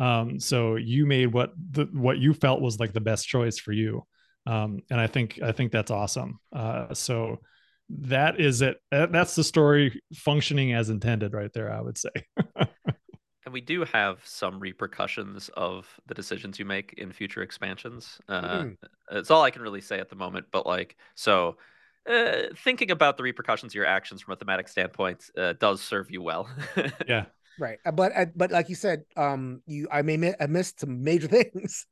[0.00, 3.72] um so you made what the what you felt was like the best choice for
[3.72, 4.04] you
[4.46, 6.38] um, and I think I think that's awesome.
[6.52, 7.38] Uh, so
[7.90, 8.78] that is it.
[8.90, 11.72] That's the story functioning as intended, right there.
[11.72, 12.10] I would say.
[12.56, 18.18] and we do have some repercussions of the decisions you make in future expansions.
[18.28, 18.76] Uh, mm.
[19.12, 20.46] It's all I can really say at the moment.
[20.50, 21.56] But like, so
[22.08, 26.10] uh, thinking about the repercussions of your actions from a thematic standpoint uh, does serve
[26.10, 26.48] you well.
[27.06, 27.26] yeah,
[27.60, 31.04] Right, uh, but uh, but like you said, um, you I may I missed some
[31.04, 31.86] major things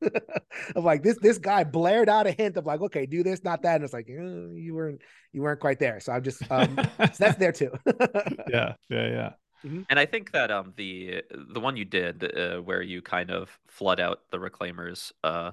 [0.74, 3.60] of like this this guy blared out a hint of like okay do this not
[3.62, 4.14] that and it's like eh,
[4.54, 7.70] you weren't you weren't quite there so I'm just um so that's there too.
[8.48, 9.32] yeah, yeah, yeah.
[9.62, 9.82] Mm-hmm.
[9.90, 13.50] And I think that um the the one you did uh, where you kind of
[13.66, 15.50] flood out the reclaimers, uh,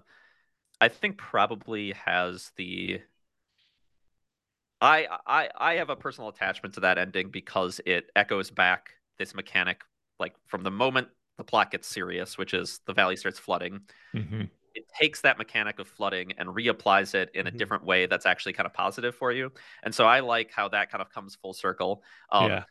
[0.80, 3.02] I think probably has the
[4.80, 9.36] I I I have a personal attachment to that ending because it echoes back this
[9.36, 9.82] mechanic
[10.20, 13.82] like from the moment the plot gets serious, which is the valley starts flooding,
[14.16, 14.44] mm-hmm.
[14.74, 17.56] it takes that mechanic of flooding and reapplies it in mm-hmm.
[17.56, 19.52] a different way that's actually kind of positive for you.
[19.84, 22.04] And so I like how that kind of comes full circle.
[22.32, 22.64] Um, yeah.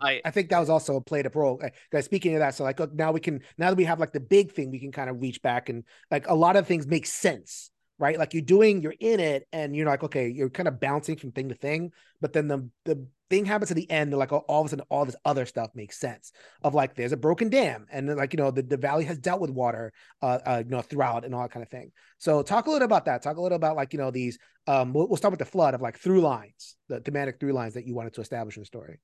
[0.00, 1.60] I, I think that was also played a role.
[1.90, 4.12] Guys, speaking of that, so like look, now we can now that we have like
[4.12, 6.86] the big thing, we can kind of reach back and like a lot of things
[6.86, 7.71] make sense
[8.02, 8.18] right?
[8.18, 11.30] Like you're doing, you're in it, and you're like, okay, you're kind of bouncing from
[11.30, 14.66] thing to thing, but then the the thing happens at the end, like all of
[14.66, 16.32] a sudden, all this other stuff makes sense.
[16.62, 19.18] Of like, there's a broken dam, and then like you know, the, the valley has
[19.18, 21.92] dealt with water, uh, uh, you know, throughout and all that kind of thing.
[22.18, 23.22] So talk a little about that.
[23.22, 24.36] Talk a little about like you know these.
[24.66, 27.74] Um, we'll, we'll start with the flood of like through lines, the thematic through lines
[27.74, 28.98] that you wanted to establish in the story.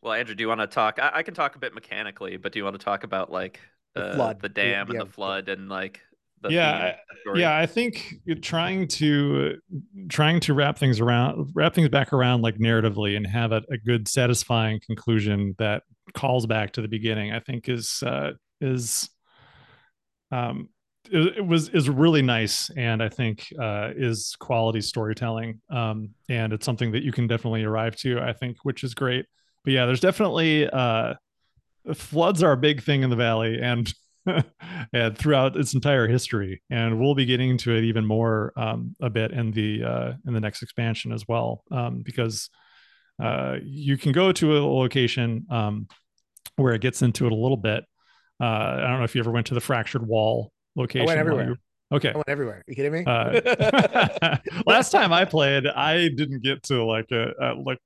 [0.00, 0.98] Well, Andrew, do you want to talk?
[0.98, 3.60] I, I can talk a bit mechanically, but do you want to talk about like
[3.94, 6.00] the, flood, the dam, yeah, and the flood, and like
[6.48, 6.94] yeah
[7.34, 9.56] yeah i think trying to
[10.08, 13.78] trying to wrap things around wrap things back around like narratively and have a, a
[13.78, 15.82] good satisfying conclusion that
[16.14, 18.30] calls back to the beginning i think is uh
[18.60, 19.08] is
[20.30, 20.68] um
[21.10, 26.52] it, it was is really nice and i think uh is quality storytelling um and
[26.52, 29.26] it's something that you can definitely arrive to i think which is great.
[29.64, 31.14] But yeah there's definitely uh
[31.94, 33.92] floods are a big thing in the valley and
[34.92, 36.62] and throughout its entire history.
[36.70, 40.34] And we'll be getting to it even more um, a bit in the uh, in
[40.34, 42.50] the next expansion as well, um, because
[43.22, 45.88] uh, you can go to a location um,
[46.56, 47.84] where it gets into it a little bit.
[48.40, 51.08] Uh, I don't know if you ever went to the fractured wall location.
[51.08, 51.56] I went everywhere.
[51.92, 52.10] Okay.
[52.10, 52.56] I went everywhere.
[52.56, 53.04] Are you kidding me?
[53.06, 57.78] Uh, last time I played, I didn't get to like a, a like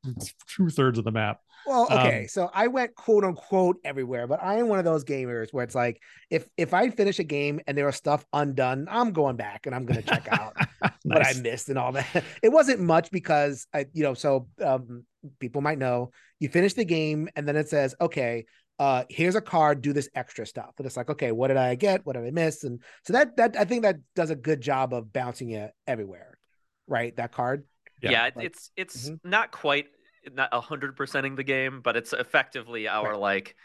[0.48, 1.40] two thirds of the map.
[1.66, 5.04] Well, okay, um, so I went quote unquote everywhere, but I am one of those
[5.04, 6.00] gamers where it's like
[6.30, 9.74] if if I finish a game and there was stuff undone, I'm going back and
[9.74, 10.92] I'm going to check out nice.
[11.04, 12.06] what I missed and all that.
[12.42, 15.04] It wasn't much because I, you know, so um,
[15.38, 18.46] people might know you finish the game and then it says, okay,
[18.78, 20.72] uh, here's a card, do this extra stuff.
[20.78, 22.06] And it's like, okay, what did I get?
[22.06, 22.64] What did I miss?
[22.64, 26.38] And so that that I think that does a good job of bouncing it everywhere,
[26.86, 27.14] right?
[27.16, 27.64] That card.
[28.02, 29.28] Yeah, yeah like, it's it's mm-hmm.
[29.28, 29.88] not quite
[30.32, 33.20] not a hundred percenting the game, but it's effectively our right.
[33.20, 33.56] like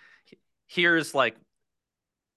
[0.67, 1.35] here's like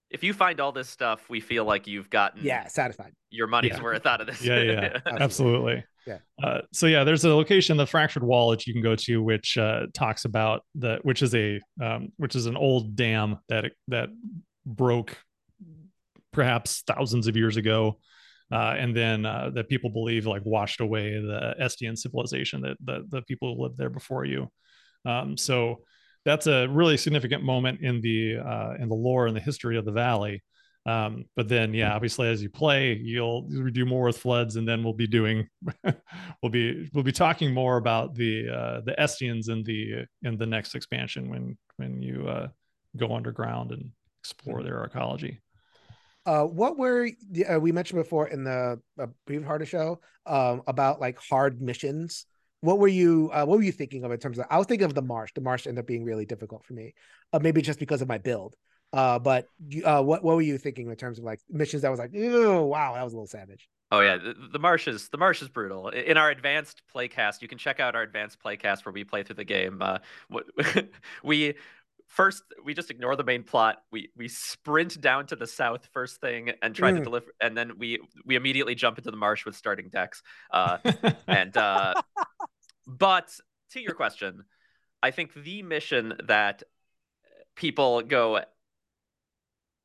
[0.09, 3.73] if you find all this stuff, we feel like you've gotten yeah satisfied your money's
[3.73, 3.83] yeah.
[3.83, 4.41] worth out of this.
[4.41, 5.83] Yeah, yeah, absolutely.
[6.07, 6.17] Yeah.
[6.43, 9.57] Uh, so yeah, there's a location, the fractured wall, that you can go to, which
[9.57, 14.09] uh, talks about the which is a um, which is an old dam that that
[14.65, 15.17] broke
[16.31, 17.99] perhaps thousands of years ago
[18.51, 23.05] uh, and then uh, that people believe like washed away the Estian civilization that the,
[23.09, 24.49] the people who lived there before you.
[25.05, 25.83] Um, so
[26.25, 29.85] that's a really significant moment in the uh, in the lore and the history of
[29.85, 30.43] the valley.
[30.85, 34.67] Um, but then, yeah, obviously, as you play, you'll, you'll do more with floods, and
[34.67, 35.47] then we'll be doing,
[36.41, 40.45] we'll be we'll be talking more about the uh, the Estians in the in the
[40.45, 42.47] next expansion when when you uh,
[42.97, 45.37] go underground and explore their arcology.
[46.25, 47.09] Uh, what were
[47.51, 52.25] uh, we mentioned before in the uh, brief harder show um, about like hard missions?
[52.61, 54.45] What were you uh, what were you thinking of in terms of?
[54.49, 55.31] I was thinking of the marsh.
[55.33, 56.93] The marsh ended up being really difficult for me,
[57.31, 58.55] uh, maybe just because of my build.
[58.91, 59.45] Uh, but
[59.85, 62.65] uh, what what were you thinking in terms of like missions that was like, oh
[62.65, 63.69] wow, that was a little savage.
[63.91, 65.89] Oh yeah, the, the marsh is the marsh is brutal.
[65.89, 69.37] In our advanced playcast, you can check out our advanced playcast where we play through
[69.37, 69.81] the game.
[69.81, 70.45] Uh, what
[71.23, 71.55] we
[72.09, 76.19] first we just ignore the main plot we we sprint down to the south first
[76.19, 76.97] thing and try mm.
[76.97, 80.21] to deliver and then we we immediately jump into the marsh with starting decks
[80.51, 80.77] uh,
[81.27, 81.93] and uh,
[82.87, 83.31] but
[83.71, 84.43] to your question
[85.01, 86.63] i think the mission that
[87.55, 88.41] people go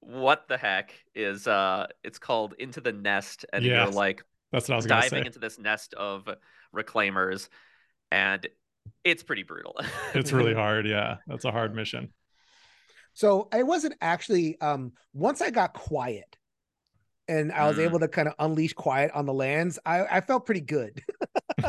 [0.01, 3.85] what the heck is uh it's called into the nest and yes.
[3.85, 6.29] you're like that's what I was diving into this nest of
[6.75, 7.49] reclaimers
[8.13, 8.47] and
[9.05, 9.77] it's pretty brutal.
[10.15, 10.87] it's really hard.
[10.87, 12.13] Yeah, that's a hard mission.
[13.13, 16.37] So it wasn't actually um once I got quiet,
[17.29, 17.85] and I was mm.
[17.85, 21.03] able to kind of unleash quiet on the lands, I, I felt pretty good.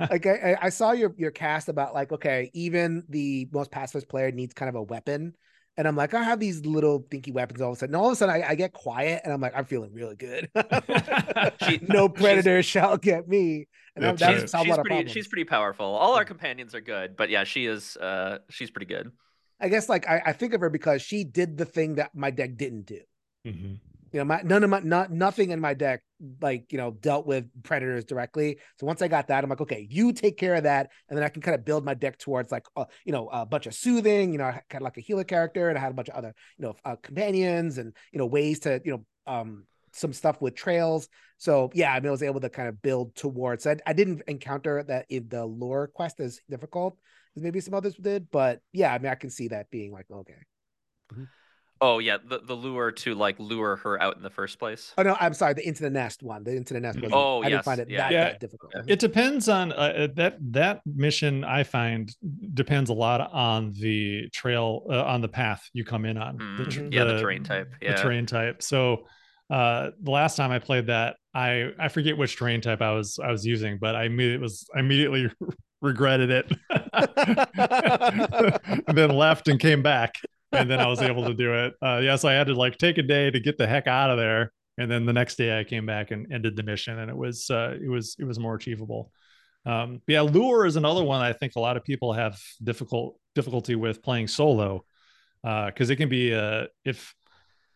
[0.00, 4.30] like I, I saw your your cast about like okay, even the most pacifist player
[4.30, 5.34] needs kind of a weapon.
[5.78, 7.94] And I'm like, I have these little dinky weapons all of a sudden.
[7.94, 10.16] And all of a sudden, I, I get quiet and I'm like, I'm feeling really
[10.16, 10.50] good.
[11.66, 13.68] she, no predator shall get me.
[13.94, 15.86] And yeah, that's she's, she's pretty, she's pretty powerful.
[15.86, 17.96] All our companions are good, but yeah, she is.
[17.96, 19.12] Uh, she's pretty good.
[19.60, 22.32] I guess like I, I think of her because she did the thing that my
[22.32, 23.00] deck didn't do.
[23.46, 23.74] Mm-hmm
[24.12, 26.02] you know my none of my not nothing in my deck
[26.40, 28.58] like you know dealt with predators directly.
[28.78, 30.90] So once i got that i'm like okay you take care of that.
[31.08, 33.46] And then i can kind of build my deck towards like uh, you know a
[33.46, 35.94] bunch of soothing you know kind of like a healer character and i had a
[35.94, 39.64] bunch of other you know uh, companions and you know ways to you know um
[39.92, 41.08] some stuff with trails.
[41.38, 44.22] So yeah i mean i was able to kind of build towards I, I didn't
[44.26, 46.98] encounter that in the lore quest as difficult
[47.36, 50.06] as maybe some others did but yeah i mean i can see that being like
[50.10, 50.34] okay.
[51.12, 51.24] Mm-hmm.
[51.80, 54.92] Oh yeah, the, the lure to like lure her out in the first place.
[54.98, 56.42] Oh no, I'm sorry, the into the nest one.
[56.42, 57.00] The into the nest.
[57.00, 57.98] was oh I yes, didn't find it yeah.
[57.98, 58.24] that, yeah.
[58.24, 58.72] that difficult.
[58.86, 61.44] It depends on uh, uh, that that mission.
[61.44, 62.14] I find
[62.54, 66.38] depends a lot on the trail uh, on the path you come in on.
[66.38, 66.88] Mm-hmm.
[66.88, 67.72] The, yeah, the terrain type.
[67.80, 68.62] Yeah, the terrain type.
[68.62, 69.06] So
[69.50, 73.20] uh the last time I played that, I I forget which terrain type I was
[73.22, 75.30] I was using, but I it was I immediately
[75.80, 76.52] regretted it,
[78.86, 80.16] and then left and came back
[80.52, 81.74] and then I was able to do it.
[81.82, 84.10] Uh, yeah, so I had to like take a day to get the heck out
[84.10, 87.10] of there, and then the next day I came back and ended the mission, and
[87.10, 89.12] it was uh, it was it was more achievable.
[89.66, 93.74] Um, yeah, lure is another one I think a lot of people have difficult difficulty
[93.74, 94.84] with playing solo
[95.42, 97.14] because uh, it can be uh, if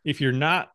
[0.05, 0.71] if you're not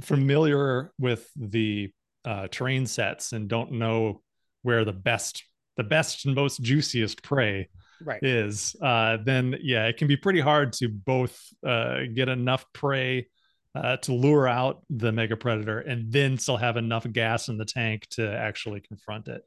[0.00, 1.90] familiar with the
[2.24, 4.22] uh, terrain sets and don't know
[4.62, 5.44] where the best
[5.76, 7.68] the best and most juiciest prey
[8.02, 8.22] right.
[8.22, 13.28] is, uh, then yeah, it can be pretty hard to both uh, get enough prey
[13.74, 17.64] uh, to lure out the mega predator and then still have enough gas in the
[17.64, 19.42] tank to actually confront it.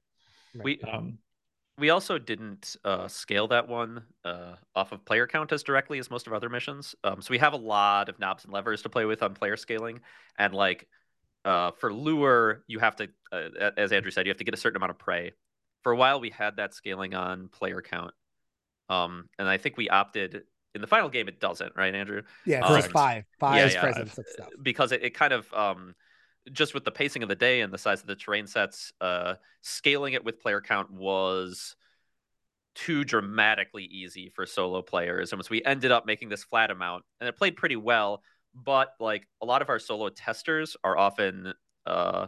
[0.55, 1.19] We um,
[1.77, 6.11] we also didn't uh, scale that one uh, off of player count as directly as
[6.11, 6.93] most of our other missions.
[7.03, 9.55] Um, so we have a lot of knobs and levers to play with on player
[9.55, 10.01] scaling,
[10.37, 10.87] and like
[11.45, 14.57] uh, for lure, you have to, uh, as Andrew said, you have to get a
[14.57, 15.31] certain amount of prey.
[15.83, 18.13] For a while, we had that scaling on player count,
[18.89, 20.43] um, and I think we opted
[20.75, 21.27] in the final game.
[21.27, 22.21] It doesn't, right, Andrew?
[22.45, 24.49] Yeah, um, five, five yeah, yeah, presence stuff.
[24.61, 25.95] Because it, it kind of um,
[26.51, 29.35] just with the pacing of the day and the size of the terrain sets, uh,
[29.61, 31.75] scaling it with player count was
[32.75, 35.33] too dramatically easy for solo players.
[35.33, 38.23] And so we ended up making this flat amount, and it played pretty well.
[38.55, 41.53] But like a lot of our solo testers are often
[41.85, 42.27] uh,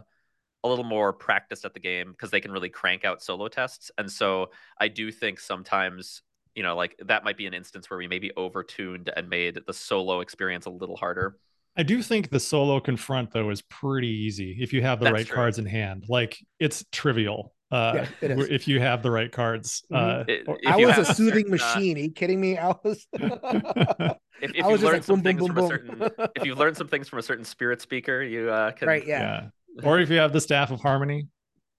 [0.62, 3.90] a little more practiced at the game because they can really crank out solo tests.
[3.98, 6.22] And so I do think sometimes
[6.54, 9.72] you know, like that might be an instance where we maybe overtuned and made the
[9.72, 11.36] solo experience a little harder.
[11.76, 15.14] I do think the solo confront though is pretty easy if you have the That's
[15.14, 15.34] right true.
[15.34, 16.04] cards in hand.
[16.08, 17.54] Like it's trivial.
[17.70, 19.82] Uh, yeah, if you have the right cards.
[19.90, 20.20] Mm-hmm.
[20.20, 21.96] Uh, it, I was a soothing certain, uh, machine.
[21.96, 22.58] Are you kidding me?
[22.58, 23.06] I was.
[23.14, 25.64] if, if you've learned like, some boom, things boom, from boom.
[25.64, 28.88] a certain, if you've learned some things from a certain spirit speaker, you uh, can.
[28.88, 29.06] Right.
[29.06, 29.48] Yeah.
[29.74, 29.88] yeah.
[29.88, 31.28] Or if you have the staff of harmony.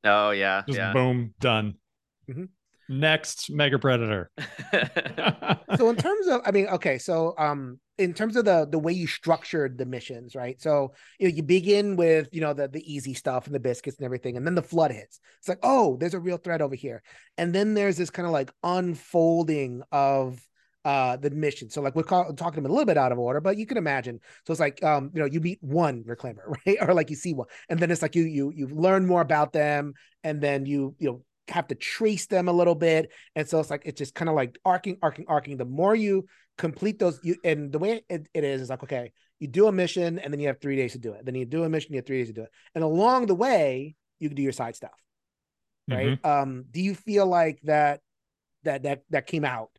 [0.04, 0.64] Oh yeah.
[0.66, 0.94] Just yeah.
[0.94, 1.76] boom, done.
[2.28, 2.46] Mm-hmm
[2.90, 4.30] next mega predator.
[5.78, 8.92] So in terms of i mean okay so um in terms of the the way
[8.92, 10.60] you structured the missions right?
[10.62, 13.98] So you know you begin with you know the the easy stuff and the biscuits
[13.98, 15.20] and everything and then the flood hits.
[15.40, 17.04] It's like oh there's a real threat over here.
[17.38, 20.40] And then there's this kind of like unfolding of
[20.86, 21.70] uh the mission.
[21.70, 23.78] So like we're call, talking them a little bit out of order but you can
[23.78, 24.20] imagine.
[24.46, 26.78] So it's like um you know you meet one reclaimer right?
[26.82, 27.48] Or like you see one.
[27.70, 29.94] And then it's like you you you learn more about them
[30.24, 33.12] and then you you know have to trace them a little bit.
[33.36, 35.58] And so it's like it's just kind of like arcing, arcing, arcing.
[35.58, 36.26] The more you
[36.58, 39.72] complete those, you and the way it, it is is like, okay, you do a
[39.72, 41.26] mission and then you have three days to do it.
[41.26, 42.50] Then you do a mission, you have three days to do it.
[42.76, 44.92] And along the way, you can do your side stuff.
[45.90, 46.20] Right.
[46.22, 46.26] Mm-hmm.
[46.26, 48.00] Um, do you feel like that
[48.64, 49.73] that that that came out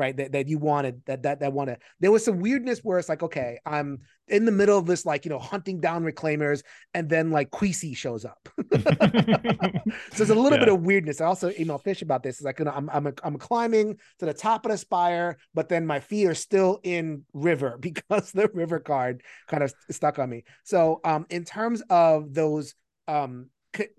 [0.00, 1.78] right that, that you wanted that that that wanted.
[2.00, 4.00] There was some weirdness where it's like okay i'm
[4.30, 6.62] in the middle of this like you know hunting down reclaimers
[6.94, 8.48] and then like Quisi shows up.
[10.12, 10.64] So there's a little yeah.
[10.64, 11.20] bit of weirdness.
[11.20, 12.38] I also email fish about this.
[12.38, 15.68] Is like you know, I'm, I'm i'm climbing to the top of the spire but
[15.68, 20.30] then my feet are still in river because the river card kind of stuck on
[20.30, 20.44] me.
[20.64, 22.74] So um in terms of those
[23.08, 23.50] um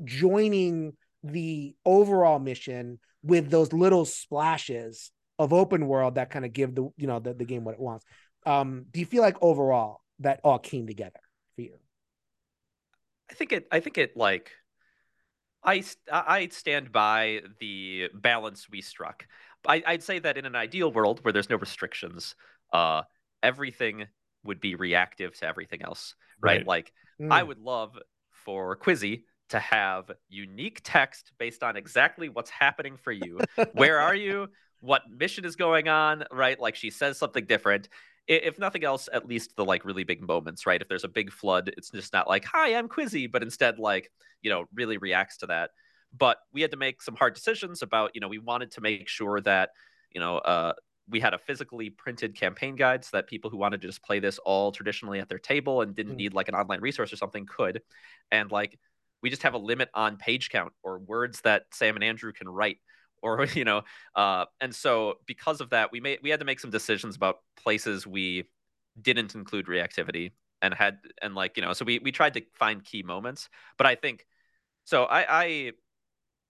[0.03, 5.11] joining the overall mission with those little splashes
[5.41, 7.80] of open world that kind of give the you know the, the game what it
[7.80, 8.05] wants.
[8.45, 11.19] Um, do you feel like overall that all came together
[11.55, 11.76] for you?
[13.30, 13.68] I think it.
[13.72, 14.51] I think it like.
[15.63, 19.27] I I stand by the balance we struck.
[19.68, 22.35] I, I'd say that in an ideal world where there's no restrictions,
[22.73, 23.03] uh,
[23.43, 24.07] everything
[24.43, 26.57] would be reactive to everything else, right?
[26.57, 26.68] right.
[26.68, 27.31] Like Mm.
[27.31, 27.97] I would love
[28.31, 33.39] for Quisi to have unique text based on exactly what's happening for you.
[33.73, 34.47] Where are you?
[34.82, 36.26] What mission is going on?
[36.32, 36.60] Right?
[36.60, 37.88] Like she says something different.
[38.28, 40.82] If nothing else, at least the like really big moments, right?
[40.82, 44.12] If there's a big flood, it's just not like, hi, I'm Quisi, but instead, like,
[44.41, 45.72] you know, really reacts to that.
[46.16, 49.08] But we had to make some hard decisions about, you know, we wanted to make
[49.08, 49.72] sure that,
[50.12, 50.74] you know, uh,
[51.10, 54.20] we had a physically printed campaign guide so that people who wanted to just play
[54.20, 56.18] this all traditionally at their table and didn't mm.
[56.18, 57.82] need like an online resource or something could.
[58.32, 58.80] And like
[59.22, 62.48] we just have a limit on page count or words that Sam and Andrew can
[62.48, 62.78] write
[63.22, 63.81] or you know
[64.15, 67.39] uh, and so because of that we made we had to make some decisions about
[67.56, 68.45] places we
[69.02, 70.31] didn't include reactivity
[70.61, 73.88] and had and like you know so we we tried to find key moments but
[73.88, 74.26] i think
[74.84, 75.72] so i i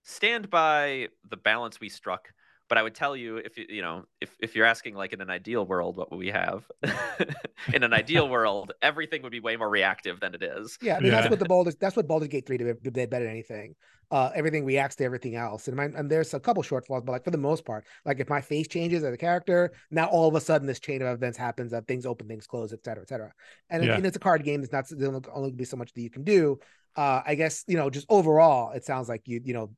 [0.04, 2.28] stand by the balance we struck
[2.72, 5.20] but I would tell you if you you know if if you're asking like in
[5.20, 6.64] an ideal world, what would we have?
[7.74, 10.78] in an ideal world, everything would be way more reactive than it is.
[10.80, 11.20] Yeah, I mean yeah.
[11.20, 13.74] that's what the Baldur's that's what Baldur's Gate three did, did better than anything.
[14.10, 17.24] Uh, everything reacts to everything else, and, my, and there's a couple shortfalls, but like
[17.24, 20.34] for the most part, like if my face changes as a character, now all of
[20.34, 23.08] a sudden this chain of events happens that things open, things close, et cetera, et
[23.10, 23.32] cetera.
[23.68, 23.96] And, yeah.
[23.96, 24.62] and it's a card game.
[24.62, 26.58] It's not there's only be so much that you can do.
[26.96, 29.70] Uh, I guess you know just overall, it sounds like you you know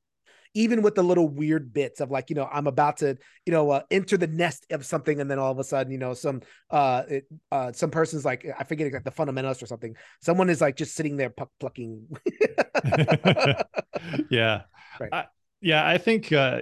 [0.54, 3.70] even with the little weird bits of like, you know, I'm about to, you know,
[3.70, 6.42] uh, enter the nest of something, and then all of a sudden, you know, some
[6.70, 9.96] uh, it, uh some person's like, I forget like the fundamentalist or something.
[10.22, 12.06] Someone is like just sitting there plucking.
[14.30, 14.62] yeah,
[15.00, 15.12] right.
[15.12, 15.24] I,
[15.64, 16.60] yeah, I think uh,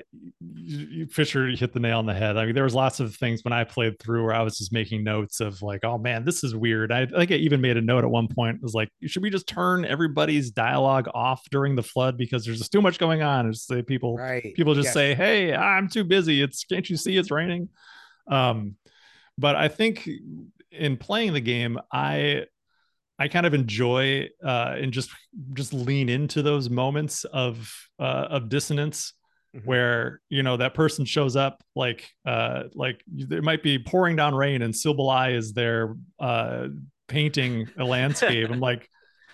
[1.11, 2.37] Fischer hit the nail on the head.
[2.37, 4.73] I mean, there was lots of things when I played through where I was just
[4.73, 6.93] making notes of like, oh man, this is weird.
[6.93, 8.59] I, I think I even made a note at one point.
[8.59, 12.59] It was like, should we just turn everybody's dialogue off during the flood because there's
[12.59, 13.47] just too much going on?
[13.47, 14.55] And just say people, right.
[14.55, 14.95] people just yes.
[14.95, 16.41] say, hey, I'm too busy.
[16.41, 17.71] It's can't you see it's raining?
[18.29, 18.77] Um,
[19.37, 20.09] but I think
[20.71, 22.45] in playing the game, I
[23.19, 25.11] I kind of enjoy uh, and just
[25.53, 29.13] just lean into those moments of uh, of dissonance
[29.55, 29.67] mm-hmm.
[29.67, 34.35] where you know that person shows up like uh, like it might be pouring down
[34.35, 36.69] rain and Silbalai is there uh,
[37.09, 38.51] painting a landscape.
[38.51, 38.89] I'm like,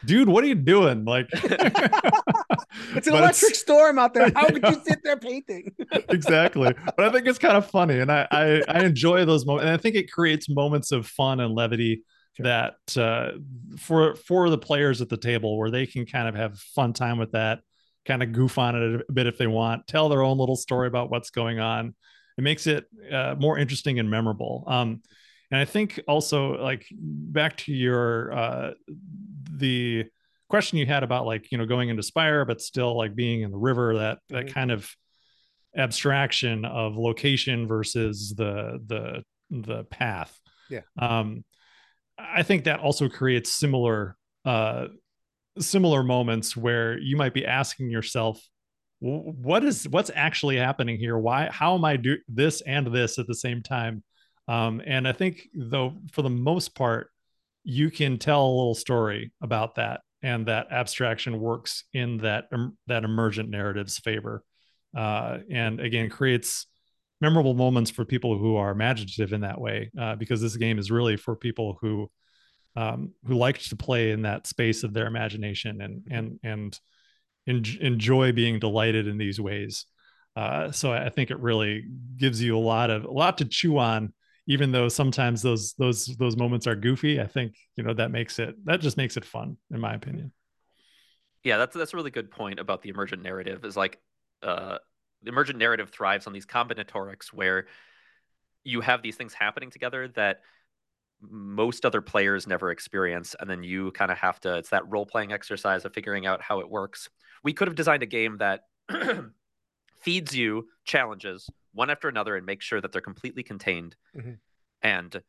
[0.05, 1.05] dude, what are you doing?
[1.05, 3.61] Like, it's an electric it's...
[3.61, 4.31] storm out there.
[4.35, 5.75] How could you sit there painting?
[6.09, 6.75] exactly.
[6.97, 9.73] But I think it's kind of funny, and I, I I enjoy those moments, and
[9.73, 12.03] I think it creates moments of fun and levity
[12.39, 12.44] sure.
[12.44, 13.32] that uh,
[13.78, 17.19] for for the players at the table where they can kind of have fun time
[17.19, 17.60] with that,
[18.06, 20.89] kind of goof on it a bit if they want, tell their own little story
[20.89, 21.94] about what's going on.
[22.36, 24.65] It makes it uh, more interesting and memorable.
[24.66, 25.02] Um,
[25.51, 28.70] and I think also like back to your uh,
[29.51, 30.05] the
[30.48, 33.51] question you had about like you know going into Spire but still like being in
[33.51, 34.55] the river that that mm-hmm.
[34.55, 34.90] kind of
[35.77, 40.39] abstraction of location versus the the the path.
[40.70, 40.81] Yeah.
[40.98, 41.44] Um,
[42.19, 44.89] I think that also creates similar uh,
[45.59, 48.40] similar moments where you might be asking yourself,
[49.01, 51.16] what is what's actually happening here?
[51.16, 51.49] Why?
[51.51, 54.03] How am I do this and this at the same time?
[54.49, 57.11] Um, and I think though, for the most part,
[57.62, 62.77] you can tell a little story about that, and that abstraction works in that um,
[62.89, 64.43] that emergent narrative's favor,
[64.97, 66.66] uh, and again creates
[67.20, 70.90] memorable moments for people who are imaginative in that way uh, because this game is
[70.90, 72.11] really for people who
[72.77, 76.81] um, who like to play in that space of their imagination and and and
[77.49, 79.86] en- enjoy being delighted in these ways.
[80.36, 81.85] Uh, so I think it really
[82.16, 84.12] gives you a lot of a lot to chew on
[84.47, 87.20] even though sometimes those those those moments are goofy.
[87.20, 90.32] I think you know that makes it that just makes it fun in my opinion.
[91.45, 94.01] Yeah that's that's a really good point about the emergent narrative is like
[94.43, 94.78] uh
[95.27, 97.66] emergent narrative thrives on these combinatorics where
[98.65, 100.40] you have these things happening together that
[101.20, 105.05] most other players never experience and then you kind of have to it's that role
[105.05, 107.09] playing exercise of figuring out how it works.
[107.43, 108.62] We could have designed a game that
[110.01, 114.35] feeds you challenges one after another and makes sure that they're completely contained mm-hmm.
[114.82, 115.20] and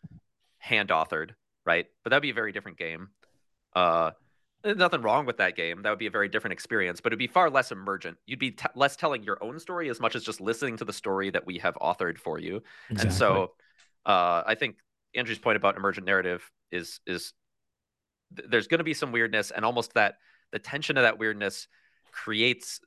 [0.60, 1.32] hand authored
[1.66, 1.86] right?
[2.04, 3.10] But that'd be a very different game.
[3.76, 4.12] Uh
[4.64, 5.82] there's nothing wrong with that game.
[5.84, 8.18] That would be a very different experience, but it'd be far less emergent.
[8.26, 10.94] You'd be t- less telling your own story as much as just listening to the
[10.94, 12.62] story that we have authored for you.
[12.90, 13.10] Exactly.
[13.10, 13.52] And so,
[14.06, 14.78] uh, I think
[15.16, 17.34] Andrew's point about emergent narrative is is
[18.36, 20.16] th- there's going to be some weirdness, and almost that
[20.52, 21.68] the tension of that weirdness
[22.12, 22.82] creates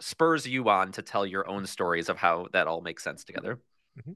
[0.00, 3.60] spurs you on to tell your own stories of how that all makes sense together.
[3.98, 4.12] Mm-hmm.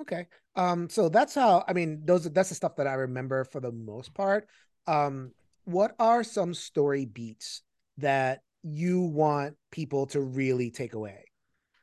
[0.00, 0.26] Okay.
[0.54, 3.72] Um, so that's how I mean those that's the stuff that I remember for the
[3.72, 4.48] most part
[4.88, 5.32] um,
[5.64, 7.62] what are some story beats
[7.98, 11.24] that you want people to really take away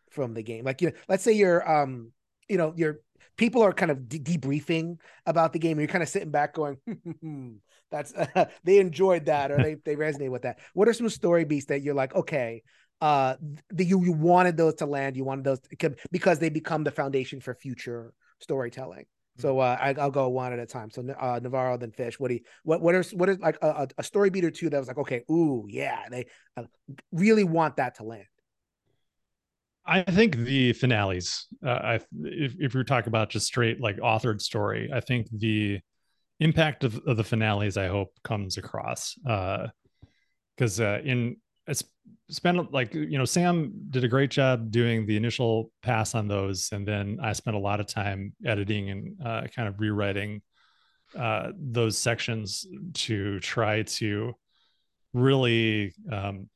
[0.10, 0.65] from the game?
[0.65, 2.11] Like, you know, let's say you're, um,
[2.49, 2.99] you know, you're
[3.38, 6.53] people are kind of de- debriefing about the game, and you're kind of sitting back
[6.56, 7.60] going, that
[7.91, 10.60] That's uh, they enjoyed that or they they resonate with that.
[10.73, 12.64] What are some story beats that you're like, okay,
[13.02, 13.36] uh,
[13.69, 16.91] the, you you wanted those to land, you wanted those to, because they become the
[16.91, 19.06] foundation for future storytelling.
[19.38, 20.90] So uh, I, will go one at a time.
[20.90, 22.20] So uh, Navaro, then Fish.
[22.20, 24.70] What do you, what what is what is like a, a story beat or two
[24.70, 26.64] that was like okay, ooh yeah, they uh,
[27.12, 28.26] really want that to land.
[29.86, 31.48] I think the finales.
[31.64, 35.80] Uh, I if if you're talking about just straight like authored story, I think the
[36.40, 39.16] impact of, of the finales I hope comes across.
[39.24, 41.38] Because uh, uh, in
[41.68, 41.84] it's
[42.30, 46.70] spent like you know Sam did a great job doing the initial pass on those,
[46.72, 50.42] and then I spent a lot of time editing and uh, kind of rewriting
[51.18, 54.34] uh, those sections to try to
[55.14, 56.50] really um,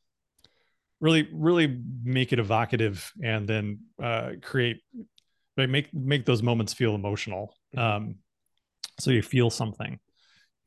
[1.00, 4.82] really really make it evocative and then uh, create
[5.58, 8.06] make make those moments feel emotional mm-hmm.
[8.06, 8.16] um,
[9.00, 10.00] so you feel something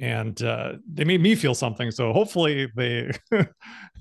[0.00, 3.10] and uh, they made me feel something so hopefully they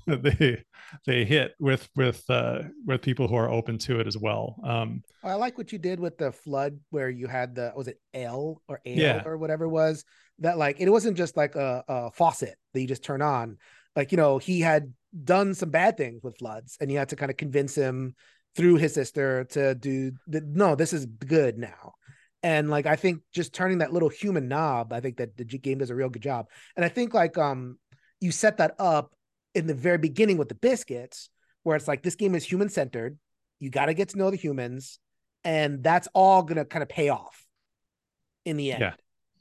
[0.06, 0.62] they
[1.06, 4.56] they hit with with uh, with people who are open to it as well.
[4.62, 7.98] Um, i like what you did with the flood where you had the was it
[8.14, 9.22] l or a yeah.
[9.24, 10.04] or whatever it was?
[10.38, 13.58] That like it wasn't just like a, a faucet that you just turn on.
[13.96, 14.92] Like you know he had
[15.24, 18.14] done some bad things with floods and you had to kind of convince him
[18.54, 21.92] through his sister to do the, no this is good now
[22.42, 25.78] and like i think just turning that little human knob i think that the game
[25.78, 26.46] does a real good job
[26.76, 27.78] and i think like um
[28.20, 29.12] you set that up
[29.54, 31.28] in the very beginning with the biscuits
[31.62, 33.18] where it's like this game is human centered
[33.60, 34.98] you got to get to know the humans
[35.44, 37.44] and that's all gonna kind of pay off
[38.44, 38.92] in the end yeah.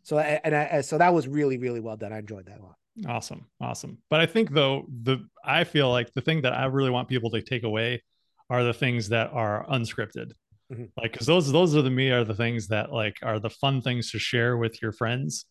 [0.04, 2.76] so and I, so that was really really well done i enjoyed that a lot
[3.08, 3.48] Awesome.
[3.60, 4.00] Awesome.
[4.10, 7.30] But I think though the I feel like the thing that I really want people
[7.32, 8.04] to take away
[8.50, 10.34] are the things that are unscripted.
[10.72, 10.86] Mm-hmm.
[10.98, 13.82] Like cuz those those are the me are the things that like are the fun
[13.82, 15.46] things to share with your friends.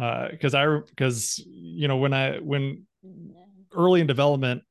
[0.00, 2.86] Uh cuz I cuz you know when I when
[3.72, 4.62] early in development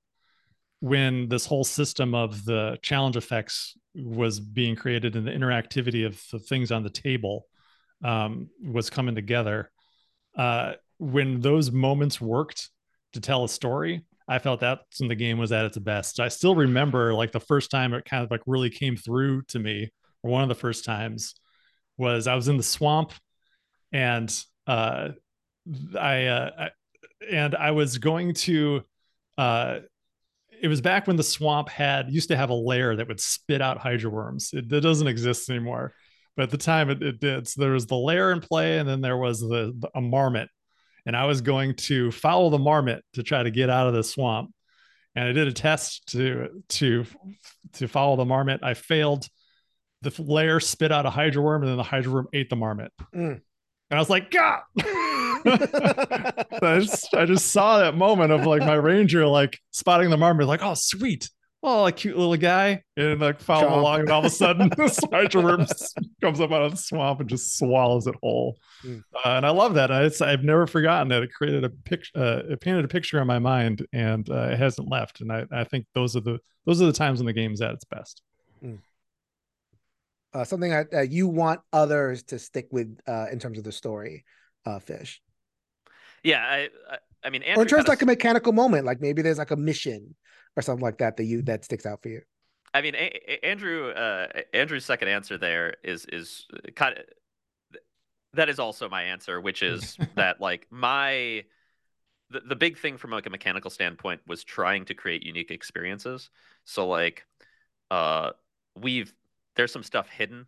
[0.81, 6.21] when this whole system of the challenge effects was being created and the interactivity of
[6.31, 7.45] the things on the table
[8.03, 9.71] um, was coming together
[10.37, 12.69] uh, when those moments worked
[13.13, 16.19] to tell a story, I felt that's when the game was at its best.
[16.19, 19.59] I still remember like the first time it kind of like really came through to
[19.59, 19.91] me,
[20.21, 21.33] or one of the first times
[21.97, 23.11] was I was in the swamp
[23.91, 24.31] and
[24.67, 25.09] uh
[25.99, 26.69] I uh I,
[27.29, 28.83] and I was going to
[29.37, 29.79] uh
[30.61, 33.61] it was back when the swamp had used to have a layer that would spit
[33.61, 34.51] out hydra worms.
[34.53, 35.93] It, it doesn't exist anymore.
[36.35, 37.47] But at the time it, it did.
[37.47, 40.49] So there was the layer in play, and then there was the, the a marmot
[41.09, 44.03] and I was going to follow the marmot to try to get out of the
[44.03, 44.53] swamp.
[45.15, 47.03] And I did a test to to
[47.73, 48.59] to follow the marmot.
[48.63, 49.27] I failed.
[50.03, 52.91] The layer spit out a hydra worm, and then the hydra worm ate the marmot.
[53.15, 53.31] Mm.
[53.31, 53.41] And
[53.89, 54.59] I was like, God.
[54.83, 60.45] I just I just saw that moment of like my ranger like spotting the marmot,
[60.45, 61.27] like, oh sweet
[61.61, 65.31] oh, a cute little guy, and like following along, and all of a sudden, the
[65.35, 65.65] worm
[66.21, 68.57] comes up out of the swamp and just swallows it whole.
[68.83, 69.03] Mm.
[69.13, 69.91] Uh, and I love that.
[69.91, 71.23] I, I've never forgotten that.
[71.23, 72.11] It created a picture.
[72.15, 75.21] Uh, it painted a picture in my mind, and uh, it hasn't left.
[75.21, 77.73] And I, I think those are the those are the times when the game's at
[77.73, 78.21] its best.
[78.63, 78.79] Mm.
[80.33, 84.25] Uh, something that you want others to stick with uh, in terms of the story,
[84.65, 85.21] uh, Fish.
[86.23, 89.01] Yeah, I, I, I mean, Andrew or in terms of like a mechanical moment, like
[89.01, 90.15] maybe there's like a mission
[90.55, 92.21] or something like that that you that sticks out for you?
[92.73, 97.03] I mean, a- a- Andrew, uh, Andrew's second answer there is is kind of
[98.33, 101.43] that is also my answer, which is that like my
[102.31, 106.29] the, the big thing from like a mechanical standpoint was trying to create unique experiences.
[106.65, 107.25] So like,
[107.89, 108.31] uh,
[108.79, 109.13] we've
[109.55, 110.45] there's some stuff hidden.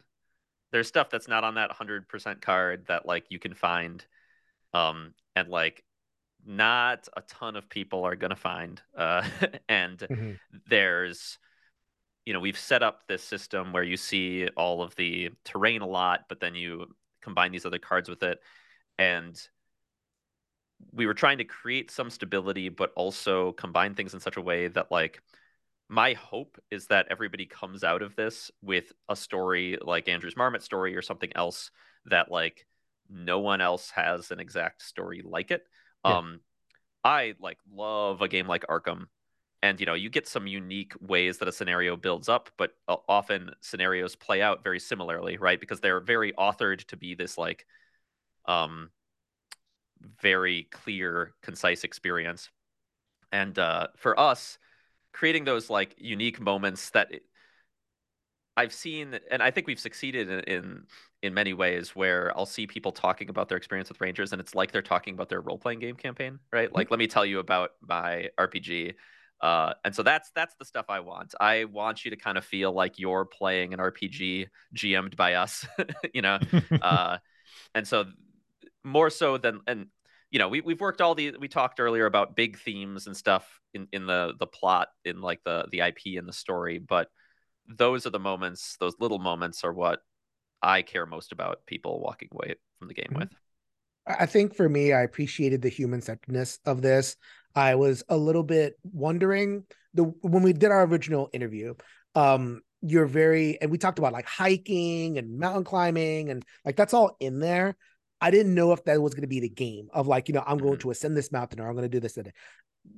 [0.72, 4.06] There's stuff that's not on that 100% card that like you can find,
[4.74, 5.84] um, and like
[6.46, 8.82] not a ton of people are going to find.
[8.96, 9.24] Uh,
[9.70, 10.32] and mm-hmm.
[10.70, 11.38] there's,
[12.26, 15.88] you know, we've set up this system where you see all of the terrain a
[15.88, 16.88] lot, but then you
[17.22, 18.40] combine these other cards with it.
[18.98, 19.40] And
[20.92, 24.68] we were trying to create some stability, but also combine things in such a way
[24.68, 25.22] that, like,
[25.90, 30.64] my hope is that everybody comes out of this with a story like Andrew's Marmot
[30.64, 31.70] story or something else
[32.06, 32.66] that, like,
[33.12, 35.66] no one else has an exact story like it
[36.06, 36.18] yeah.
[36.18, 36.40] Um,
[37.04, 39.06] I like love a game like Arkham,
[39.62, 42.98] and you know you get some unique ways that a scenario builds up, but uh,
[43.08, 45.60] often scenarios play out very similarly, right?
[45.60, 47.66] Because they're very authored to be this like,
[48.46, 48.90] um,
[50.22, 52.50] very clear, concise experience.
[53.32, 54.58] And uh, for us,
[55.14, 57.12] creating those like unique moments that
[58.58, 60.84] I've seen, and I think we've succeeded in, in,
[61.24, 64.54] in many ways where I'll see people talking about their experience with Rangers, and it's
[64.54, 66.68] like they're talking about their role playing game campaign, right?
[66.68, 66.76] Mm-hmm.
[66.76, 68.96] Like, let me tell you about my RPG.
[69.42, 71.34] Uh, and so that's that's the stuff I want.
[71.40, 75.66] I want you to kind of feel like you're playing an RPG GM'd by us,
[76.14, 76.38] you know.
[76.82, 77.18] uh,
[77.76, 78.06] and so
[78.84, 79.88] more so than and
[80.30, 83.60] you know we we've worked all the we talked earlier about big themes and stuff
[83.74, 87.10] in in the the plot in like the the IP and the story, but
[87.68, 90.00] those are the moments, those little moments are what
[90.62, 93.20] I care most about people walking away from the game mm-hmm.
[93.20, 93.30] with.
[94.08, 97.16] I think for me, I appreciated the human centeredness of this.
[97.54, 101.76] I was a little bit wondering the when we did our original interview,
[102.16, 106.94] um, you're very and we talked about like hiking and mountain climbing and like that's
[106.94, 107.76] all in there.
[108.20, 110.44] I didn't know if that was going to be the game of like, you know,
[110.46, 110.82] I'm going mm-hmm.
[110.82, 112.18] to ascend this mountain or I'm going to do this.
[112.18, 112.32] And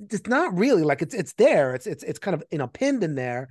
[0.09, 1.75] it's not really like it's it's there.
[1.75, 3.49] It's it's it's kind of you know pinned in there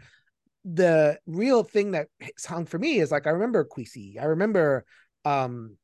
[0.65, 2.09] the real thing that
[2.47, 4.21] hung for me is like I remember Quisi.
[4.21, 4.85] I remember
[5.25, 5.77] um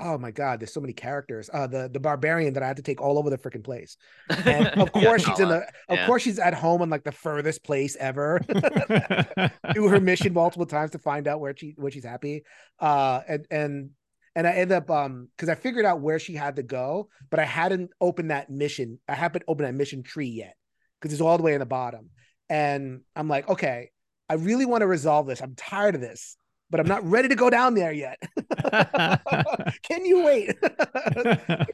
[0.00, 1.48] oh my god, there's so many characters.
[1.52, 3.96] Uh the the barbarian that I had to take all over the freaking place.
[4.28, 5.58] And of course yeah, she's in the
[5.88, 6.06] of yeah.
[6.06, 8.40] course she's at home in like the furthest place ever.
[9.74, 12.44] Do her mission multiple times to find out where she where she's happy.
[12.80, 13.90] Uh and and
[14.34, 17.38] and I end up um because I figured out where she had to go, but
[17.38, 18.98] I hadn't opened that mission.
[19.08, 20.56] I haven't opened that mission tree yet
[21.00, 22.10] because it's all the way in the bottom.
[22.48, 23.90] And I'm like, okay,
[24.28, 25.40] I really want to resolve this.
[25.40, 26.36] I'm tired of this,
[26.70, 28.18] but I'm not ready to go down there yet.
[29.82, 30.56] can you wait?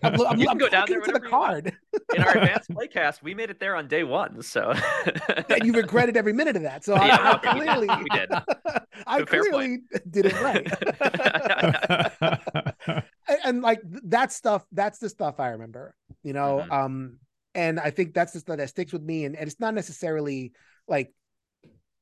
[0.03, 1.77] I'm, I'm, you can I'm go down there to the card.
[2.15, 4.43] In our advanced playcast, we made it there on day one.
[4.43, 4.75] So
[5.49, 6.85] and you regretted every minute of that.
[6.85, 8.31] So yeah, I, I clearly we did.
[9.07, 9.79] I clearly
[10.11, 10.67] did it right.
[13.29, 15.95] and, and, like that stuff, that's the stuff I remember.
[16.25, 16.73] You know, mm-hmm.
[16.73, 17.19] um,
[17.55, 19.25] and I think that's the stuff that sticks with me.
[19.25, 20.53] And, and it's not necessarily
[20.89, 21.13] like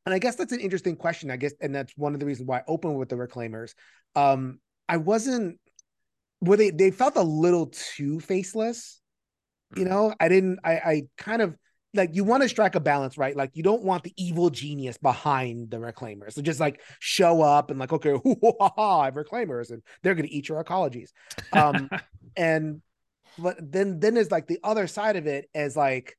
[0.09, 1.31] and I guess that's an interesting question.
[1.31, 3.75] I guess, and that's one of the reasons why I opened with the reclaimers.
[4.17, 4.59] Um,
[4.89, 5.61] I wasn't
[6.41, 9.03] were they they felt a little too faceless.
[9.77, 9.93] You mm-hmm.
[9.93, 11.57] know, I didn't I I kind of
[11.93, 13.37] like you want to strike a balance, right?
[13.37, 16.33] Like you don't want the evil genius behind the reclaimers.
[16.33, 18.13] So just like show up and like, okay,
[18.79, 21.11] I have reclaimers and they're gonna eat your ecologies.
[21.53, 21.91] Um
[22.35, 22.81] and
[23.39, 26.17] but then then there's like the other side of it as like,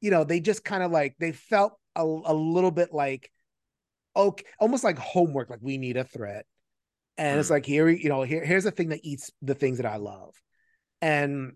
[0.00, 3.30] you know, they just kind of like they felt a, a little bit like
[4.16, 5.50] okay, almost like homework.
[5.50, 6.46] Like we need a threat,
[7.16, 7.40] and mm.
[7.40, 9.96] it's like here, you know, here here's the thing that eats the things that I
[9.96, 10.34] love,
[11.02, 11.52] and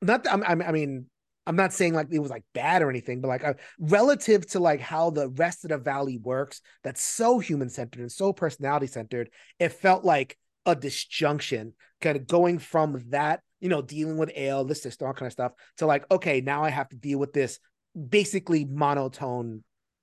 [0.00, 0.24] not.
[0.24, 1.06] That, I'm, I mean,
[1.46, 4.58] I'm not saying like it was like bad or anything, but like uh, relative to
[4.58, 8.88] like how the rest of the valley works, that's so human centered and so personality
[8.88, 9.30] centered,
[9.60, 10.36] it felt like
[10.66, 15.12] a disjunction, kind of going from that, you know, dealing with ale, this, this, all
[15.12, 17.60] kind of stuff, to like, okay, now I have to deal with this
[17.96, 19.62] basically monotone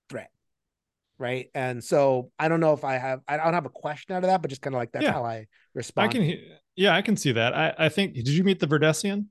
[0.10, 0.32] threat
[1.20, 4.24] right and so i don't know if i have i don't have a question out
[4.24, 5.12] of that but just kind of like that's yeah.
[5.12, 6.40] how i respond i can
[6.76, 9.28] yeah i can see that i i think did you meet the verdesian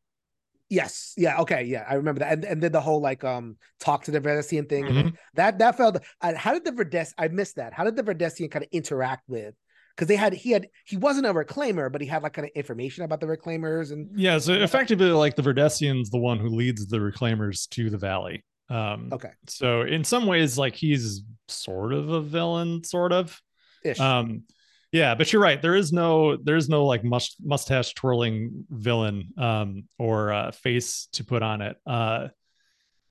[0.68, 4.05] yes yeah okay yeah i remember that and, and then the whole like um talk
[4.05, 5.09] to the Verdesian thing mm-hmm.
[5.34, 7.12] that that felt uh, how did the Verdes?
[7.18, 9.55] i missed that how did the Verdesian kind of interact with
[9.94, 12.52] because they had he had he wasn't a reclaimer, but he had like kind of
[12.55, 14.39] information about the reclaimers and yeah.
[14.39, 18.44] So effectively, like the Verdesian's the one who leads the reclaimers to the valley.
[18.73, 19.31] Um, okay.
[19.49, 23.39] So in some ways, like he's sort of a villain, sort of.
[23.85, 24.01] Ish.
[24.01, 24.44] Um,
[24.93, 25.61] yeah, but you're right.
[25.61, 31.24] There is no, there's no like must, mustache twirling villain um, or uh, face to
[31.24, 31.77] put on it.
[31.86, 32.28] Uh,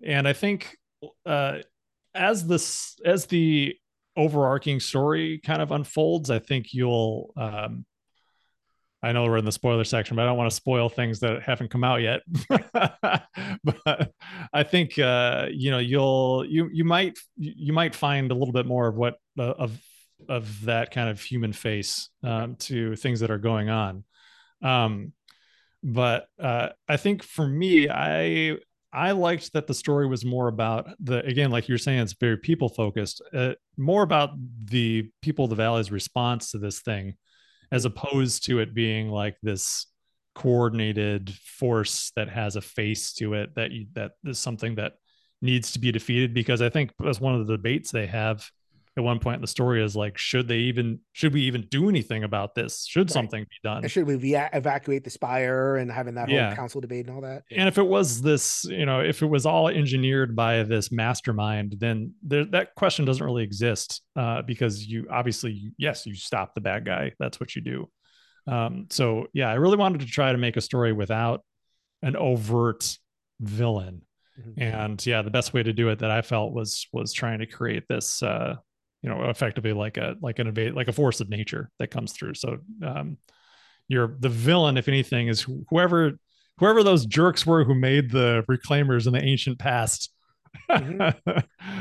[0.04, 0.78] and I think
[1.26, 1.60] uh,
[2.14, 3.76] as this, as the
[4.16, 7.86] overarching story kind of unfolds, I think you'll um,
[9.04, 11.42] I know we're in the spoiler section, but I don't want to spoil things that
[11.42, 12.22] haven't come out yet.
[13.64, 14.12] but
[14.54, 18.66] I think uh, you know you'll you you might you might find a little bit
[18.66, 19.80] more of what uh, of
[20.30, 24.04] of that kind of human face um, to things that are going on.
[24.62, 25.14] Um,
[25.84, 28.58] but uh, I think for me, I
[28.94, 32.38] I liked that the story was more about the again, like you're saying, it's very
[32.38, 34.32] people focused, uh, more about
[34.66, 37.16] the people of the valley's response to this thing
[37.72, 39.88] as opposed to it being like this
[40.36, 44.94] coordinated force that has a face to it that you, that is something that
[45.42, 46.34] needs to be defeated.
[46.34, 48.50] Because I think that's one of the debates they have
[48.98, 51.88] at one point in the story is like should they even should we even do
[51.88, 52.86] anything about this?
[52.86, 53.12] Should right.
[53.12, 53.88] something be done?
[53.88, 57.44] Should we evacuate the spire and having that whole council debate and all that?
[57.52, 61.76] And if it was this you know if it was all engineered by this mastermind
[61.80, 66.62] then there, that question doesn't really exist uh, because you obviously yes you stop the
[66.62, 67.14] bad guy.
[67.18, 67.90] That's what you do.
[68.48, 71.44] Um, so yeah i really wanted to try to make a story without
[72.02, 72.98] an overt
[73.40, 74.02] villain.
[74.40, 74.62] Mm-hmm.
[74.62, 77.46] and yeah the best way to do it that i felt was was trying to
[77.46, 78.56] create this uh
[79.02, 82.12] you know effectively like a like an evade like a force of nature that comes
[82.12, 83.18] through so um
[83.88, 86.14] you're the villain if anything is whoever
[86.58, 90.14] whoever those jerks were who made the reclaimers in the ancient past
[90.70, 91.40] mm-hmm.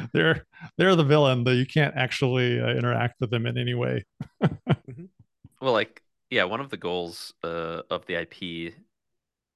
[0.13, 4.05] they're they're the villain that you can't actually uh, interact with them in any way
[4.43, 5.05] mm-hmm.
[5.61, 8.75] well like yeah one of the goals uh, of the ip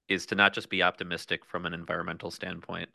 [0.09, 2.91] is to not just be optimistic from an environmental standpoint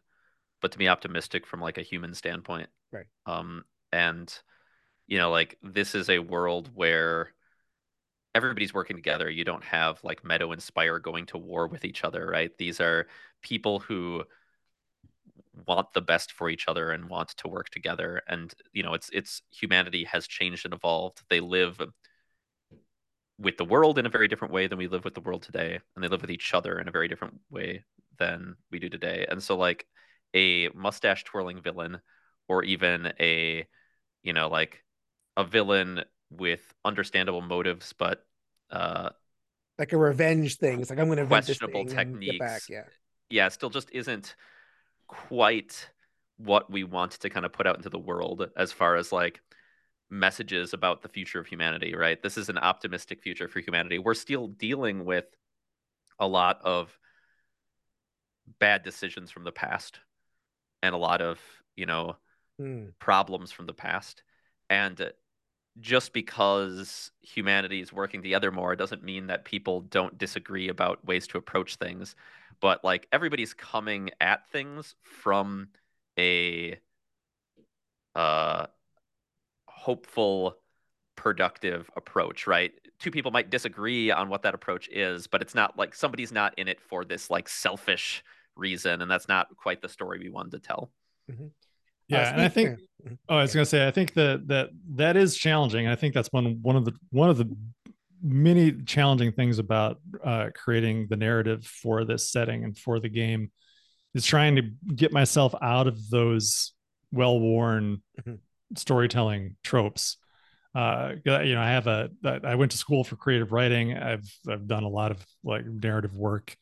[0.62, 4.40] but to be optimistic from like a human standpoint right um and
[5.10, 7.34] you know like this is a world where
[8.36, 9.30] everybody's working together.
[9.30, 12.52] You don't have like meadow and spire going to war with each other right?
[12.58, 13.08] These are
[13.42, 14.24] people who
[15.68, 18.22] want the best for each other and want to work together.
[18.28, 21.24] And you know it's it's humanity has changed and evolved.
[21.30, 21.82] They live
[23.40, 25.80] with the world in a very different way than we live with the world today
[25.96, 27.84] and they live with each other in a very different way
[28.20, 29.26] than we do today.
[29.30, 29.88] And so like
[30.36, 32.00] a mustache twirling villain
[32.48, 33.66] or even a
[34.24, 34.84] you know like
[35.40, 38.26] a villain with understandable motives but
[38.72, 39.10] uh
[39.80, 40.82] like a revenge thing.
[40.82, 42.62] It's like i'm gonna questionable techniques back.
[42.70, 42.84] yeah.
[43.30, 44.36] Yeah still just isn't
[45.08, 45.90] quite
[46.38, 49.42] what we want to kind of put out into the world as far as like
[50.10, 52.22] messages about the future of humanity right?
[52.22, 53.98] This is an optimistic future for humanity.
[53.98, 55.26] We're still dealing with
[56.20, 57.00] a lot of
[58.60, 60.00] bad decisions from the past
[60.84, 61.40] and a lot of
[61.78, 62.18] you know
[62.60, 62.92] mm.
[63.00, 64.24] problems from the past.
[64.70, 65.12] And
[65.80, 71.28] just because humanity is working together more doesn't mean that people don't disagree about ways
[71.28, 72.16] to approach things.
[72.60, 75.70] But like everybody's coming at things from
[76.18, 76.78] a
[78.16, 78.66] uh
[79.68, 80.58] hopeful
[81.16, 82.72] productive approach right?
[83.00, 86.58] Two people might disagree on what that approach is but it's not like somebody's not
[86.58, 88.24] in it for this like selfish
[88.56, 90.92] reason and that's not quite the story we wanted to tell.
[91.32, 91.48] Mm-hmm.
[92.10, 92.78] Yeah uh, and i think
[93.30, 96.14] oh i was going to say i think that that that is challenging i think
[96.14, 97.56] that's one one of the one of the
[98.22, 103.52] many challenging things about uh, creating the narrative for this setting and for the game
[104.14, 104.64] is trying to
[104.96, 106.74] get myself out of those
[107.12, 108.36] well-worn mm-hmm.
[108.76, 110.18] storytelling tropes.
[110.76, 112.12] Uh you know i have a
[112.44, 113.98] i went to school for creative writing.
[113.98, 116.56] I've i've done a lot of like narrative work.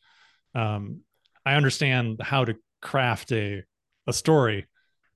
[0.54, 1.00] Um
[1.44, 3.64] I understand how to craft a
[4.06, 4.66] a story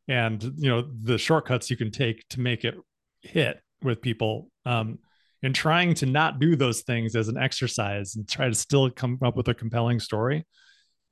[0.08, 2.74] and you know the shortcuts you can take to make it
[3.22, 4.98] hit with people um
[5.42, 9.18] and trying to not do those things as an exercise and try to still come
[9.24, 10.46] up with a compelling story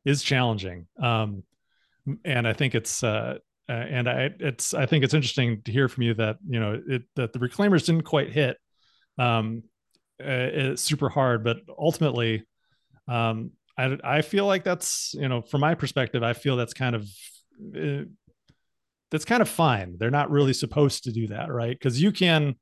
[0.05, 0.87] is challenging.
[1.03, 1.43] Um
[2.25, 3.37] and i think it's uh,
[3.69, 6.81] uh and i it's i think it's interesting to hear from you that you know
[6.89, 8.57] it that the reclaimers didn't quite hit
[9.19, 9.63] um
[10.21, 12.45] uh, it's super hard but ultimately
[13.09, 16.95] um I, I feel like that's you know from my perspective i feel that's kind
[16.95, 17.09] of
[17.77, 18.05] uh,
[19.11, 19.97] that's kind of fine.
[19.99, 21.77] They're not really supposed to do that right?
[21.77, 22.55] Because you can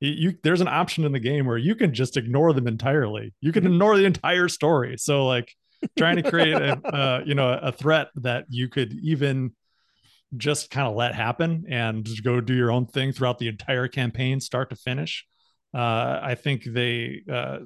[0.00, 3.34] you there's an option in the game where you can just ignore them entirely.
[3.40, 3.74] You can mm-hmm.
[3.74, 4.96] ignore the entire story.
[4.98, 5.52] So like
[5.98, 9.52] trying to create a uh, you know a threat that you could even
[10.36, 14.40] just kind of let happen and go do your own thing throughout the entire campaign
[14.40, 15.24] start to finish
[15.76, 17.58] uh, I think they uh,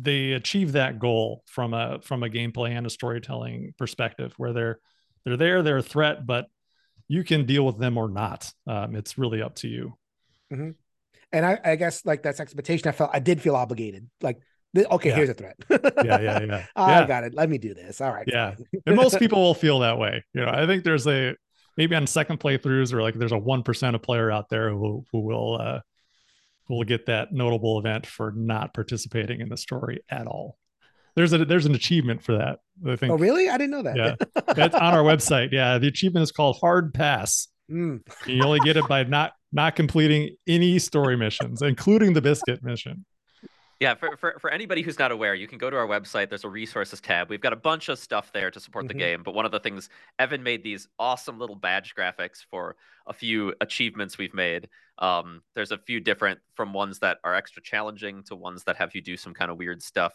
[0.00, 4.80] they achieve that goal from a from a gameplay and a storytelling perspective, where they're
[5.26, 6.46] they're there, they're a threat, but
[7.10, 8.52] you can deal with them or not.
[8.68, 9.98] Um, it's really up to you.
[10.52, 10.70] Mm-hmm.
[11.32, 12.88] And I, I, guess like that's expectation.
[12.88, 14.08] I felt I did feel obligated.
[14.20, 14.38] Like,
[14.76, 15.16] okay, yeah.
[15.16, 15.56] here's a threat.
[15.68, 16.66] yeah, yeah, yeah.
[16.76, 17.34] I got it.
[17.34, 18.00] Let me do this.
[18.00, 18.28] All right.
[18.28, 18.54] Yeah,
[18.86, 20.24] and most people will feel that way.
[20.34, 21.34] You know, I think there's a
[21.76, 25.04] maybe on second playthroughs or like there's a one percent of player out there who
[25.10, 25.80] who will uh,
[26.68, 30.56] will get that notable event for not participating in the story at all.
[31.16, 32.60] There's a there's an achievement for that.
[32.86, 33.12] I think.
[33.12, 33.48] Oh, really?
[33.48, 33.96] I didn't know that.
[33.96, 35.50] Yeah, that's on our website.
[35.52, 37.48] Yeah, the achievement is called Hard Pass.
[37.70, 38.00] Mm.
[38.26, 43.04] you only get it by not not completing any story missions, including the biscuit mission.
[43.80, 46.28] Yeah, for, for, for anybody who's not aware, you can go to our website.
[46.28, 47.30] There's a resources tab.
[47.30, 48.98] We've got a bunch of stuff there to support mm-hmm.
[48.98, 49.22] the game.
[49.22, 49.88] But one of the things,
[50.18, 52.76] Evan made these awesome little badge graphics for
[53.06, 54.68] a few achievements we've made.
[54.98, 58.94] Um, there's a few different from ones that are extra challenging to ones that have
[58.94, 60.12] you do some kind of weird stuff.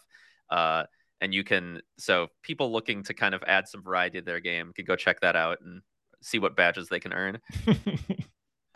[0.50, 0.84] Uh,
[1.20, 4.72] and you can, so people looking to kind of add some variety to their game
[4.74, 5.82] can go check that out and
[6.22, 7.40] see what badges they can earn.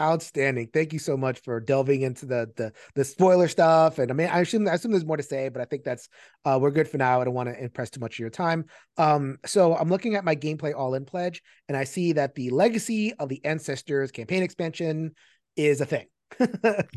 [0.01, 0.69] Outstanding.
[0.73, 3.99] Thank you so much for delving into the the the spoiler stuff.
[3.99, 6.09] And I mean, I assume I assume there's more to say, but I think that's
[6.47, 7.21] uh we're good for now.
[7.21, 8.65] I don't want to impress too much of your time.
[8.97, 13.13] Um, so I'm looking at my gameplay all-in pledge, and I see that the legacy
[13.13, 15.13] of the ancestors campaign expansion
[15.57, 16.07] is a thing.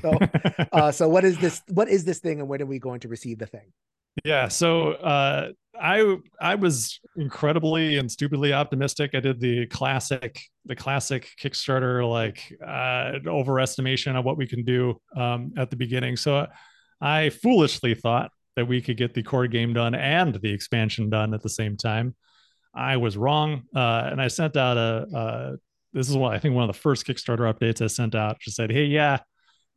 [0.02, 0.18] so
[0.72, 3.10] uh so what is this what is this thing and when are we going to
[3.10, 3.74] receive the thing?
[4.24, 9.12] Yeah, so uh, I I was incredibly and stupidly optimistic.
[9.16, 15.02] I did the classic the classic Kickstarter like uh, overestimation of what we can do
[15.16, 16.16] um, at the beginning.
[16.16, 16.48] So
[17.02, 21.34] I foolishly thought that we could get the core game done and the expansion done
[21.34, 22.16] at the same time.
[22.76, 25.56] I was wrong, uh, and I sent out a, a.
[25.92, 28.40] This is what I think one of the first Kickstarter updates I sent out.
[28.40, 29.20] Just said, "Hey, yeah,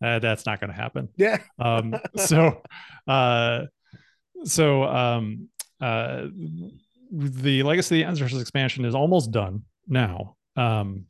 [0.03, 1.39] uh, that's not going to happen." Yeah.
[1.59, 2.63] um, so,
[3.07, 3.65] uh,
[4.45, 5.49] so um,
[5.81, 6.27] uh,
[7.11, 10.37] the Legacy of the Ancestors expansion is almost done now.
[10.57, 11.07] Um,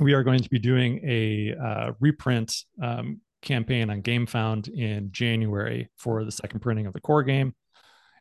[0.00, 5.88] we are going to be doing a uh, reprint um, campaign on GameFound in January
[5.96, 7.54] for the second printing of the core game.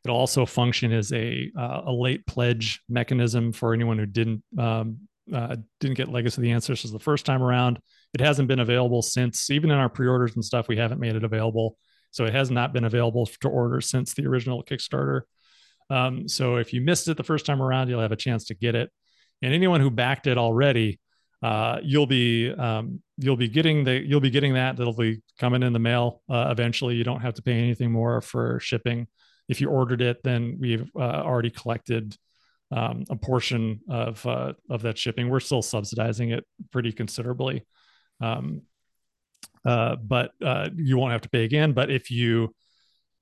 [0.05, 4.99] It'll also function as a uh, a late pledge mechanism for anyone who didn't um,
[5.33, 7.79] uh, didn't get Legacy of the Ancestors the first time around.
[8.13, 11.23] It hasn't been available since, even in our pre-orders and stuff, we haven't made it
[11.23, 11.77] available.
[12.13, 15.21] So it has not been available to order since the original Kickstarter.
[15.89, 18.55] Um, so if you missed it the first time around, you'll have a chance to
[18.55, 18.89] get it.
[19.41, 20.99] And anyone who backed it already,
[21.41, 24.77] uh, you'll be um, you'll be getting the you'll be getting that.
[24.77, 26.95] That'll be coming in the mail uh, eventually.
[26.95, 29.07] You don't have to pay anything more for shipping.
[29.49, 32.15] If you ordered it, then we've uh, already collected
[32.71, 35.29] um, a portion of uh, of that shipping.
[35.29, 37.65] We're still subsidizing it pretty considerably,
[38.21, 38.61] um,
[39.65, 41.73] uh, but uh, you won't have to pay again.
[41.73, 42.53] But if you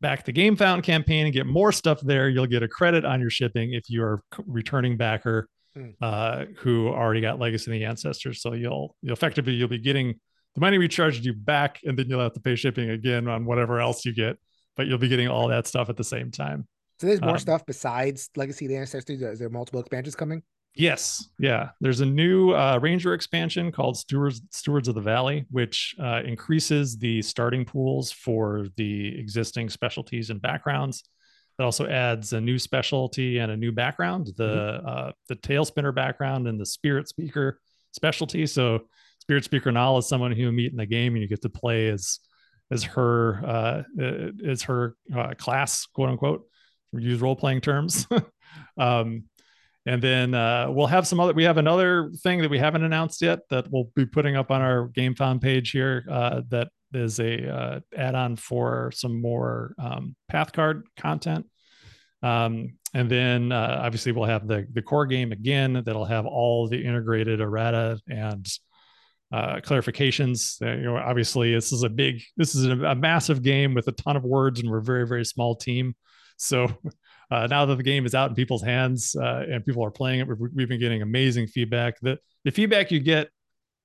[0.02, 3.30] back the GameFound campaign and get more stuff there, you'll get a credit on your
[3.30, 5.90] shipping if you are returning backer hmm.
[6.02, 8.42] uh, who already got Legacy of the Ancestors.
[8.42, 10.20] So you'll, you'll effectively you'll be getting
[10.56, 13.46] the money we charged you back, and then you'll have to pay shipping again on
[13.46, 14.38] whatever else you get.
[14.76, 16.68] But you'll be getting all that stuff at the same time.
[17.00, 19.22] So there's more um, stuff besides Legacy of the Ancestors.
[19.22, 20.44] Is there multiple expansions coming?
[20.74, 21.70] Yes, yeah.
[21.82, 26.98] There's a new uh, Ranger expansion called Stewards Stewards of the Valley, which uh, increases
[26.98, 31.04] the starting pools for the existing specialties and backgrounds.
[31.60, 34.88] It also adds a new specialty and a new background, the mm-hmm.
[34.88, 37.60] uh, the tail spinner background and the spirit speaker
[37.92, 38.48] specialty.
[38.48, 38.88] So
[39.20, 41.50] spirit speaker Nall is someone who you meet in the game, and you get to
[41.50, 42.20] play as
[42.72, 43.84] as her uh,
[44.48, 46.46] as her uh, class, quote unquote.
[46.94, 48.08] Use role playing terms.
[48.78, 49.26] um,
[49.86, 53.22] and then uh, we'll have some other we have another thing that we haven't announced
[53.22, 57.48] yet that we'll be putting up on our GameFound page here uh, that is a
[57.48, 61.48] uh, add-on for some more um, path card content.
[62.22, 66.68] Um, and then uh, obviously we'll have the the core game again that'll have all
[66.68, 68.46] the integrated errata and
[69.32, 70.62] uh, clarifications.
[70.62, 73.88] Uh, you know obviously this is a big this is a, a massive game with
[73.88, 75.96] a ton of words and we're a very very small team.
[76.38, 76.68] So
[77.32, 80.20] uh, now that the game is out in people's hands uh, and people are playing
[80.20, 82.00] it, we've, we've, been getting amazing feedback.
[82.02, 83.30] The the feedback you get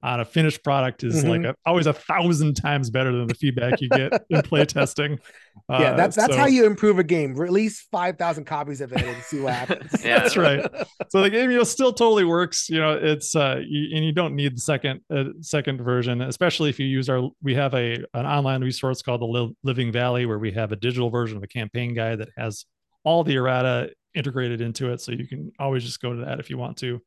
[0.03, 1.45] on a finished product is mm-hmm.
[1.45, 5.19] like a, always a thousand times better than the feedback you get in play testing.
[5.69, 7.35] Uh, yeah, that's that's so, how you improve a game.
[7.35, 9.91] Release five thousand copies of it and see what happens.
[10.05, 10.65] yeah, that's right.
[11.09, 12.69] So the game you know still totally works.
[12.69, 16.71] You know, it's uh, you, and you don't need the second uh, second version, especially
[16.71, 17.31] if you use our.
[17.43, 21.11] We have a an online resource called the Living Valley where we have a digital
[21.11, 22.65] version of a campaign guide that has
[23.07, 25.01] all the errata integrated into it.
[25.01, 27.01] So you can always just go to that if you want to.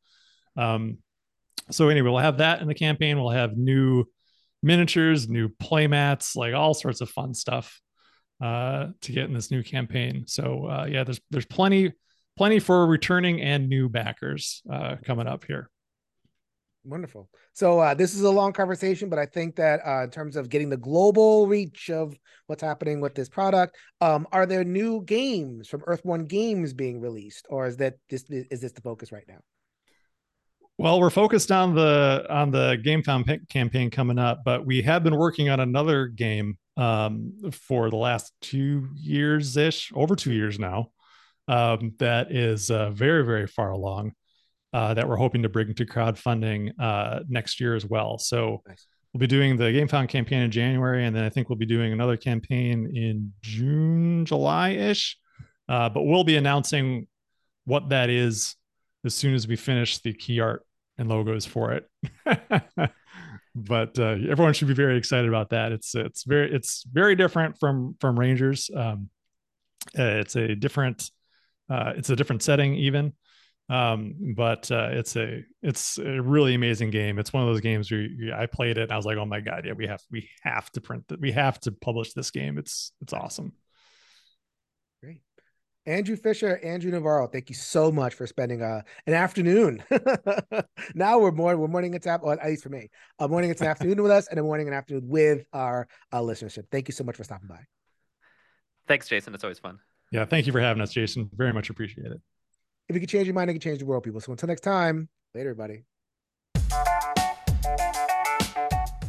[0.56, 1.00] Um,
[1.70, 3.20] so anyway, we'll have that in the campaign.
[3.20, 4.06] We'll have new
[4.64, 7.82] miniatures, new playmats, like all sorts of fun stuff
[8.42, 10.24] uh, to get in this new campaign.
[10.26, 11.92] So uh, yeah, there's there's plenty
[12.38, 15.70] plenty for returning and new backers uh, coming up here.
[16.90, 17.30] Wonderful.
[17.54, 20.50] So uh, this is a long conversation, but I think that uh, in terms of
[20.50, 22.18] getting the global reach of
[22.48, 27.46] what's happening with this product, um, are there new games from Earthborne Games being released,
[27.50, 29.38] or is that this is this the focus right now?
[30.80, 35.16] Well, we're focused on the on the GameFound campaign coming up, but we have been
[35.16, 40.92] working on another game um, for the last two years ish, over two years now.
[41.48, 44.14] Um, that is uh, very very far along
[44.74, 48.18] uh, that we're hoping to bring to crowdfunding uh, next year as well.
[48.18, 48.86] So nice.
[49.14, 51.92] we'll be doing the GameFound campaign in January, and then I think we'll be doing
[51.92, 55.18] another campaign in June, July ish.
[55.68, 57.08] Uh, but we'll be announcing
[57.66, 58.56] what that is
[59.06, 60.66] as soon as we finish the key art
[60.98, 61.90] and logos for it.
[63.56, 65.72] but uh, everyone should be very excited about that.
[65.72, 68.70] It's it's very it's very different from from Rangers.
[68.76, 69.10] Um,
[69.98, 71.10] uh, it's a different
[71.70, 73.14] uh, it's a different setting even.
[73.70, 77.20] Um, but uh, it's a it's a really amazing game.
[77.20, 78.84] It's one of those games where you, I played it.
[78.84, 81.22] And I was like, oh my god, yeah, we have we have to print that.
[81.22, 82.58] We have to publish this game.
[82.58, 83.54] It's it's awesome.
[85.04, 85.22] Great.
[85.86, 89.84] Andrew Fischer, Andrew Navaro, thank you so much for spending uh, an afternoon.
[90.96, 92.90] now we're more we're morning and well, at least for me,
[93.20, 96.22] a morning it's an afternoon with us, and a morning and afternoon with our uh,
[96.22, 96.64] listenership.
[96.72, 97.60] Thank you so much for stopping by.
[98.88, 99.36] Thanks, Jason.
[99.36, 99.78] It's always fun.
[100.12, 101.30] Yeah, thank you for having us, Jason.
[101.36, 102.20] Very much appreciate it.
[102.90, 104.20] If you can change your mind, you can change the world, people.
[104.20, 105.84] So until next time, later, everybody.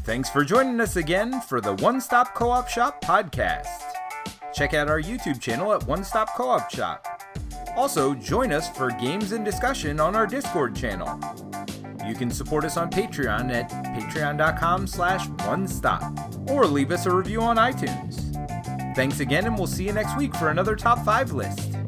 [0.05, 3.67] Thanks for joining us again for the One Stop Co op Shop podcast.
[4.53, 7.23] Check out our YouTube channel at One Stop Co op Shop.
[7.75, 11.19] Also, join us for games and discussion on our Discord channel.
[12.07, 16.13] You can support us on Patreon at patreon.com slash one stop
[16.51, 18.27] or leave us a review on iTunes.
[18.97, 21.80] Thanks again, and we'll see you next week for another top five list.